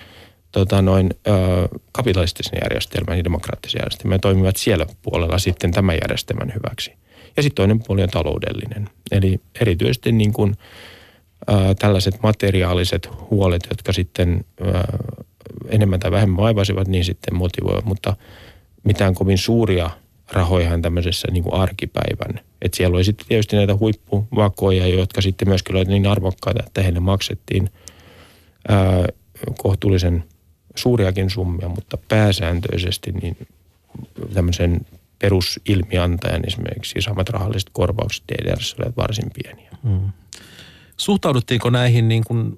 tota 0.52 0.82
noin, 0.82 1.10
ö, 1.28 1.32
kapitalistisen 1.92 2.60
järjestelmän 2.64 3.18
ja 3.18 3.24
demokraattisen 3.24 3.80
järjestelmän 3.80 4.16
ja 4.16 4.20
toimivat 4.20 4.56
siellä 4.56 4.86
puolella 5.02 5.38
sitten 5.38 5.72
tämän 5.72 5.98
järjestelmän 6.02 6.54
hyväksi. 6.56 6.94
Ja 7.38 7.44
sitten 7.44 7.56
toinen 7.56 7.80
puoli 7.88 8.04
on 8.04 8.10
taloudellinen. 8.10 8.90
Eli 9.12 9.40
erityisesti 9.62 10.12
niin 10.12 10.34
kuin, 10.34 10.56
ö, 11.50 11.54
tällaiset 11.80 12.22
materiaaliset 12.24 13.10
huolet, 13.30 13.68
jotka 13.70 13.94
sitten 13.94 14.46
ö, 14.62 14.66
enemmän 15.70 16.00
tai 16.00 16.12
vähemmän 16.12 16.38
vaivasivat, 16.38 16.88
niin 16.88 17.06
sitten 17.06 17.36
motivoivat, 17.36 17.86
mutta 17.86 18.16
mitään 18.84 19.16
kovin 19.16 19.38
suuria 19.38 19.90
rahojahan 20.32 20.82
tämmöisessä 20.82 21.28
niin 21.32 21.44
kuin 21.44 21.56
arkipäivän. 21.56 22.40
Et 22.62 22.74
siellä 22.74 22.96
oli 22.96 23.04
sitten 23.04 23.28
tietysti 23.28 23.56
näitä 23.56 23.78
huippuvakoja, 23.78 24.88
jotka 24.88 25.22
sitten 25.22 25.48
myöskin 25.48 25.76
olivat 25.76 25.88
niin 25.88 26.08
arvokkaita, 26.08 26.64
että 26.68 26.84
heille 26.84 27.00
maksettiin 27.00 27.70
ää, 28.68 29.06
kohtuullisen 29.58 30.24
suuriakin 30.76 31.30
summia, 31.30 31.70
mutta 31.70 31.98
pääsääntöisesti 32.08 33.12
niin 33.12 33.38
tämmöisen 34.34 34.86
perusilmiantajan 35.20 36.48
esimerkiksi 36.48 37.02
saamat 37.02 37.30
rahalliset 37.30 37.70
korvaukset 37.74 38.24
DDRssä 38.28 38.76
olivat 38.80 38.98
varsin 38.98 39.32
pieniä. 39.34 39.72
Hmm. 39.84 40.12
Suhtauduttiinko 40.98 41.70
näihin 41.70 42.08
niin 42.08 42.24
kuin, 42.24 42.58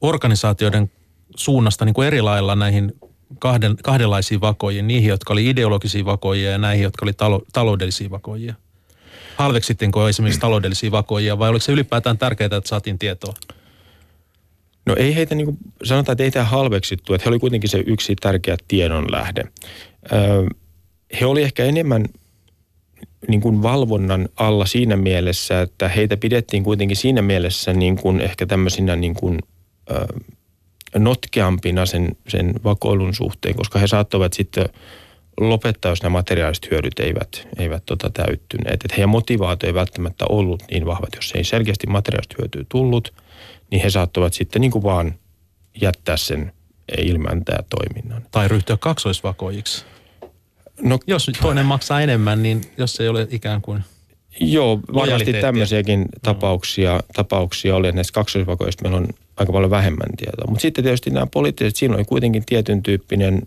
organisaatioiden 0.00 0.90
suunnasta 1.36 1.84
niin 1.84 1.94
kuin 1.94 2.06
eri 2.06 2.22
lailla 2.22 2.56
näihin 2.56 2.92
kahden, 3.38 3.76
kahdenlaisiin 3.82 4.40
vakojiin, 4.40 4.86
niihin, 4.86 5.08
jotka 5.08 5.32
oli 5.32 5.48
ideologisia 5.48 6.04
vakoja 6.04 6.50
ja 6.50 6.58
näihin, 6.58 6.82
jotka 6.82 7.04
oli 7.04 7.12
talo, 7.12 7.42
taloudellisia 7.52 8.10
vakoja? 8.10 8.54
Halveksitteko 9.36 10.08
esimerkiksi 10.08 10.40
taloudellisia 10.40 10.90
vakoja 10.90 11.38
vai 11.38 11.48
oliko 11.48 11.62
se 11.62 11.72
ylipäätään 11.72 12.18
tärkeää, 12.18 12.56
että 12.56 12.68
saatiin 12.68 12.98
tietoa? 12.98 13.34
No 14.86 14.94
ei 14.98 15.14
heitä, 15.14 15.34
niin 15.34 15.44
kuin 15.44 15.58
sanotaan, 15.84 16.12
että 16.12 16.24
ei 16.24 16.30
tämä 16.30 16.44
halveksittu, 16.44 17.14
että 17.14 17.24
he 17.24 17.28
oli 17.28 17.38
kuitenkin 17.38 17.70
se 17.70 17.84
yksi 17.86 18.16
tärkeä 18.16 18.56
tiedonlähde. 18.68 19.44
Öö, 20.12 20.46
he 21.20 21.26
oli 21.26 21.42
ehkä 21.42 21.64
enemmän 21.64 22.04
niin 23.28 23.40
kuin 23.40 23.62
valvonnan 23.62 24.28
alla 24.36 24.66
siinä 24.66 24.96
mielessä, 24.96 25.62
että 25.62 25.88
heitä 25.88 26.16
pidettiin 26.16 26.64
kuitenkin 26.64 26.96
siinä 26.96 27.22
mielessä 27.22 27.72
niin 27.72 27.96
kuin 27.96 28.20
ehkä 28.20 28.46
tämmöisinä 28.46 28.96
niin 28.96 29.14
kuin, 29.14 29.38
öö, 29.90 30.06
notkeampina 30.94 31.86
sen, 31.86 32.16
sen 32.28 32.54
vakoilun 32.64 33.14
suhteen, 33.14 33.54
koska 33.54 33.78
he 33.78 33.86
saattavat 33.86 34.32
sitten 34.32 34.68
lopettaa, 35.40 35.92
jos 35.92 36.02
nämä 36.02 36.12
materiaaliset 36.12 36.70
hyödyt 36.70 36.98
eivät, 37.00 37.48
eivät 37.58 37.82
tota 37.86 38.10
täyttyneet. 38.10 38.74
Että 38.74 38.94
heidän 38.96 39.08
motivaatio 39.08 39.66
ei 39.66 39.74
välttämättä 39.74 40.24
ollut 40.28 40.62
niin 40.70 40.86
vahvat. 40.86 41.14
Jos 41.16 41.32
ei 41.36 41.44
selkeästi 41.44 41.86
materiaalista 41.86 42.34
hyötyä 42.38 42.64
tullut, 42.68 43.14
niin 43.70 43.82
he 43.82 43.90
saattavat 43.90 44.32
sitten 44.32 44.60
niin 44.60 44.70
kuin 44.70 44.82
vaan 44.82 45.14
jättää 45.80 46.16
sen 46.16 46.52
ilmäntää 46.98 47.62
toiminnan. 47.70 48.26
Tai 48.30 48.48
ryhtyä 48.48 48.76
kaksoisvakoijiksi. 48.76 49.84
No, 50.82 50.98
jos 51.06 51.30
toinen 51.42 51.66
maksaa 51.66 52.00
enemmän, 52.00 52.42
niin 52.42 52.60
jos 52.78 53.00
ei 53.00 53.08
ole 53.08 53.28
ikään 53.30 53.62
kuin... 53.62 53.84
Joo, 54.40 54.80
varmasti 54.94 55.32
tämmöisiäkin 55.32 56.06
tapauksia, 56.22 57.00
tapauksia 57.14 57.76
oli. 57.76 57.88
että 57.88 57.96
Näistä 57.96 58.12
kaksoisvakoista 58.12 58.82
meillä 58.82 58.98
on 58.98 59.08
aika 59.36 59.52
paljon 59.52 59.70
vähemmän 59.70 60.16
tietoa. 60.16 60.46
Mutta 60.48 60.62
sitten 60.62 60.84
tietysti 60.84 61.10
nämä 61.10 61.26
poliittiset, 61.26 61.76
siinä 61.76 61.94
oli 61.94 62.04
kuitenkin 62.04 62.42
tietyn 62.46 62.82
tyyppinen 62.82 63.42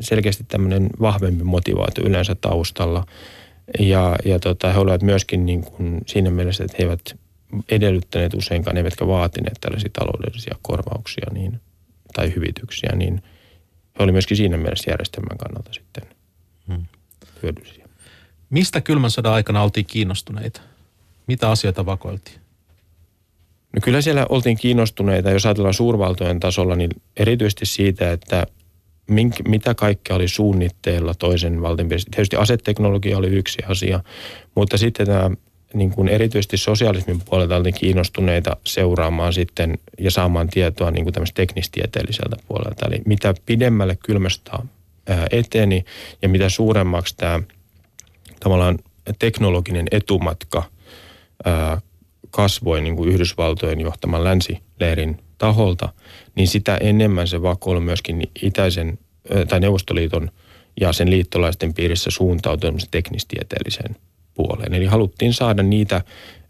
selkeästi 0.00 0.44
tämmöinen 0.48 0.90
vahvempi 1.00 1.44
motivaatio 1.44 2.04
yleensä 2.04 2.34
taustalla. 2.34 3.06
Ja, 3.78 4.16
ja 4.24 4.38
tota, 4.38 4.72
he 4.72 4.78
olivat 4.78 5.02
myöskin 5.02 5.46
niin 5.46 5.64
kuin 5.64 6.00
siinä 6.06 6.30
mielessä, 6.30 6.64
että 6.64 6.76
he 6.78 6.84
eivät 6.84 7.18
edellyttäneet 7.68 8.34
useinkaan, 8.34 8.76
eivätkä 8.76 9.06
vaatineet 9.06 9.58
tällaisia 9.60 9.90
taloudellisia 9.92 10.56
korvauksia 10.62 11.26
niin, 11.32 11.60
tai 12.14 12.34
hyvityksiä, 12.34 12.90
niin 12.96 13.22
he 13.98 13.98
olivat 13.98 14.14
myöskin 14.14 14.36
siinä 14.36 14.56
mielessä 14.56 14.90
järjestelmän 14.90 15.38
kannalta 15.38 15.72
sitten 15.72 16.02
hyödyllisiä. 17.42 17.81
Mistä 18.52 18.80
kylmän 18.80 19.10
sodan 19.10 19.32
aikana 19.32 19.62
oltiin 19.62 19.86
kiinnostuneita? 19.86 20.60
Mitä 21.26 21.50
asioita 21.50 21.86
vakoiltiin? 21.86 22.40
No 23.72 23.80
kyllä 23.82 24.00
siellä 24.00 24.26
oltiin 24.28 24.56
kiinnostuneita, 24.56 25.30
jos 25.30 25.46
ajatellaan 25.46 25.74
suurvaltojen 25.74 26.40
tasolla, 26.40 26.76
niin 26.76 26.90
erityisesti 27.16 27.66
siitä, 27.66 28.12
että 28.12 28.46
mink, 29.06 29.34
mitä 29.48 29.74
kaikkea 29.74 30.16
oli 30.16 30.28
suunnitteilla 30.28 31.14
toisen 31.14 31.62
valtion 31.62 31.88
piirissä. 31.88 32.08
Tietysti 32.10 32.36
aseteknologia 32.36 33.18
oli 33.18 33.28
yksi 33.28 33.58
asia, 33.68 34.00
mutta 34.54 34.78
sitten 34.78 35.06
tämä 35.06 35.30
niin 35.74 35.90
kuin 35.90 36.08
erityisesti 36.08 36.56
sosialismin 36.56 37.20
puolelta 37.20 37.56
oltiin 37.56 37.74
kiinnostuneita 37.74 38.56
seuraamaan 38.64 39.32
sitten 39.32 39.78
ja 39.98 40.10
saamaan 40.10 40.48
tietoa 40.48 40.90
niin 40.90 41.04
kuin 41.04 41.14
teknistieteelliseltä 41.34 42.36
puolelta. 42.48 42.86
Eli 42.86 43.02
mitä 43.06 43.34
pidemmälle 43.46 43.96
kylmästä 43.96 44.58
eteni 45.30 45.84
ja 46.22 46.28
mitä 46.28 46.48
suuremmaksi 46.48 47.16
tämä 47.16 47.40
tavallaan 48.42 48.78
teknologinen 49.18 49.86
etumatka 49.90 50.62
ää, 51.44 51.80
kasvoi 52.30 52.80
niin 52.80 52.96
kuin 52.96 53.10
Yhdysvaltojen 53.10 53.80
johtaman 53.80 54.24
länsileirin 54.24 55.20
taholta, 55.38 55.88
niin 56.34 56.48
sitä 56.48 56.76
enemmän 56.76 57.28
se 57.28 57.42
vakoilu 57.42 57.80
myöskin 57.80 58.22
itäisen 58.42 58.98
ää, 59.34 59.44
tai 59.44 59.60
Neuvostoliiton 59.60 60.30
ja 60.80 60.92
sen 60.92 61.10
liittolaisten 61.10 61.74
piirissä 61.74 62.10
suuntautui 62.10 62.72
teknistieteelliseen 62.90 63.96
puoleen. 64.34 64.74
Eli 64.74 64.86
haluttiin 64.86 65.34
saada 65.34 65.62
niitä 65.62 66.02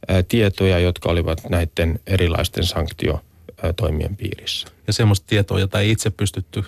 ää, 0.09 0.23
tietoja, 0.23 0.79
jotka 0.79 1.11
olivat 1.11 1.51
näiden 1.51 2.01
erilaisten 2.07 2.65
sanktiotoimien 2.65 4.17
piirissä. 4.17 4.69
Ja 4.87 4.93
semmoista 4.93 5.27
tietoa, 5.27 5.61
jota 5.61 5.81
ei 5.81 5.91
itse 5.91 6.11
pystytty 6.11 6.65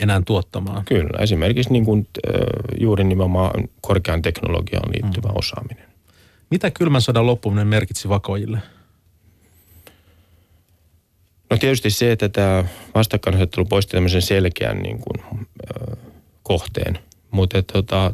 enää 0.00 0.22
tuottamaan. 0.26 0.84
Kyllä, 0.84 1.18
esimerkiksi 1.22 1.72
niin 1.72 1.84
kuin, 1.84 2.08
ää, 2.26 2.32
juuri 2.80 3.04
nimenomaan 3.04 3.68
korkean 3.80 4.22
teknologiaan 4.22 4.92
liittyvä 4.92 5.28
mm. 5.28 5.36
osaaminen. 5.36 5.84
Mitä 6.50 6.70
kylmän 6.70 7.02
sodan 7.02 7.26
loppuminen 7.26 7.66
merkitsi 7.66 8.08
vakoijille? 8.08 8.58
No 11.50 11.56
tietysti 11.58 11.90
se, 11.90 12.12
että 12.12 12.28
tämä 12.28 12.64
vastakkainasettelu 12.94 13.64
poisti 13.64 13.92
tämmöisen 13.92 14.22
selkeän 14.22 14.78
niin 14.78 14.98
kuin, 14.98 15.44
ö, 15.70 15.96
kohteen, 16.42 16.98
mutta 17.30 17.62
tota, 17.62 18.10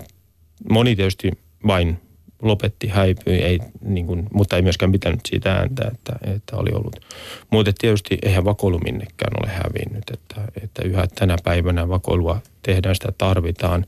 moni 0.70 0.96
tietysti 0.96 1.30
vain 1.66 2.00
lopetti, 2.42 2.88
häipyi, 2.88 3.38
ei, 3.38 3.58
niin 3.80 4.06
kuin, 4.06 4.26
mutta 4.34 4.56
ei 4.56 4.62
myöskään 4.62 4.92
pitänyt 4.92 5.20
siitä 5.28 5.52
ääntä, 5.52 5.90
että, 5.92 6.12
että 6.34 6.56
oli 6.56 6.70
ollut. 6.74 6.96
Mutta 7.50 7.72
tietysti 7.78 8.18
eihän 8.22 8.44
vakoilu 8.44 8.78
minnekään 8.78 9.32
ole 9.42 9.50
hävinnyt, 9.50 10.04
että, 10.12 10.40
että 10.62 10.82
yhä 10.84 11.06
tänä 11.14 11.36
päivänä 11.44 11.88
vakoilua 11.88 12.40
tehdään, 12.62 12.94
sitä 12.94 13.12
tarvitaan 13.18 13.86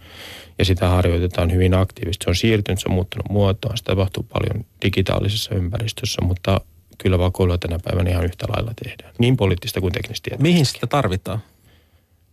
ja 0.59 0.65
sitä 0.65 0.89
harjoitetaan 0.89 1.53
hyvin 1.53 1.75
aktiivisesti. 1.75 2.25
Se 2.25 2.31
on 2.31 2.37
siirtynyt, 2.37 2.81
se 2.81 2.89
on 2.89 2.95
muuttunut 2.95 3.29
muotoa, 3.31 3.77
sitä 3.77 3.93
tapahtuu 3.93 4.27
paljon 4.33 4.65
digitaalisessa 4.85 5.55
ympäristössä, 5.55 6.23
mutta 6.25 6.61
kyllä 6.99 7.19
vakoilua 7.19 7.59
tänä 7.59 7.79
päivänä 7.85 8.11
ihan 8.11 8.25
yhtä 8.25 8.47
lailla 8.49 8.73
tehdään. 8.85 9.15
Niin 9.19 9.37
poliittista 9.37 9.81
kuin 9.81 9.93
teknistä. 9.93 10.31
Mihin 10.39 10.67
sitä 10.67 10.87
tarvitaan? 10.87 11.43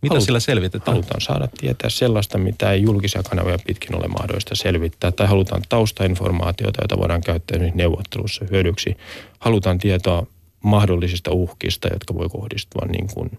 Mitä 0.02 0.14
Halut- 0.14 0.24
sillä 0.24 0.40
selvitetään? 0.40 0.94
Halutaan 0.94 1.20
saada 1.20 1.48
tietää 1.60 1.90
sellaista, 1.90 2.38
mitä 2.38 2.72
ei 2.72 2.82
julkisia 2.82 3.22
kanavia 3.22 3.58
pitkin 3.66 3.96
ole 3.96 4.08
mahdollista 4.08 4.54
selvittää, 4.54 5.12
tai 5.12 5.26
halutaan 5.26 5.62
taustainformaatiota, 5.68 6.82
jota 6.82 6.98
voidaan 6.98 7.20
käyttää 7.20 7.54
esimerkiksi 7.54 7.78
neuvottelussa 7.78 8.44
hyödyksi. 8.50 8.96
Halutaan 9.38 9.78
tietoa 9.78 10.26
mahdollisista 10.64 11.30
uhkista, 11.30 11.88
jotka 11.92 12.14
voi 12.14 12.28
kohdistua 12.28 12.86
niin 12.86 13.06
kuin, 13.14 13.30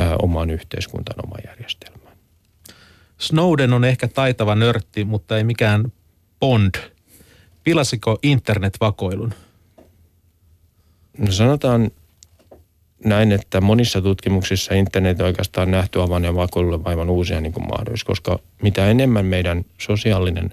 ä, 0.00 0.16
omaan 0.22 0.50
yhteiskuntaan, 0.50 1.26
omaan 1.26 1.42
järjestelmään. 1.46 2.16
Snowden 3.18 3.72
on 3.72 3.84
ehkä 3.84 4.08
taitava 4.08 4.54
nörtti, 4.54 5.04
mutta 5.04 5.38
ei 5.38 5.44
mikään 5.44 5.92
Bond. 6.40 6.74
Pilasiko 7.64 8.18
internet 8.22 8.76
vakoilun? 8.80 9.34
No 11.18 11.32
sanotaan 11.32 11.90
näin, 13.06 13.32
että 13.32 13.60
monissa 13.60 14.02
tutkimuksissa 14.02 14.74
internet 14.74 15.20
on 15.20 15.26
oikeastaan 15.26 15.70
nähty 15.70 16.02
avanneen 16.02 16.36
vakoilulle 16.36 16.80
aivan 16.84 17.10
uusia 17.10 17.40
niin 17.40 17.52
kuin 17.52 17.66
koska 18.04 18.38
mitä 18.62 18.90
enemmän 18.90 19.26
meidän 19.26 19.64
sosiaalinen 19.78 20.50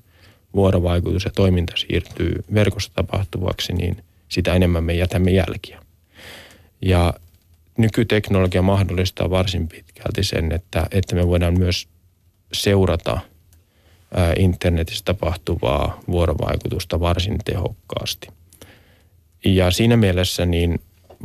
vuorovaikutus 0.54 1.26
ja 1.26 1.32
toiminta 1.32 1.74
siirtyy 1.76 2.44
verkossa 2.54 2.92
tapahtuvaksi, 2.96 3.74
niin 3.74 4.04
sitä 4.30 4.54
enemmän 4.54 4.84
me 4.84 4.94
jätämme 4.94 5.32
jälkiä. 5.32 5.80
Ja 6.82 7.14
nykyteknologia 7.78 8.62
mahdollistaa 8.62 9.30
varsin 9.30 9.68
pitkälti 9.68 10.24
sen, 10.24 10.52
että, 10.52 10.88
että 10.92 11.16
me 11.16 11.28
voidaan 11.28 11.60
myös 11.60 11.88
seurata 12.54 13.20
internetissä 14.38 15.06
tapahtuvaa 15.06 16.00
vuorovaikutusta 16.08 17.00
varsin 17.00 17.38
tehokkaasti. 17.46 18.28
Ja 19.46 19.72
siinä 19.72 19.98
mielessä 19.98 20.46
niin 20.46 20.82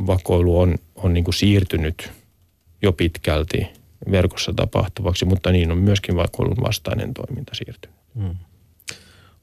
vakoilu 0.07 0.59
on, 0.59 0.75
on 1.03 1.13
niin 1.13 1.23
kuin 1.23 1.35
siirtynyt 1.35 2.11
jo 2.81 2.93
pitkälti 2.93 3.67
verkossa 4.11 4.53
tapahtuvaksi, 4.53 5.25
mutta 5.25 5.51
niin 5.51 5.71
on 5.71 5.77
myöskin 5.77 6.15
vakoilun 6.15 6.57
vastainen 6.61 7.13
toiminta 7.13 7.55
siirtynyt. 7.55 7.99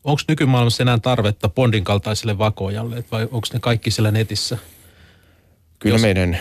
Onko 0.04 0.22
nykymaailmassa 0.28 0.82
enää 0.82 0.98
tarvetta 0.98 1.48
Bondin 1.48 1.84
kaltaiselle 1.84 2.38
vakojalle 2.38 3.04
vai 3.12 3.22
onko 3.22 3.46
ne 3.52 3.60
kaikki 3.60 3.90
siellä 3.90 4.10
netissä? 4.10 4.58
Kyllä 5.78 5.94
Jos- 5.94 6.02
meidän, 6.02 6.38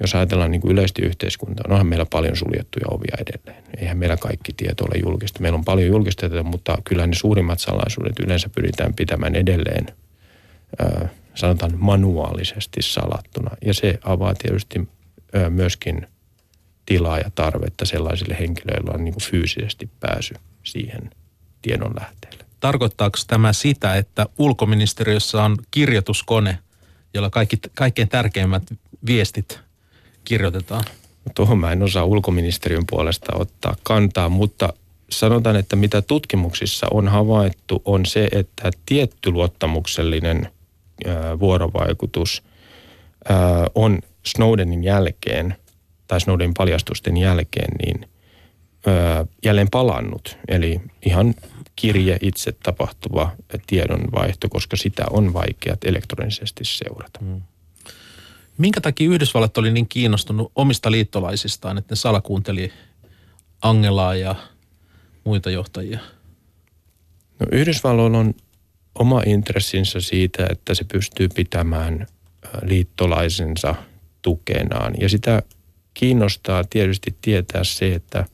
jos 0.00 0.14
ajatellaan 0.14 0.50
niin 0.50 0.60
kuin 0.60 0.72
yleisesti 0.72 1.02
yhteiskuntaa, 1.02 1.64
onhan 1.68 1.86
meillä 1.86 2.06
paljon 2.10 2.36
suljettuja 2.36 2.86
ovia 2.90 3.16
edelleen. 3.20 3.64
Eihän 3.76 3.98
meillä 3.98 4.16
kaikki 4.16 4.52
tieto 4.52 4.84
ole 4.84 5.00
julkista. 5.04 5.40
Meillä 5.40 5.56
on 5.56 5.64
paljon 5.64 5.88
julkista 5.88 6.44
mutta 6.44 6.78
kyllä 6.84 7.06
ne 7.06 7.14
suurimmat 7.14 7.60
salaisuudet 7.60 8.20
yleensä 8.20 8.48
pyritään 8.48 8.94
pitämään 8.94 9.34
edelleen, 9.34 9.86
sanotaan 11.38 11.72
manuaalisesti 11.76 12.82
salattuna. 12.82 13.50
Ja 13.64 13.74
se 13.74 13.98
avaa 14.04 14.34
tietysti 14.34 14.88
myöskin 15.48 16.06
tilaa 16.86 17.18
ja 17.18 17.30
tarvetta 17.34 17.86
sellaisille 17.86 18.36
henkilöille, 18.40 18.76
joilla 18.76 18.98
on 18.98 19.04
niin 19.04 19.14
kuin 19.14 19.24
fyysisesti 19.24 19.90
pääsy 20.00 20.34
siihen 20.62 21.10
tiedon 21.62 21.94
lähteelle. 22.00 22.44
Tarkoittaako 22.60 23.18
tämä 23.26 23.52
sitä, 23.52 23.96
että 23.96 24.26
ulkoministeriössä 24.38 25.42
on 25.42 25.56
kirjoituskone, 25.70 26.58
jolla 27.14 27.30
kaikki, 27.30 27.56
kaikkein 27.74 28.08
tärkeimmät 28.08 28.62
viestit 29.06 29.60
kirjoitetaan? 30.24 30.84
Tuohon 31.34 31.58
mä 31.58 31.72
en 31.72 31.82
osaa 31.82 32.04
ulkoministeriön 32.04 32.84
puolesta 32.90 33.36
ottaa 33.36 33.76
kantaa, 33.82 34.28
mutta 34.28 34.72
sanotaan, 35.10 35.56
että 35.56 35.76
mitä 35.76 36.02
tutkimuksissa 36.02 36.86
on 36.90 37.08
havaittu, 37.08 37.82
on 37.84 38.06
se, 38.06 38.28
että 38.32 38.70
tietty 38.86 39.30
luottamuksellinen 39.30 40.52
vuorovaikutus 41.40 42.42
on 43.74 43.98
Snowdenin 44.26 44.84
jälkeen 44.84 45.56
tai 46.06 46.20
Snowdenin 46.20 46.54
paljastusten 46.54 47.16
jälkeen 47.16 47.76
niin 47.84 48.08
jälleen 49.44 49.70
palannut. 49.70 50.38
Eli 50.48 50.80
ihan 51.06 51.34
kirje 51.76 52.18
itse 52.22 52.52
tapahtuva 52.52 53.30
tiedonvaihto, 53.66 54.48
koska 54.48 54.76
sitä 54.76 55.04
on 55.10 55.32
vaikeat 55.32 55.84
elektronisesti 55.84 56.64
seurata. 56.64 57.20
Minkä 58.58 58.80
takia 58.80 59.10
Yhdysvallat 59.10 59.58
oli 59.58 59.70
niin 59.70 59.88
kiinnostunut 59.88 60.52
omista 60.54 60.90
liittolaisistaan, 60.90 61.78
että 61.78 61.92
ne 61.92 61.96
salakuunteli 61.96 62.72
Angelaa 63.62 64.14
ja 64.14 64.34
muita 65.24 65.50
johtajia? 65.50 65.98
No 67.40 67.46
Yhdysvalloilla 67.52 68.18
on 68.18 68.34
oma 68.98 69.22
intressinsä 69.26 70.00
siitä, 70.00 70.46
että 70.50 70.74
se 70.74 70.84
pystyy 70.84 71.28
pitämään 71.28 72.06
liittolaisensa 72.62 73.74
tukenaan. 74.22 74.94
Ja 75.00 75.08
sitä 75.08 75.42
kiinnostaa 75.94 76.64
tietysti 76.64 77.16
tietää 77.22 77.64
se, 77.64 77.94
että 77.94 78.24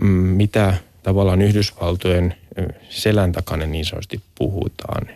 mm, 0.00 0.08
mitä 0.10 0.74
tavallaan 1.02 1.42
Yhdysvaltojen 1.42 2.34
selän 2.88 3.32
takana 3.32 3.66
niin 3.66 3.84
sanotusti 3.84 4.20
puhutaan. 4.34 5.08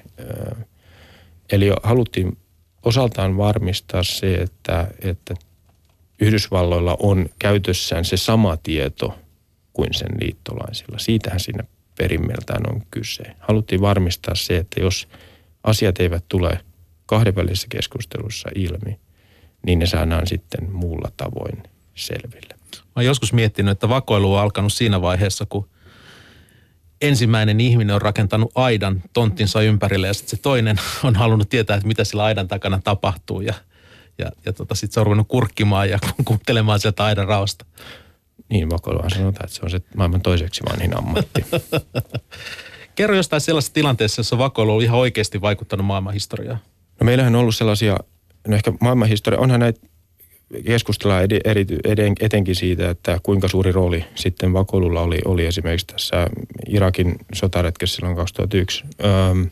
Eli 1.53 1.71
haluttiin 1.83 2.39
osaltaan 2.83 3.37
varmistaa 3.37 4.03
se, 4.03 4.35
että, 4.35 4.89
että 5.01 5.35
Yhdysvalloilla 6.21 6.97
on 7.01 7.29
käytössään 7.39 8.05
se 8.05 8.17
sama 8.17 8.57
tieto 8.57 9.19
kuin 9.73 9.95
sen 9.95 10.11
liittolaisilla. 10.21 10.99
Siitähän 10.99 11.41
siinä 11.41 11.65
perimmiltään 11.99 12.63
on 12.75 12.83
kyse. 12.91 13.23
Haluttiin 13.39 13.81
varmistaa 13.81 14.35
se, 14.35 14.57
että 14.57 14.81
jos 14.81 15.09
asiat 15.65 16.01
eivät 16.01 16.25
tule 16.29 16.61
kahdenvälisessä 17.07 17.67
keskustelussa 17.71 18.49
ilmi, 18.55 19.01
niin 19.67 19.79
ne 19.79 19.87
saadaan 19.87 20.27
sitten 20.27 20.73
muulla 20.73 21.11
tavoin 21.17 21.63
selville. 21.95 22.55
Mä 22.77 22.93
oon 22.97 23.05
joskus 23.05 23.33
miettinyt, 23.33 23.73
että 23.73 23.89
vakoilu 23.89 24.35
on 24.35 24.41
alkanut 24.41 24.73
siinä 24.73 25.03
vaiheessa, 25.03 25.47
kun 25.47 25.69
ensimmäinen 27.01 27.61
ihminen 27.61 27.95
on 27.95 28.03
rakentanut 28.03 28.53
aidan 28.55 29.03
tonttinsa 29.13 29.63
ympärille 29.63 30.07
ja 30.07 30.15
sitten 30.15 30.37
se 30.37 30.43
toinen 30.43 30.81
on 31.05 31.17
halunnut 31.17 31.49
tietää, 31.49 31.77
että 31.77 31.87
mitä 31.87 32.05
sillä 32.05 32.25
aidan 32.25 32.49
takana 32.49 32.81
tapahtuu 32.85 33.41
ja, 33.41 33.55
ja, 34.19 34.31
ja 34.45 34.53
tota, 34.53 34.75
sitten 34.75 34.95
se 34.95 35.01
on 35.01 35.07
ruvennut 35.07 35.29
kurkkimaan 35.29 35.91
ja 35.91 35.99
kuuntelemaan 36.25 36.81
sieltä 36.81 37.05
aidan 37.05 37.29
raosta. 37.29 37.65
Niin, 38.53 38.71
vakoiluhan 38.71 39.11
sanotaan, 39.11 39.45
että 39.45 39.57
se 39.57 39.61
on 39.63 39.71
se 39.71 39.81
maailman 39.97 40.21
toiseksi 40.21 40.63
vanhin 40.71 40.99
ammatti. 40.99 41.45
Kerro 42.95 43.17
jostain 43.17 43.41
sellaisessa 43.41 43.75
tilanteessa, 43.75 44.21
jossa 44.21 44.39
vakoilu 44.39 44.77
on 44.77 44.83
ihan 44.83 44.99
oikeasti 44.99 45.41
vaikuttanut 45.41 45.87
maailman 45.87 46.15
historiaan. 46.15 46.59
No 47.01 47.05
meillähän 47.05 47.35
on 47.35 47.41
ollut 47.41 47.55
sellaisia, 47.55 47.97
no 48.49 48.55
ehkä 48.55 48.73
maailman 48.81 49.09
historia, 49.09 49.41
onhan 49.41 49.61
näitä 49.61 49.81
keskustellaan 50.67 51.25
ed, 51.25 51.41
ed, 51.45 51.81
ed, 51.85 52.13
etenkin 52.21 52.57
siitä, 52.57 52.91
että 52.91 53.21
kuinka 53.23 53.49
suuri 53.49 53.73
rooli 53.73 54.05
sitten 54.15 54.53
vakoilulla 54.53 55.01
oli, 55.01 55.19
oli 55.25 55.47
esimerkiksi 55.47 55.87
tässä 55.87 56.27
Irakin 56.69 57.17
sotaretkessä 57.35 57.97
silloin 57.97 58.17
2001. 58.17 58.85
Öm, 59.05 59.51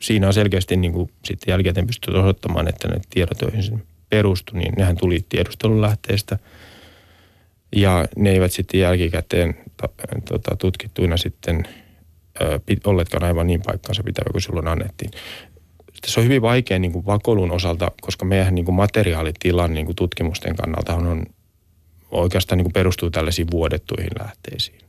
siinä 0.00 0.26
on 0.26 0.34
selkeästi 0.34 0.76
niin 0.76 0.92
kuin 0.92 1.10
sitten 1.24 1.52
jälkikäteen 1.52 1.86
pystytty 1.86 2.18
osoittamaan, 2.18 2.68
että 2.68 2.88
ne 2.88 3.00
tiedot, 3.10 3.40
joihin 3.40 3.82
perustu, 4.08 4.56
niin 4.56 4.74
nehän 4.76 4.96
tuli 4.96 5.24
tiedustelulähteistä. 5.28 6.38
Ja 7.76 8.04
ne 8.16 8.30
eivät 8.30 8.52
sitten 8.52 8.80
jälkikäteen 8.80 9.56
tota, 10.28 10.56
tutkittuina 10.56 11.16
sitten 11.16 11.64
ö, 12.40 12.60
olleetkaan 12.84 13.24
aivan 13.24 13.46
niin 13.46 13.62
paikkaansa 13.66 14.02
pitävä 14.02 14.32
kuin 14.32 14.42
silloin 14.42 14.68
annettiin 14.68 15.10
se 16.06 16.20
on 16.20 16.24
hyvin 16.24 16.42
vaikea 16.42 16.78
niin 16.78 16.92
kuin 16.92 17.06
vakoilun 17.06 17.52
osalta, 17.52 17.90
koska 18.00 18.24
meidän 18.24 18.54
niin 18.54 18.64
kuin 18.64 18.74
materiaalitilan 18.74 19.74
niin 19.74 19.86
kuin 19.86 19.96
tutkimusten 19.96 20.56
kannalta 20.56 20.94
on, 20.94 21.26
oikeastaan 22.10 22.56
niin 22.56 22.64
kuin 22.64 22.72
perustuu 22.72 23.10
tällaisiin 23.10 23.50
vuodettuihin 23.50 24.10
lähteisiin. 24.18 24.80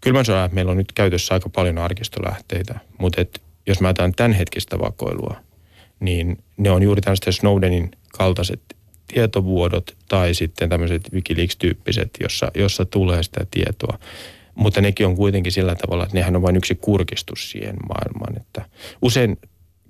kylmän 0.00 0.24
sodan 0.24 0.50
meillä 0.52 0.70
on 0.70 0.76
nyt 0.76 0.92
käytössä 0.92 1.34
aika 1.34 1.48
paljon 1.48 1.78
arkistolähteitä, 1.78 2.80
mutta 2.98 3.20
et, 3.20 3.42
jos 3.66 3.80
mä 3.80 3.88
otan 3.88 4.12
tämänhetkistä 4.12 4.78
vakoilua, 4.78 5.36
niin 6.00 6.38
ne 6.56 6.70
on 6.70 6.82
juuri 6.82 7.00
tämmöiset 7.00 7.34
Snowdenin 7.34 7.90
kaltaiset 8.12 8.60
tietovuodot 9.06 9.96
tai 10.08 10.34
sitten 10.34 10.68
tämmöiset 10.68 11.02
Wikileaks-tyyppiset, 11.12 12.10
jossa, 12.20 12.50
jossa 12.54 12.84
tulee 12.84 13.22
sitä 13.22 13.46
tietoa. 13.50 13.98
Mutta 14.54 14.80
nekin 14.80 15.06
on 15.06 15.16
kuitenkin 15.16 15.52
sillä 15.52 15.74
tavalla, 15.74 16.04
että 16.04 16.16
nehän 16.16 16.36
on 16.36 16.42
vain 16.42 16.56
yksi 16.56 16.74
kurkistus 16.74 17.50
siihen 17.50 17.76
maailmaan. 17.88 18.36
Että 18.36 18.64
usein 19.02 19.38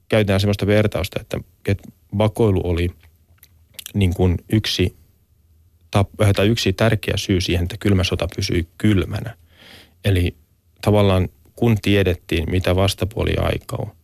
käytetään 0.08 0.40
sellaista 0.40 0.66
vertausta, 0.66 1.20
että, 1.20 1.40
että 1.68 1.88
vakoilu 2.18 2.60
oli 2.64 2.90
niin 3.94 4.14
kuin 4.14 4.36
yksi, 4.52 4.96
tai 6.36 6.48
yksi 6.48 6.72
tärkeä 6.72 7.14
syy 7.16 7.40
siihen, 7.40 7.62
että 7.62 7.76
kylmä 7.80 8.04
sota 8.04 8.28
pysyi 8.36 8.68
kylmänä. 8.78 9.36
Eli 10.04 10.34
tavallaan 10.82 11.28
kun 11.56 11.76
tiedettiin, 11.82 12.50
mitä 12.50 12.76
vastapuoli 12.76 13.34
aikoo, 13.38 13.96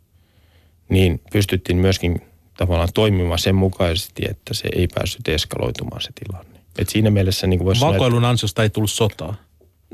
niin 0.88 1.20
pystyttiin 1.32 1.78
myöskin 1.78 2.22
tavallaan 2.60 2.88
toimimaan 2.94 3.38
sen 3.38 3.54
mukaisesti, 3.54 4.22
että 4.30 4.54
se 4.54 4.68
ei 4.76 4.88
päässyt 4.94 5.28
eskaloitumaan 5.28 6.00
se 6.00 6.08
tilanne. 6.24 6.60
Et 6.78 6.88
siinä 6.88 7.10
mielessä 7.10 7.46
niin 7.46 7.64
voisi 7.64 7.80
Vakoilun 7.80 8.16
sanoa, 8.16 8.30
ansiosta 8.30 8.62
ei 8.62 8.70
tullut 8.70 8.90
sotaa. 8.90 9.34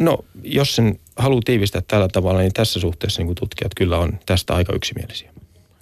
No, 0.00 0.18
jos 0.42 0.76
sen 0.76 0.98
haluaa 1.16 1.42
tiivistää 1.44 1.82
tällä 1.88 2.08
tavalla, 2.08 2.40
niin 2.40 2.52
tässä 2.52 2.80
suhteessa 2.80 3.20
niin 3.20 3.26
kuin 3.26 3.34
tutkijat 3.34 3.72
kyllä 3.76 3.98
on 3.98 4.18
tästä 4.26 4.54
aika 4.54 4.72
yksimielisiä. 4.72 5.32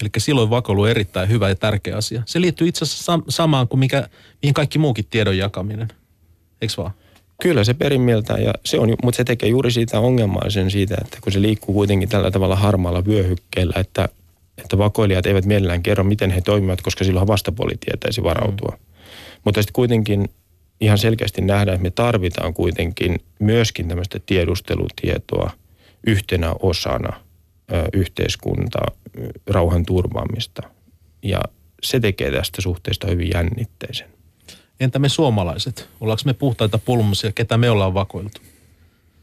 Eli 0.01 0.11
silloin 0.19 0.51
vakoilu 0.51 0.83
on 0.83 0.91
erittäin 0.91 1.29
hyvä 1.29 1.49
ja 1.49 1.55
tärkeä 1.55 1.97
asia. 1.97 2.23
Se 2.27 2.41
liittyy 2.41 2.69
itse 2.69 2.85
asiassa 2.85 3.21
samaan 3.29 3.69
kuin 3.69 3.81
mikä, 3.81 4.09
mihin 4.43 4.55
kaikki 4.55 4.79
muukin 4.79 5.07
tiedon 5.11 5.39
jakaminen. 5.39 5.89
Eikö 6.63 6.75
vaan? 6.77 6.91
Kyllä 7.43 7.65
se 7.65 7.75
perimmiltä, 7.75 8.33
ja 8.33 8.53
se 8.65 8.79
on, 8.79 8.95
mutta 9.03 9.17
se 9.17 9.25
tekee 9.25 9.49
juuri 9.49 9.71
siitä 9.71 10.01
ongelmallisen 10.01 10.71
siitä, 10.71 10.97
että 11.01 11.19
kun 11.21 11.33
se 11.33 11.43
liikkuu 11.43 11.75
kuitenkin 11.75 12.09
tällä 12.09 12.31
tavalla 12.31 12.57
harmaalla 12.57 13.05
vyöhykkeellä, 13.05 13.81
että, 13.81 14.09
että 14.59 14.79
vakoilijat 14.79 15.27
eivät 15.27 15.45
mielellään 15.45 15.83
kerro, 15.83 16.05
miten 16.05 16.31
he 16.31 16.41
toimivat, 16.41 16.83
koska 16.83 17.05
silloin 17.05 17.27
vastapuoli 17.27 17.75
tietäisi 17.81 18.23
varautua. 18.23 18.77
Mm. 18.79 18.85
Mutta 19.45 19.63
sitten 19.63 19.73
kuitenkin 19.73 20.29
ihan 20.81 20.99
selkeästi 20.99 21.43
nähdään, 21.43 21.75
että 21.75 21.83
me 21.83 21.91
tarvitaan 21.91 22.55
kuitenkin 22.55 23.21
myöskin 23.39 23.89
tämmöistä 23.89 24.21
tiedustelutietoa 24.27 25.51
yhtenä 26.07 26.53
osana 26.61 27.21
ö, 27.73 27.85
yhteiskuntaa, 27.93 28.91
rauhan 29.47 29.87
turvaamista. 29.87 30.63
Ja 31.23 31.41
se 31.83 32.01
tekee 32.01 32.31
tästä 32.31 32.63
suhteesta 32.63 33.07
hyvin 33.07 33.31
jännitteisen. 33.35 34.09
Entä 34.81 34.99
me 34.99 35.09
suomalaiset? 35.09 35.89
Ollaanko 36.01 36.23
me 36.25 36.35
puhtaita 36.35 36.79
pulmusia? 36.79 37.33
Ketä 37.33 37.59
me 37.59 37.71
ollaan 37.71 37.95
vakoiltu? 37.95 38.41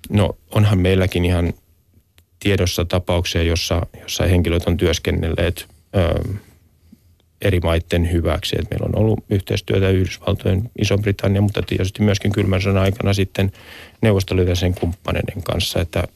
No 0.09 0.37
onhan 0.51 0.79
meilläkin 0.79 1.25
ihan 1.25 1.53
tiedossa 2.41 2.85
tapauksia, 2.85 3.43
jossa, 3.43 3.81
jossa 4.01 4.23
henkilöt 4.23 4.67
on 4.67 4.77
työskennelleet 4.77 5.67
ö, 5.95 6.33
eri 7.41 7.59
maiden 7.59 8.11
hyväksi. 8.11 8.55
Et 8.59 8.69
meillä 8.69 8.85
on 8.85 8.95
ollut 8.95 9.23
yhteistyötä 9.29 9.89
Yhdysvaltojen, 9.89 10.71
Iso-Britannia, 10.81 11.41
mutta 11.41 11.61
tietysti 11.61 12.03
myöskin 12.03 12.31
kylmän 12.31 12.61
sodan 12.61 12.83
aikana 12.83 13.13
sitten 13.13 13.51
neuvostoliiton 14.01 14.55
sen 14.55 14.73
kumppaneiden 14.73 15.43
kanssa. 15.43 15.81
Että 15.81 16.07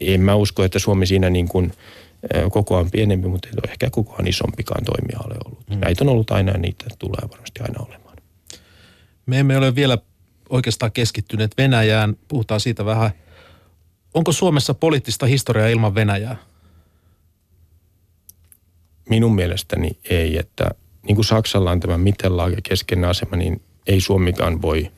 en 0.00 0.20
mä 0.20 0.34
usko, 0.34 0.64
että 0.64 0.78
Suomi 0.78 1.06
siinä 1.06 1.30
niin 1.30 1.48
kuin 1.48 1.72
kokoaan 2.50 2.90
pienempi, 2.90 3.28
mutta 3.28 3.48
ei 3.48 3.54
ole 3.62 3.70
ehkä 3.70 3.90
kokoaan 3.90 4.26
isompikaan 4.26 4.84
toimija 4.84 5.18
ole 5.24 5.34
ollut. 5.44 5.70
Mm. 5.70 5.78
Näitä 5.80 6.04
on 6.04 6.08
ollut 6.08 6.30
aina 6.30 6.52
ja 6.52 6.58
niitä 6.58 6.84
tulee 6.98 7.28
varmasti 7.30 7.60
aina 7.60 7.84
olemaan. 7.88 8.16
Me 9.26 9.38
emme 9.38 9.56
ole 9.56 9.74
vielä 9.74 9.98
oikeastaan 10.48 10.92
keskittyneet 10.92 11.52
Venäjään. 11.58 12.16
Puhutaan 12.28 12.60
siitä 12.60 12.84
vähän. 12.84 13.10
Onko 14.18 14.32
Suomessa 14.32 14.74
poliittista 14.74 15.26
historiaa 15.26 15.68
ilman 15.68 15.94
Venäjää? 15.94 16.36
minun 19.08 19.34
mielestäni 19.34 19.90
ei, 20.10 20.38
että 20.38 20.70
niin 21.06 21.14
kuin 21.14 21.24
Saksalla 21.24 21.70
on 21.70 21.80
tämä 21.80 21.98
Mittellaage 21.98 22.56
keskeinen 22.62 23.10
asema, 23.10 23.36
niin 23.36 23.62
ei 23.86 24.00
Suomikaan 24.00 24.62
voi 24.62 24.90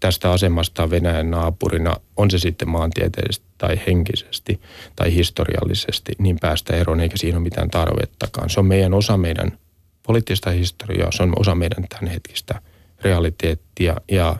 tästä 0.00 0.32
asemasta 0.32 0.90
Venäjän 0.90 1.30
naapurina, 1.30 1.96
on 2.16 2.30
se 2.30 2.38
sitten 2.38 2.68
maantieteellisesti 2.68 3.46
tai 3.58 3.80
henkisesti 3.86 4.60
tai 4.96 5.14
historiallisesti, 5.14 6.12
niin 6.18 6.36
päästä 6.40 6.76
eroon, 6.76 7.00
eikä 7.00 7.16
siinä 7.16 7.38
ole 7.38 7.42
mitään 7.42 7.70
tarvettakaan. 7.70 8.50
Se 8.50 8.60
on 8.60 8.66
meidän 8.66 8.94
osa 8.94 9.16
meidän 9.16 9.58
poliittista 10.06 10.50
historiaa, 10.50 11.12
se 11.12 11.22
on 11.22 11.32
osa 11.38 11.54
meidän 11.54 11.84
tämänhetkistä 11.88 12.62
realiteettia 13.02 13.96
ja 14.10 14.36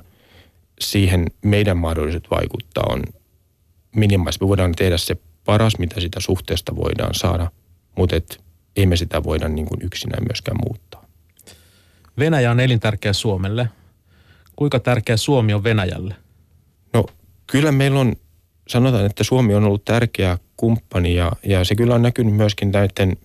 siihen 0.81 1.27
meidän 1.45 1.77
mahdolliset 1.77 2.25
vaikuttaa 2.31 2.85
on 2.89 3.03
minimaalisesti. 3.97 4.45
Me 4.45 4.49
voidaan 4.49 4.72
tehdä 4.72 4.97
se 4.97 5.16
paras, 5.45 5.78
mitä 5.78 6.01
sitä 6.01 6.20
suhteesta 6.20 6.76
voidaan 6.76 7.14
saada, 7.14 7.51
mutta 7.97 8.16
et 8.16 8.41
ei 8.76 8.86
me 8.86 8.97
sitä 8.97 9.24
voida 9.24 9.49
niin 9.49 9.66
kuin 9.66 9.80
yksinään 9.82 10.24
myöskään 10.28 10.57
muuttaa. 10.66 11.05
Venäjä 12.18 12.51
on 12.51 12.61
elintärkeä 12.61 13.12
Suomelle. 13.12 13.68
Kuinka 14.57 14.80
tärkeä 14.80 15.16
Suomi 15.16 15.55
on 15.55 15.64
Venäjälle? 15.64 16.14
No 16.93 17.07
kyllä 17.47 17.72
meillä 17.72 18.01
on, 18.01 18.16
sanotaan, 18.68 19.07
että 19.07 19.24
Suomi 19.24 19.55
on 19.55 19.64
ollut 19.64 19.84
tärkeä 19.84 20.39
kumppani 20.57 21.14
ja, 21.14 21.32
ja 21.43 21.64
se 21.64 21.74
kyllä 21.74 21.95
on 21.95 22.03
näkynyt 22.03 22.34
myöskin 22.34 22.70
näiden 22.70 23.16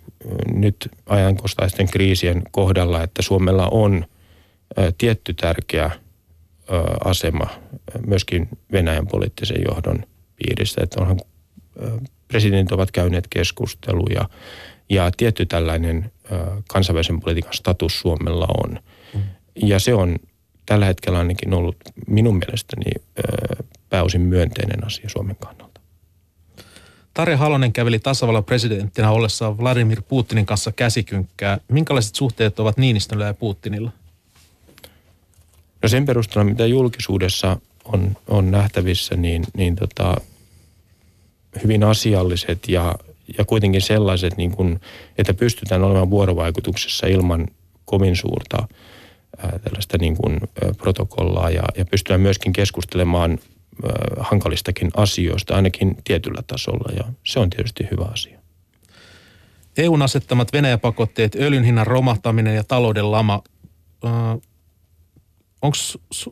nyt 0.53 0.89
ajankohtaisten 1.05 1.87
kriisien 1.87 2.41
kohdalla, 2.51 3.03
että 3.03 3.21
Suomella 3.21 3.67
on 3.71 4.05
ä, 4.79 4.91
tietty 4.97 5.33
tärkeä 5.33 5.85
ä, 5.85 5.91
asema 7.05 7.47
myöskin 8.07 8.49
Venäjän 8.71 9.07
poliittisen 9.07 9.61
johdon 9.69 10.05
piirissä. 10.35 10.81
Että 10.83 11.01
onhan 11.01 11.19
presidentit 12.27 12.71
ovat 12.71 12.91
käyneet 12.91 13.27
keskusteluja 13.29 14.29
ja 14.89 15.11
tietty 15.17 15.45
tällainen 15.45 16.11
kansainvälisen 16.67 17.19
politiikan 17.19 17.53
status 17.53 17.99
Suomella 17.99 18.47
on. 18.63 18.79
Mm. 19.13 19.21
Ja 19.55 19.79
se 19.79 19.93
on 19.93 20.15
tällä 20.65 20.85
hetkellä 20.85 21.19
ainakin 21.19 21.53
ollut 21.53 21.75
minun 22.07 22.37
mielestäni 22.37 22.91
pääosin 23.89 24.21
myönteinen 24.21 24.85
asia 24.85 25.09
Suomen 25.09 25.35
kannalta. 25.35 25.81
Tarja 27.13 27.37
Halonen 27.37 27.73
käveli 27.73 27.99
tasavallan 27.99 28.43
presidenttinä 28.43 29.11
ollessaan 29.11 29.57
Vladimir 29.57 30.01
Putinin 30.01 30.45
kanssa 30.45 30.71
käsikynkkää. 30.71 31.59
Minkälaiset 31.67 32.15
suhteet 32.15 32.59
ovat 32.59 32.77
Niinistöllä 32.77 33.25
ja 33.25 33.33
Putinilla? 33.33 33.91
No 35.81 35.89
sen 35.89 36.05
perusteella, 36.05 36.49
mitä 36.49 36.65
julkisuudessa 36.65 37.57
on, 37.85 38.17
on 38.27 38.51
nähtävissä, 38.51 39.15
niin, 39.15 39.43
niin 39.57 39.75
tota, 39.75 40.15
hyvin 41.63 41.83
asialliset 41.83 42.67
ja 42.67 42.95
ja 43.37 43.45
kuitenkin 43.45 43.81
sellaiset, 43.81 44.37
niin 44.37 44.51
kuin, 44.51 44.81
että 45.17 45.33
pystytään 45.33 45.83
olemaan 45.83 46.09
vuorovaikutuksessa 46.09 47.07
ilman 47.07 47.47
kovin 47.85 48.15
suurta 48.15 48.67
ää, 49.37 49.59
tällaista 49.59 49.97
niin 49.97 50.17
kuin, 50.17 50.35
ä, 50.43 50.73
protokollaa 50.77 51.49
ja, 51.49 51.63
ja 51.77 51.85
pystytään 51.85 52.21
myöskin 52.21 52.53
keskustelemaan 52.53 53.39
hankalistakin 54.19 54.91
asioista, 54.95 55.55
ainakin 55.55 55.97
tietyllä 56.03 56.43
tasolla, 56.47 56.93
ja 56.97 57.03
se 57.23 57.39
on 57.39 57.49
tietysti 57.49 57.87
hyvä 57.91 58.05
asia. 58.05 58.39
EUn 59.77 60.01
asettamat 60.01 60.53
Venäjä-pakotteet, 60.53 61.35
öljyn 61.35 61.63
hinnan 61.63 61.87
romahtaminen 61.87 62.55
ja 62.55 62.63
talouden 62.63 63.11
lama, 63.11 63.41
onko 65.63 65.77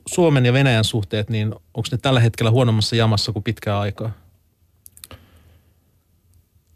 Suomen 0.08 0.46
ja 0.46 0.54
Venäjän 0.54 0.84
suhteet, 0.84 1.30
niin 1.30 1.54
onko 1.54 1.88
ne 1.92 1.98
tällä 1.98 2.20
hetkellä 2.20 2.52
huonommassa 2.52 2.96
jamassa 2.96 3.32
kuin 3.32 3.44
pitkään 3.44 3.78
aikaa? 3.78 4.12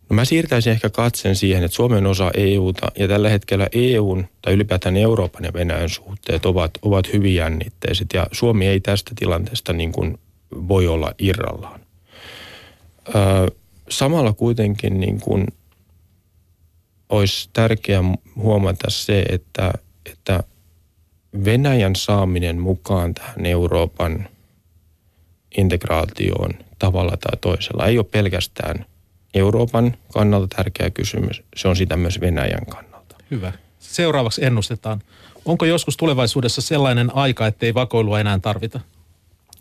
No 0.09 0.15
mä 0.15 0.25
siirtäisin 0.25 0.73
ehkä 0.73 0.89
katsen 0.89 1.35
siihen, 1.35 1.63
että 1.63 1.75
Suomen 1.75 2.05
osa 2.05 2.31
EUta 2.33 2.87
ja 2.99 3.07
tällä 3.07 3.29
hetkellä 3.29 3.67
EUn 3.71 4.27
tai 4.41 4.53
ylipäätään 4.53 4.97
Euroopan 4.97 5.43
ja 5.43 5.53
Venäjän 5.53 5.89
suhteet 5.89 6.45
ovat, 6.45 6.71
ovat 6.81 7.13
hyvin 7.13 7.35
jännitteiset 7.35 8.07
ja 8.13 8.27
Suomi 8.31 8.67
ei 8.67 8.79
tästä 8.79 9.11
tilanteesta 9.15 9.73
niin 9.73 9.91
kuin 9.91 10.19
voi 10.53 10.87
olla 10.87 11.13
irrallaan. 11.19 11.79
Ö, 13.07 13.11
samalla 13.89 14.33
kuitenkin 14.33 14.99
niin 14.99 15.19
kuin 15.19 15.47
olisi 17.09 17.49
tärkeää 17.53 18.03
huomata 18.35 18.89
se, 18.89 19.25
että, 19.29 19.73
että 20.05 20.43
Venäjän 21.45 21.95
saaminen 21.95 22.59
mukaan 22.59 23.13
tähän 23.13 23.45
Euroopan 23.45 24.27
integraatioon 25.57 26.51
tavalla 26.79 27.17
tai 27.17 27.37
toisella 27.41 27.85
ei 27.85 27.97
ole 27.97 28.05
pelkästään 28.11 28.85
Euroopan 29.33 29.97
kannalta 30.13 30.55
tärkeä 30.55 30.89
kysymys, 30.89 31.43
se 31.55 31.67
on 31.67 31.75
sitä 31.75 31.97
myös 31.97 32.21
Venäjän 32.21 32.65
kannalta. 32.65 33.15
Hyvä. 33.31 33.53
Seuraavaksi 33.79 34.45
ennustetaan. 34.45 35.01
Onko 35.45 35.65
joskus 35.65 35.97
tulevaisuudessa 35.97 36.61
sellainen 36.61 37.15
aika, 37.15 37.47
ettei 37.47 37.73
vakoilua 37.73 38.19
enää 38.19 38.39
tarvita? 38.39 38.79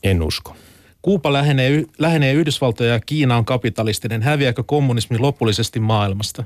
En 0.02 0.22
usko. 0.22 0.56
Kuupa 1.02 1.32
lähenee, 1.32 1.84
lähenee 1.98 2.32
Yhdysvaltoja 2.32 2.92
ja 2.92 3.00
Kiina 3.00 3.36
on 3.36 3.44
kapitalistinen. 3.44 4.22
Häviääkö 4.22 4.62
kommunismi 4.62 5.18
lopullisesti 5.18 5.80
maailmasta? 5.80 6.44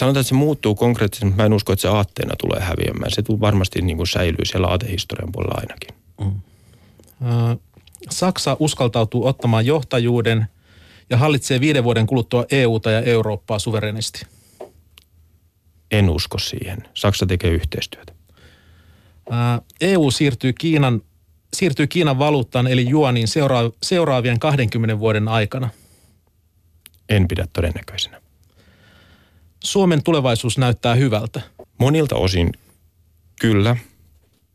Sanotaan, 0.00 0.20
että 0.20 0.28
se 0.28 0.34
muuttuu 0.34 0.74
konkreettisesti, 0.74 1.24
mutta 1.24 1.42
mä 1.42 1.46
en 1.46 1.52
usko, 1.52 1.72
että 1.72 1.80
se 1.80 1.88
aatteena 1.88 2.34
tulee 2.36 2.60
häviämään. 2.60 3.10
Se 3.10 3.22
varmasti 3.40 3.82
niin 3.82 3.96
kuin 3.96 4.06
säilyy 4.06 4.44
siellä 4.44 4.66
aatehistorian 4.66 5.32
puolella 5.32 5.60
ainakin. 5.60 5.94
Mm. 6.20 6.40
Saksa 8.10 8.56
uskaltautuu 8.58 9.26
ottamaan 9.26 9.66
johtajuuden 9.66 10.46
ja 11.10 11.16
hallitsee 11.16 11.60
viiden 11.60 11.84
vuoden 11.84 12.06
kuluttua 12.06 12.44
EUta 12.50 12.90
ja 12.90 13.00
Eurooppaa 13.00 13.58
suverenisti. 13.58 14.26
En 15.90 16.10
usko 16.10 16.38
siihen. 16.38 16.78
Saksa 16.94 17.26
tekee 17.26 17.50
yhteistyötä. 17.50 18.12
EU 19.80 20.10
siirtyy 20.10 20.52
Kiinan, 20.52 21.02
siirtyy 21.54 21.86
Kiinan 21.86 22.18
valuuttaan 22.18 22.66
eli 22.66 22.88
juoniin 22.88 23.28
seura- 23.28 23.70
seuraavien 23.82 24.38
20 24.38 24.98
vuoden 24.98 25.28
aikana. 25.28 25.70
En 27.08 27.28
pidä 27.28 27.46
todennäköisenä. 27.52 28.19
Suomen 29.64 30.02
tulevaisuus 30.02 30.58
näyttää 30.58 30.94
hyvältä? 30.94 31.40
Monilta 31.78 32.16
osin 32.16 32.52
kyllä. 33.40 33.76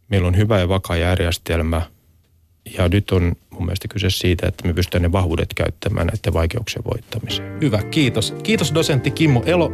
Meillä 0.10 0.28
on 0.28 0.38
hyvä 0.38 0.60
ja 0.60 0.70
vakaa 0.70 0.98
järjestelmä. 0.98 1.82
Ja 2.78 2.90
nyt 2.90 3.12
on 3.12 3.36
mun 3.50 3.66
mielestä 3.66 3.88
kyse 3.88 4.10
siitä, 4.10 4.48
että 4.48 4.68
me 4.68 4.74
pystytään 4.74 5.02
ne 5.02 5.12
vahvuudet 5.12 5.54
käyttämään 5.56 6.08
näiden 6.08 6.34
vaikeuksien 6.34 6.84
voittamiseen. 6.86 7.62
Hyvä, 7.62 7.84
kiitos. 7.84 8.34
Kiitos 8.44 8.74
dosentti 8.74 9.12
Kimmo 9.12 9.44
Elo. 9.46 9.72